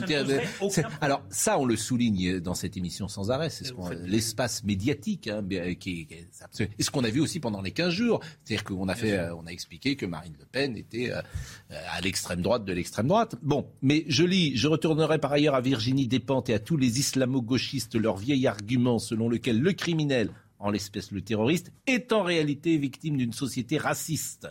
[0.69, 3.49] ça Alors, ça, on le souligne dans cette émission sans arrêt.
[3.49, 5.43] C'est ce qu'on- l'espace médiatique, hein,
[5.79, 6.27] qui, qui est
[6.77, 8.19] et ce qu'on a vu aussi pendant les 15 jours.
[8.43, 11.21] C'est-à-dire qu'on a fait, euh, on a expliqué que Marine Le Pen était euh,
[11.71, 13.35] euh, à l'extrême droite de l'extrême droite.
[13.41, 16.99] Bon, mais je lis, je retournerai par ailleurs à Virginie Despentes et à tous les
[16.99, 20.29] islamo-gauchistes leur vieil argument selon lequel le criminel,
[20.59, 24.47] en l'espèce le terroriste, est en réalité victime d'une société raciste.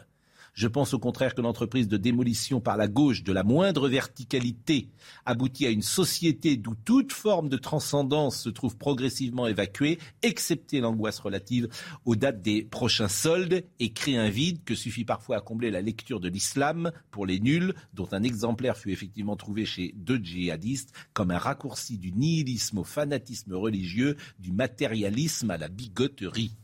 [0.58, 4.88] Je pense au contraire que l'entreprise de démolition par la gauche de la moindre verticalité
[5.24, 11.20] aboutit à une société d'où toute forme de transcendance se trouve progressivement évacuée, excepté l'angoisse
[11.20, 11.68] relative
[12.04, 15.80] aux dates des prochains soldes, et crée un vide que suffit parfois à combler la
[15.80, 20.92] lecture de l'islam pour les nuls, dont un exemplaire fut effectivement trouvé chez deux djihadistes
[21.12, 26.56] comme un raccourci du nihilisme au fanatisme religieux, du matérialisme à la bigoterie.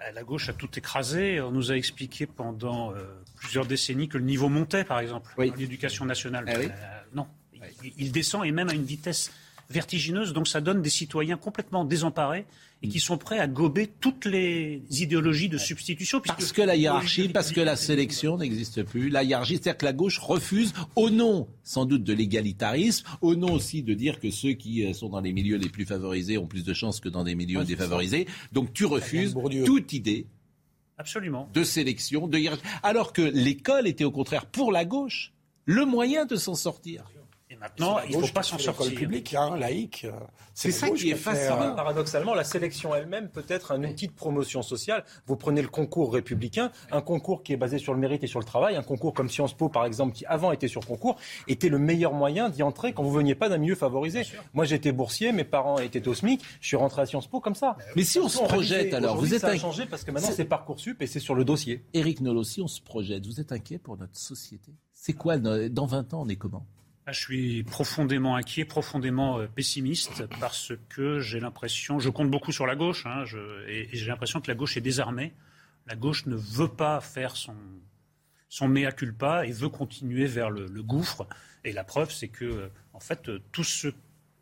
[0.00, 1.40] Bah, La gauche a tout écrasé.
[1.40, 3.04] On nous a expliqué pendant euh,
[3.36, 6.44] plusieurs décennies que le niveau montait, par exemple, l'éducation nationale.
[6.48, 6.66] Ah oui.
[6.66, 7.26] Euh, non,
[7.84, 9.30] il, il descend et même à une vitesse
[9.70, 10.32] vertigineuse.
[10.32, 12.44] Donc ça donne des citoyens complètement désemparés
[12.82, 16.20] et qui sont prêts à gober toutes les idéologies de substitution.
[16.20, 19.10] Parce que la hiérarchie, parce que la sélection n'existe plus.
[19.10, 23.52] La hiérarchie, c'est-à-dire que la gauche refuse, au nom sans doute de l'égalitarisme, au nom
[23.52, 26.46] aussi de dire que ceux qui euh, sont dans les milieux les plus favorisés ont
[26.46, 28.26] plus de chances que dans des milieux défavorisés.
[28.52, 29.34] Donc tu refuses
[29.64, 30.26] toute idée
[30.96, 31.48] Absolument.
[31.52, 32.64] de sélection, de hiérarchie.
[32.82, 35.32] Alors que l'école était au contraire pour la gauche
[35.66, 37.04] le moyen de s'en sortir.
[37.52, 38.94] Et maintenant, il ne faut pas s'en sortir.
[38.94, 40.06] publique, hein, laïque.
[40.54, 41.60] C'est ça qui est fascinant.
[41.72, 45.04] euh, Paradoxalement, la sélection elle-même peut être un outil de promotion sociale.
[45.26, 48.38] Vous prenez le concours républicain, un concours qui est basé sur le mérite et sur
[48.38, 51.16] le travail, un concours comme Sciences Po, par exemple, qui avant était sur concours,
[51.48, 54.22] était le meilleur moyen d'y entrer quand vous veniez pas d'un milieu favorisé.
[54.54, 57.56] Moi, j'étais boursier, mes parents étaient au SMIC, je suis rentré à Sciences Po comme
[57.56, 57.76] ça.
[57.96, 60.44] Mais si on se projette, alors, vous êtes ça a changé parce que maintenant C'est-
[60.44, 61.84] Parcoursup et c'est sur le dossier.
[61.94, 64.72] Éric Nolot, si on se projette, vous êtes inquiet pour notre société?
[64.92, 66.64] C'est quoi, dans 20 ans, on est comment?
[67.12, 72.66] Je suis profondément inquiet, profondément euh, pessimiste, parce que j'ai l'impression, je compte beaucoup sur
[72.66, 75.32] la gauche, hein, je- et, et j'ai l'impression que la gauche est désarmée.
[75.86, 77.54] La gauche ne veut pas faire son,
[78.48, 81.26] son mea culpa et veut continuer vers le, le gouffre.
[81.64, 83.88] Et la preuve, c'est que, euh, en fait, euh, tout ce-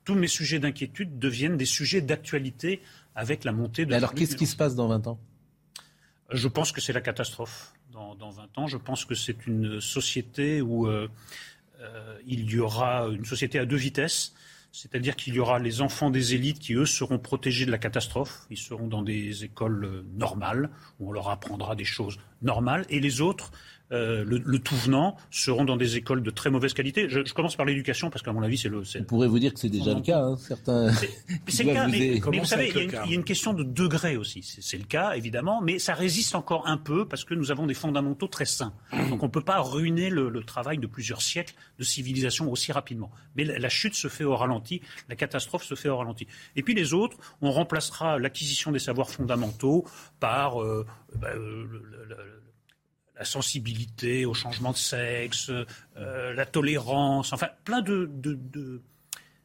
[0.05, 2.81] tous mes sujets d'inquiétude deviennent des sujets d'actualité
[3.15, 3.91] avec la montée de.
[3.91, 5.19] Mais alors, qu'est-ce qui se passe dans 20 ans?
[6.31, 8.67] Je pense que c'est la catastrophe dans, dans 20 ans.
[8.67, 11.09] Je pense que c'est une société où euh, euh,
[12.27, 14.35] il y aura une société à deux vitesses.
[14.73, 18.47] C'est-à-dire qu'il y aura les enfants des élites qui, eux, seront protégés de la catastrophe.
[18.51, 22.85] Ils seront dans des écoles euh, normales, où on leur apprendra des choses normales.
[22.91, 23.51] Et les autres,
[23.93, 27.09] euh, le, le tout venant, seront dans des écoles de très mauvaise qualité.
[27.09, 28.85] Je, je commence par l'éducation, parce qu'à mon avis, c'est le...
[28.85, 30.21] c'est- On pourrait vous dire que c'est déjà le cas.
[30.21, 30.87] hein, certains.
[30.91, 33.11] mais c'est le cas, vous mais, mais vous savez, il y, a une, cas il
[33.11, 34.43] y a une question de degré aussi.
[34.43, 37.67] C'est c'est le cas, évidemment, mais ça résiste encore un peu parce que nous avons
[37.67, 38.75] des fondamentaux très sains.
[39.11, 42.73] Donc on ne peut pas ruiner le, le travail de plusieurs siècles de civilisation aussi
[42.73, 43.11] rapidement.
[43.37, 46.27] Mais la, la chute se fait au ralenti, la catastrophe se fait au ralenti.
[46.57, 49.87] Et puis les autres, on remplacera l'acquisition des savoirs fondamentaux
[50.21, 50.85] par euh,
[51.19, 52.38] bah, euh, le- le- le-
[53.19, 58.09] la sensibilité au changement de sexe, euh, la tolérance, enfin plein de...
[58.13, 58.81] de- de-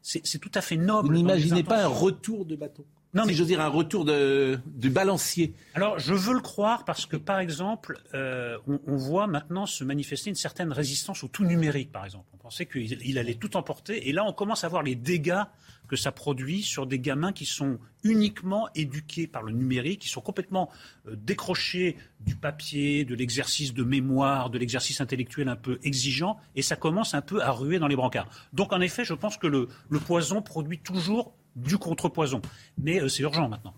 [0.02, 1.08] C'est tout à fait noble.
[1.08, 2.84] Vous n'imaginez pas un retour de bâton?
[3.14, 5.54] Non, mais je veux dire un retour de, du balancier.
[5.74, 9.84] Alors, je veux le croire parce que, par exemple, euh, on, on voit maintenant se
[9.84, 12.26] manifester une certaine résistance au tout numérique, par exemple.
[12.34, 15.44] On pensait qu'il il allait tout emporter, et là, on commence à voir les dégâts
[15.88, 20.20] que ça produit sur des gamins qui sont uniquement éduqués par le numérique, qui sont
[20.20, 20.70] complètement
[21.06, 26.62] euh, décrochés du papier, de l'exercice de mémoire, de l'exercice intellectuel un peu exigeant, et
[26.62, 28.28] ça commence un peu à ruer dans les brancards.
[28.52, 29.68] Donc, en effet, je pense que le,
[30.06, 32.42] poison produit toujours du contrepoison.
[32.78, 33.74] Mais euh, c'est urgent maintenant.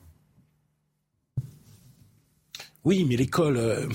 [2.86, 3.88] Oui, mais l'école, euh,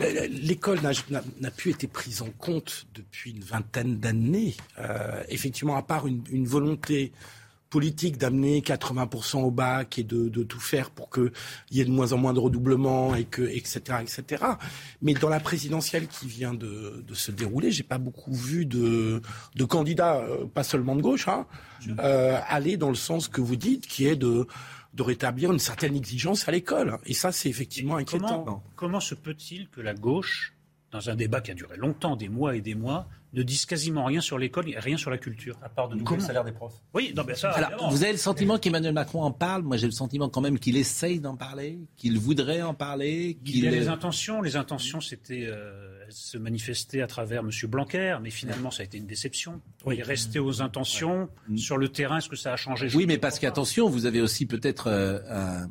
[0.28, 4.56] l'école n'a- n'a n'a plus été prise en compte depuis une vingtaine d'années.
[4.80, 7.12] Euh, effectivement, à part une, une volonté
[7.70, 11.30] politique d'amener 80% au bac et de, de tout faire pour qu'il
[11.70, 14.42] y ait de moins en moins de redoublements et que etc etc.
[15.02, 19.20] Mais dans la présidentielle qui vient de, de se dérouler, j'ai pas beaucoup vu de,
[19.54, 21.46] de candidats, euh, pas seulement de gauche, hein,
[22.00, 24.46] euh, aller dans le sens que vous dites, qui est de
[24.98, 26.98] de rétablir une certaine exigence à l'école.
[27.06, 28.42] Et ça, c'est effectivement inquiétant.
[28.44, 30.54] Comment, comment se peut-il que la gauche,
[30.90, 34.04] dans un débat qui a duré longtemps, des mois et des mois, ne dise quasiment
[34.04, 36.52] rien sur l'école et rien sur la culture À part de Comment le salaire des
[36.52, 36.74] profs.
[36.94, 37.50] Oui, non, mais ça.
[37.50, 37.90] Alors, évidemment.
[37.90, 39.62] vous avez le sentiment qu'Emmanuel Macron en parle?
[39.62, 43.64] Moi, j'ai le sentiment quand même qu'il essaye d'en parler, qu'il voudrait en parler, Il
[43.64, 44.40] y a les intentions.
[44.40, 47.50] Les intentions, c'était euh, se manifester à travers M.
[47.68, 49.60] Blanquer, mais finalement, ça a été une déception.
[49.86, 51.28] Il est resté aux intentions.
[51.56, 52.88] Sur le terrain, est-ce que ça a changé?
[52.94, 55.68] Oui, mais parce qu'attention, vous avez aussi peut-être euh, un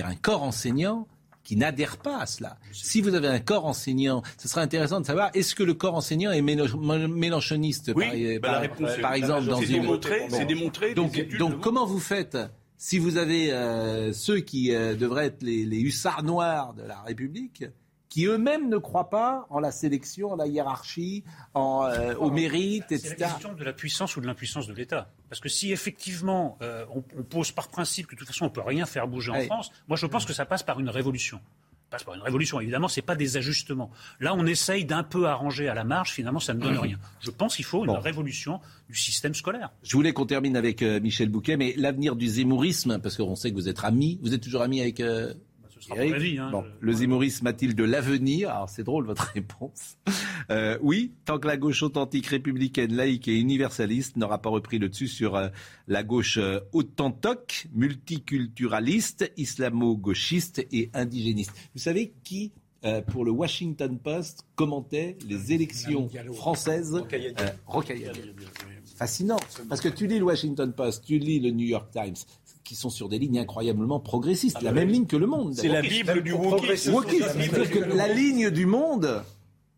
[0.00, 1.06] un corps enseignant
[1.44, 2.56] qui n'adhère pas à cela.
[2.72, 5.94] Si vous avez un corps enseignant, ce serait intéressant de savoir est-ce que le corps
[5.94, 9.82] enseignant est mélanchoniste, oui, par, bah par, par exemple, dans une.
[9.82, 10.94] Démontré, C'est démontré.
[10.94, 12.38] Donc, donc comment vous faites
[12.82, 17.00] si vous avez euh, ceux qui euh, devraient être les, les, hussards noirs de la
[17.02, 17.64] République,
[18.12, 21.24] qui eux-mêmes ne croient pas en la sélection, en la hiérarchie,
[21.54, 23.14] en, euh, au mérite, etc.
[23.16, 25.08] C'est la question de la puissance ou de l'impuissance de l'État.
[25.30, 28.50] Parce que si effectivement euh, on, on, pose par principe que de toute façon on
[28.50, 29.40] peut rien faire bouger en.
[29.40, 31.40] France, moi je pense que ça passe par une révolution.
[31.88, 32.60] Passe par une révolution.
[32.60, 33.90] Évidemment, c'est pas des ajustements.
[34.20, 36.10] Là, on essaye d'un peu arranger à la marge.
[36.12, 36.98] Finalement, ça ne donne rien.
[37.20, 38.60] Je pense qu'il faut une révolution
[38.90, 39.70] du système scolaire.
[39.82, 43.50] Je voulais qu'on termine avec euh, Michel Bouquet, mais l'avenir du zémourisme, parce qu'on sait
[43.50, 45.34] que vous êtes amis, vous êtes toujours amis avec euh,
[45.84, 49.06] sera Eric pour la vie, hein, Bon, Le zémourisme a-t-il de l'avenir Alors c'est drôle
[49.06, 49.96] votre réponse.
[50.50, 54.88] Euh, oui, tant que la gauche authentique, républicaine, laïque et universaliste n'aura pas repris le
[54.88, 55.48] dessus sur euh,
[55.88, 61.52] la gauche euh, autantoque, multiculturaliste, islamo-gauchiste et indigéniste.
[61.74, 62.52] Vous savez qui
[62.84, 67.00] euh, pour le Washington Post, commentait les élections françaises?
[67.12, 67.50] Euh.
[68.96, 69.36] Fascinant.
[69.68, 72.16] Parce que tu lis le Washington Post, tu lis le New York Times,
[72.72, 74.62] qui sont sur des lignes incroyablement progressistes.
[74.62, 75.52] la même ligne que le monde.
[75.54, 76.98] C'est la Bible du wokisme.
[77.94, 79.22] La ligne du monde,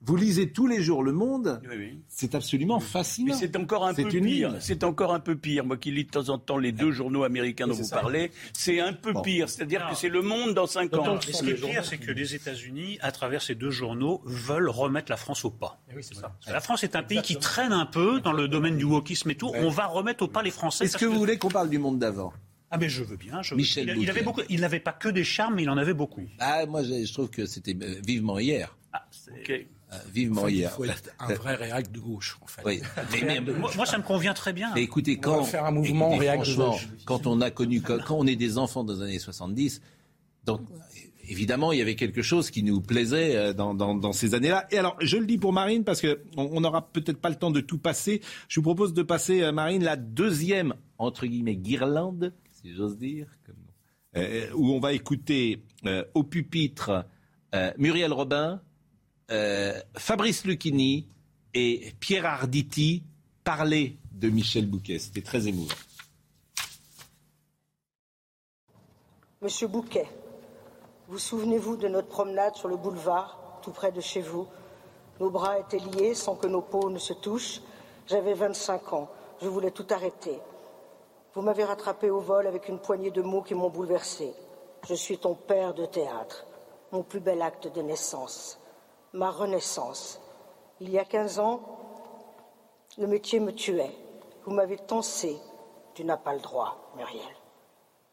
[0.07, 1.61] vous lisez tous les jours le monde,
[2.09, 3.33] c'est absolument fascinant.
[3.35, 4.55] Mais c'est encore un C'est peu une pire.
[4.61, 5.65] C'est encore un peu pire.
[5.65, 8.01] Moi qui lis de temps en temps les deux journaux américains dont vous ça.
[8.01, 9.49] parlez, c'est un peu pire.
[9.49, 11.19] C'est-à-dire que c'est le monde dans cinq ans.
[11.21, 15.11] Ce qui est pire, c'est que les États-Unis, à travers ces deux journaux, veulent remettre
[15.11, 15.81] la France au pas.
[16.47, 19.37] La France est un pays qui traîne un peu dans le domaine du wokisme et
[19.37, 19.51] tout.
[19.55, 20.85] On va remettre au pas les Français.
[20.85, 22.33] Est-ce que vous voulez qu'on parle du monde d'avant?
[22.71, 23.41] Ah mais je veux bien.
[23.43, 24.41] je veux- Michel il, avait beaucoup.
[24.49, 26.23] Il n'avait pas que des charmes, mais il en avait beaucoup.
[26.41, 28.77] Ah, moi, je, je trouve que c'était euh, vivement hier.
[29.31, 29.51] Ok.
[29.51, 30.73] Euh, vivement Enfin, il hier.
[30.73, 32.63] faut être un vrai réac de gauche, en fait.
[32.65, 32.81] Oui.
[33.13, 34.73] Mais, mais- moi, moi, ça me convient très bien.
[34.75, 36.89] mais écoutez, On va quand, faire un mouvement écoutez, réac de franchement, gauche.
[37.05, 39.81] quand on a connu, quand, quand on est des enfants dans les années 70,
[40.45, 40.63] donc,
[41.29, 44.67] évidemment, il y avait quelque chose qui nous plaisait euh, dans, dans, dans ces années-là.
[44.73, 47.51] Et alors, je le dis pour Marine, parce qu'on on n'aura peut-être pas le temps
[47.53, 48.21] de tout passer.
[48.49, 52.33] Je vous propose de passer, euh, Marine, la deuxième, entre guillemets, guirlande,
[54.17, 57.05] euh, où on va écouter euh, au pupitre
[57.55, 58.61] euh, Muriel Robin,
[59.97, 61.09] Fabrice Lucchini
[61.55, 63.03] et Pierre Arditi
[63.43, 64.99] parler de Michel Bouquet.
[64.99, 65.75] C'était très émouvant.
[69.41, 70.07] Monsieur Bouquet,
[71.09, 74.47] vous souvenez-vous de notre promenade sur le boulevard, tout près de chez vous?
[75.21, 77.61] Nos bras étaient liés sans que nos peaux ne se touchent.
[78.07, 79.11] J'avais 25 ans.
[79.43, 80.39] Je voulais tout arrêter.
[81.35, 84.33] Vous m'avez rattrapé au vol avec une poignée de mots qui m'ont bouleversé.
[84.87, 86.47] Je suis ton père de théâtre,
[86.93, 88.61] mon plus bel acte de naissance,
[89.13, 90.21] ma renaissance.
[90.81, 91.61] Il y a 15 ans,
[92.99, 93.97] le métier me tuait.
[94.45, 95.37] Vous m'avez tensé.
[95.95, 97.23] Tu n'as pas le droit, Muriel.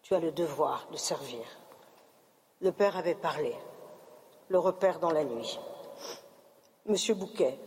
[0.01, 1.43] Tu as le devoir de servir.
[2.59, 3.55] Le père avait parlé.
[4.49, 5.59] Le repère dans la nuit.
[6.87, 7.59] Monsieur Bouquet,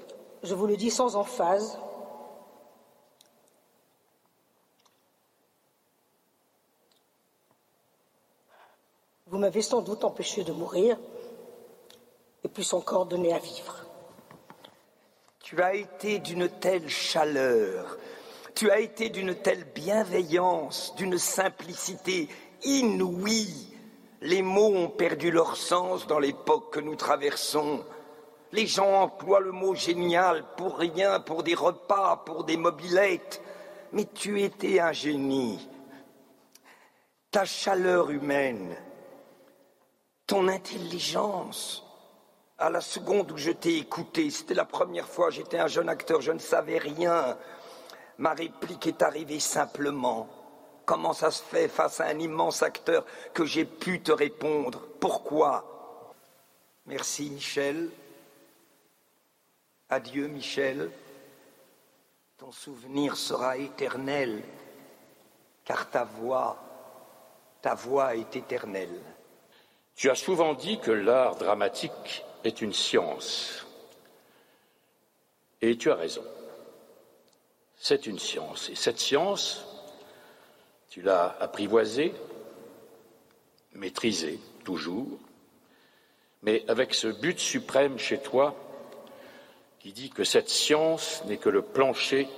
[0.42, 1.78] je vous le dis sans emphase,
[9.34, 10.96] vous m'avez sans doute empêché de mourir
[12.44, 13.84] et plus encore donné à vivre.
[15.40, 17.98] Tu as été d'une telle chaleur,
[18.54, 22.28] tu as été d'une telle bienveillance, d'une simplicité
[22.62, 23.74] inouïe.
[24.20, 27.84] Les mots ont perdu leur sens dans l'époque que nous traversons.
[28.52, 33.42] Les gens emploient le mot génial pour rien, pour des repas, pour des mobilettes.
[33.90, 35.68] Mais tu étais un génie.
[37.32, 38.76] Ta chaleur humaine,
[40.26, 41.84] ton intelligence,
[42.58, 46.20] à la seconde où je t'ai écouté, c'était la première fois, j'étais un jeune acteur,
[46.20, 47.36] je ne savais rien.
[48.18, 50.28] Ma réplique est arrivée simplement.
[50.86, 54.86] Comment ça se fait face à un immense acteur que j'ai pu te répondre?
[55.00, 56.12] Pourquoi?
[56.86, 57.90] Merci Michel.
[59.88, 60.90] Adieu Michel.
[62.36, 64.42] Ton souvenir sera éternel,
[65.64, 66.56] car ta voix,
[67.62, 69.00] ta voix est éternelle.
[69.96, 73.66] Tu as souvent dit que l'art dramatique est une science.
[75.62, 76.24] Et tu as raison.
[77.76, 78.68] C'est une science.
[78.70, 79.64] Et cette science,
[80.90, 82.12] tu l'as apprivoisée,
[83.72, 85.18] maîtrisée toujours,
[86.42, 88.54] mais avec ce but suprême chez toi
[89.80, 92.28] qui dit que cette science n'est que le plancher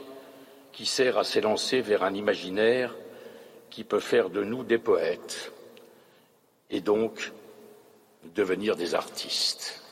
[0.73, 2.95] qui sert à s'élancer vers un imaginaire
[3.71, 5.53] qui peut faire de nous des poètes
[6.71, 7.33] et donc
[8.35, 9.83] devenir des artistes.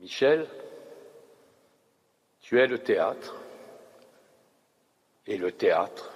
[0.00, 0.46] Michel,
[2.40, 3.36] tu es le théâtre
[5.26, 6.12] et le théâtre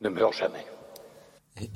[0.00, 0.66] ne meurt jamais.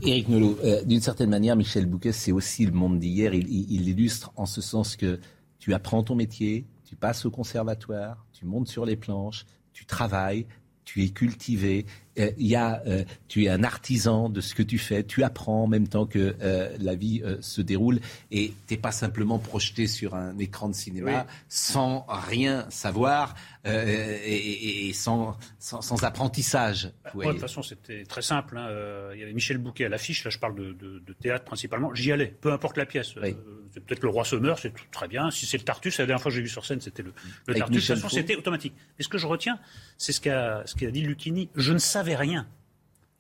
[0.03, 3.35] Éric Nolot, euh, d'une certaine manière, Michel Bouquet, c'est aussi le monde d'hier.
[3.35, 5.21] Il, il, illustre en ce sens que
[5.59, 10.47] tu apprends ton métier, tu passes au conservatoire, tu montes sur les planches, tu travailles,
[10.85, 11.87] tu es cultivé,
[12.19, 15.65] euh, y a, euh, tu es un artisan de ce que tu fais, tu apprends
[15.65, 18.01] en même temps que euh, la vie se déroule
[18.31, 23.35] et tu n'es pas simplement projeté sur un écran de cinéma sans rien savoir
[23.67, 26.93] et, sans, sans, apprentissage.
[27.15, 28.59] de toute façon, c'était très simple.
[28.59, 28.69] Hein.
[29.15, 31.95] Il y avait Michel Bouquet à l'affiche, là je parle de, théâtre principalement.
[31.95, 33.15] J'y allais, peu importe la pièce.
[33.73, 35.31] c'est peut-être le roi Sommeur, c'est très bien.
[35.31, 37.13] Si c'est le Tartus, la dernière fois que j'ai vu sur scène, c'était le,
[37.47, 37.89] le Tartus.
[37.89, 38.75] De toute façon, c'était automatique.
[38.99, 39.59] Mais ce que je retiens,
[39.97, 41.49] c'est ce qu'a ce qu'a dit Lucchini.
[41.57, 42.47] Je ne savais rien.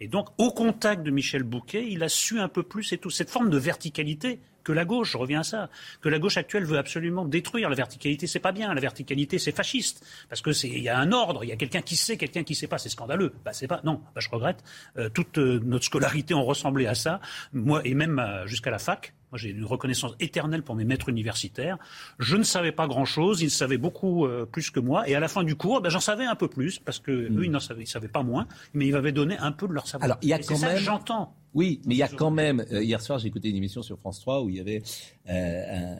[0.01, 3.11] Et donc, au contact de Michel Bouquet, il a su un peu plus et tout.
[3.11, 5.71] Cette forme de verticalité que la gauche, je reviens à ça,
[6.01, 7.69] que la gauche actuelle veut absolument détruire.
[7.69, 8.75] La verticalité, c'est pas bien.
[8.75, 10.05] La verticalité, c'est fasciste.
[10.29, 12.43] Parce que c'est, il y a un ordre, il y a quelqu'un qui sait, quelqu'un
[12.43, 12.79] qui sait pas.
[12.79, 13.33] C'est scandaleux.
[13.45, 14.65] Bah, c'est pas, non, bah, je regrette.
[14.97, 17.21] Euh, toute euh, notre scolarité, on ressemblait à ça.
[17.53, 19.15] Moi, et même euh, jusqu'à la fac.
[19.35, 21.77] Moi, j'ai une reconnaissance éternelle pour mes maîtres universitaires.
[22.21, 25.09] Je ne savais pas grand-chose, ils savaient beaucoup plus que moi.
[25.09, 27.39] Et à la fin du cours, ben, j'en savais un peu plus, parce que hmm.
[27.39, 29.89] eux, ils n'en savaient, savaient, pas moins, mais ils m'avaient donné un peu de leur
[29.89, 30.05] savoir.
[30.05, 30.79] Alors, il y a quand même...
[30.79, 31.35] j'entends.
[31.55, 32.65] Oui, mais il y a quand même.
[32.73, 34.83] Euh, hier soir, j'ai écouté une émission sur France 3 où il y avait
[35.29, 35.95] euh,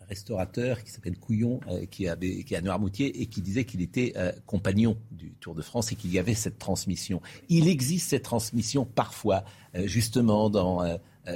[0.00, 3.64] un restaurateur qui s'appelle Couillon, euh, qui, avait, qui est à Noirmoutier et qui disait
[3.64, 4.14] qu'il était
[4.46, 7.22] compagnon du Tour de France et qu'il y avait cette transmission.
[7.48, 9.44] Il existe cette transmission parfois,
[9.84, 10.82] justement, dans,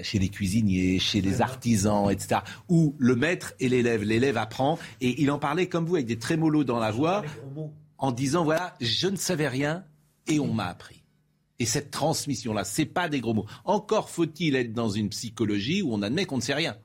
[0.03, 5.21] chez les cuisiniers, chez les artisans, etc., où le maître et l'élève, l'élève apprend et
[5.23, 7.23] il en parlait comme vous, avec des trémolos dans la voix,
[7.99, 9.85] en disant voilà, je ne savais rien
[10.27, 11.03] et on m'a appris.
[11.59, 13.47] Et cette transmission-là, c'est pas des gros mots.
[13.65, 16.77] Encore faut-il être dans une psychologie où on admet qu'on ne sait rien.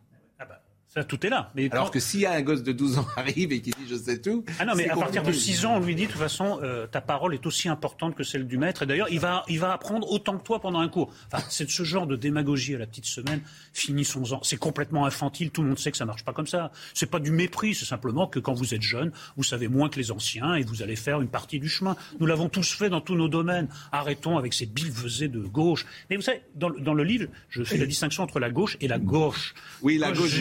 [0.94, 1.50] Ça, tout est là.
[1.56, 3.88] Mais Alors que s'il y a un gosse de 12 ans arrive et qui dit
[3.90, 4.44] je sais tout.
[4.60, 6.86] Ah non, mais à partir de 6 ans, on lui dit de toute façon, euh,
[6.86, 8.84] ta parole est aussi importante que celle du maître.
[8.84, 11.14] Et d'ailleurs, il va, il va apprendre autant que toi pendant un cours.
[11.32, 13.40] Enfin, c'est ce genre de démagogie à la petite semaine.
[13.72, 14.44] Finissons-en.
[14.44, 15.52] C'est complètement infantile.
[15.52, 16.74] Tout le monde sait que ça marche pas comme ça.
[16.94, 17.74] C'est pas du mépris.
[17.74, 20.82] C'est simplement que quand vous êtes jeune, vous savez moins que les anciens et vous
[20.82, 21.96] allez faire une partie du chemin.
[22.20, 23.70] Nous l'avons tous fait dans tous nos domaines.
[23.94, 25.86] Arrêtons avec ces billevesées de gauche.
[26.10, 28.90] Mais vous savez, dans, dans le livre, je fais la distinction entre la gauche et
[28.90, 29.54] la gauche.
[29.82, 30.32] Oui, la gauche,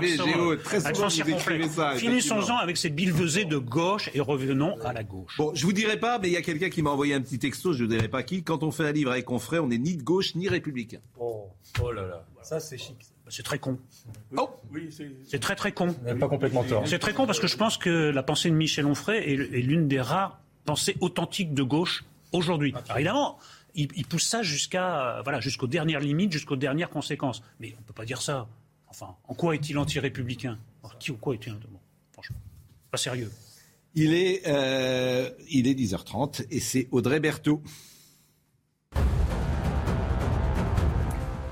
[0.00, 1.08] vous très souvent
[1.96, 5.36] Finissons-en avec cette billevesée de gauche et revenons à la gauche.
[5.38, 7.38] Bon, je vous dirai pas, mais il y a quelqu'un qui m'a envoyé un petit
[7.38, 8.42] texto, je ne dirai pas qui.
[8.42, 10.98] Quand on fait un livre avec Confrère, on n'est ni de gauche ni républicain.
[11.18, 11.48] Oh,
[11.82, 12.96] oh là là, ça c'est chic.
[13.26, 13.78] Bah, c'est très con.
[14.36, 14.88] Oh oui,
[15.26, 15.92] c'est très très con.
[15.92, 16.86] Pas complètement tort.
[16.86, 19.88] C'est très con parce que je pense que la pensée de Michel Onfray est, l'une
[19.88, 22.72] des rares pensées authentiques de gauche aujourd'hui.
[22.94, 23.38] Évidemment,
[23.74, 27.42] il, pousse ça jusqu'à voilà jusqu'aux dernières limites, jusqu'aux dernières conséquences.
[27.58, 28.46] Mais on ne peut pas dire ça.
[28.98, 30.58] Enfin, en quoi est-il anti-républicain?
[30.98, 31.78] Qui ou quoi est-il bon,
[32.12, 32.38] Franchement,
[32.90, 33.30] pas sérieux.
[33.94, 37.62] Il est, euh, il est 10h30 et c'est Audrey Berthaud.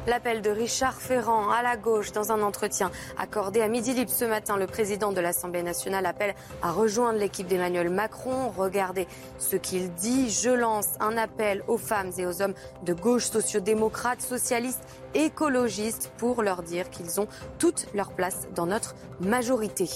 [0.06, 4.26] L'appel de Richard Ferrand à la gauche dans un entretien accordé à Midi Libre ce
[4.26, 4.58] matin.
[4.58, 8.52] Le président de l'Assemblée nationale appelle à rejoindre l'équipe d'Emmanuel Macron.
[8.54, 9.08] Regardez
[9.38, 10.28] ce qu'il dit.
[10.28, 12.52] Je lance un appel aux femmes et aux hommes
[12.82, 17.28] de gauche sociodémocrates, socialistes écologistes pour leur dire qu'ils ont
[17.58, 19.88] toute leur place dans notre majorité.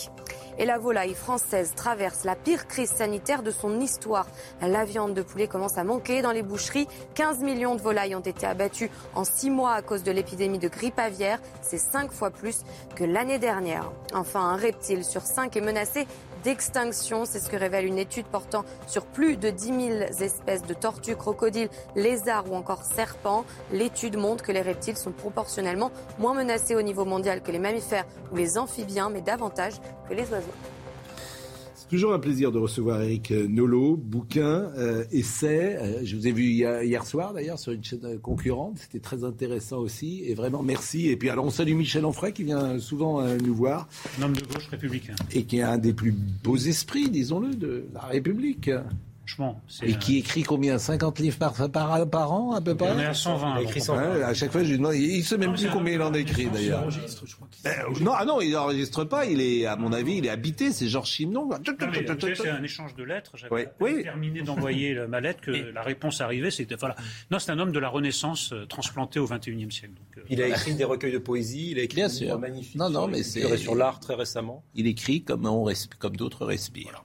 [0.58, 4.26] Et la volaille française traverse la pire crise sanitaire de son histoire.
[4.60, 6.88] La viande de poulet commence à manquer dans les boucheries.
[7.14, 10.68] 15 millions de volailles ont été abattues en six mois à cause de l'épidémie de
[10.68, 11.38] grippe aviaire.
[11.62, 12.62] C'est cinq fois plus
[12.96, 13.90] que l'année dernière.
[14.14, 16.06] Enfin, un reptile sur cinq est menacé
[16.42, 17.24] d'extinction.
[17.24, 21.16] C'est ce que révèle une étude portant sur plus de 10 000 espèces de tortues,
[21.16, 23.44] crocodiles, lézards ou encore serpents.
[23.72, 28.06] L'étude montre que les reptiles sont proportionnellement moins menacés au niveau mondial que les mammifères
[28.32, 29.74] ou les amphibiens, mais davantage
[30.08, 30.77] que les oiseaux.
[31.88, 35.78] Toujours un plaisir de recevoir Eric Nolot, bouquin, euh, essai.
[35.80, 38.76] Euh, je vous ai vu hier, soir d'ailleurs sur une chaîne concurrente.
[38.76, 40.22] C'était très intéressant aussi.
[40.26, 41.08] Et vraiment merci.
[41.08, 43.88] Et puis alors on salue Michel Onfray qui vient souvent euh, nous voir.
[44.18, 45.14] Un homme de gauche républicain.
[45.32, 48.70] Et qui est un des plus beaux esprits, disons-le, de la République.
[49.82, 50.78] Et qui écrit combien?
[50.78, 52.90] 50 livres par, par, par, an, à peu près?
[52.94, 53.60] On est à 120.
[53.60, 54.22] Il écrit 120.
[54.22, 54.94] à chaque fois, je lui demande.
[54.94, 56.80] Il ne sait même plus combien il en écrit, d'ailleurs.
[56.82, 57.48] Il enregistre, je crois.
[57.66, 59.26] Euh, non, ah non, il n'enregistre pas.
[59.26, 60.72] Il est, à mon avis, il est habité.
[60.72, 61.48] C'est Georges Chimnon.
[61.64, 63.32] C'est un échange de lettres.
[63.36, 64.02] J'avais oui.
[64.02, 66.50] terminé d'envoyer ma lettre que la réponse arrivait.
[66.50, 66.96] C'était voilà.
[67.30, 69.94] Non, c'est un homme de la Renaissance euh, transplanté au 21e siècle.
[69.94, 71.70] Donc, euh, il a écrit des recueils de poésie.
[71.72, 72.38] Il a écrit Bien des sûr.
[72.38, 72.76] magnifiques.
[72.76, 74.64] Non, non, mais c'est sur l'art très récemment.
[74.74, 75.68] Il écrit comme on
[75.98, 77.04] comme d'autres respirent.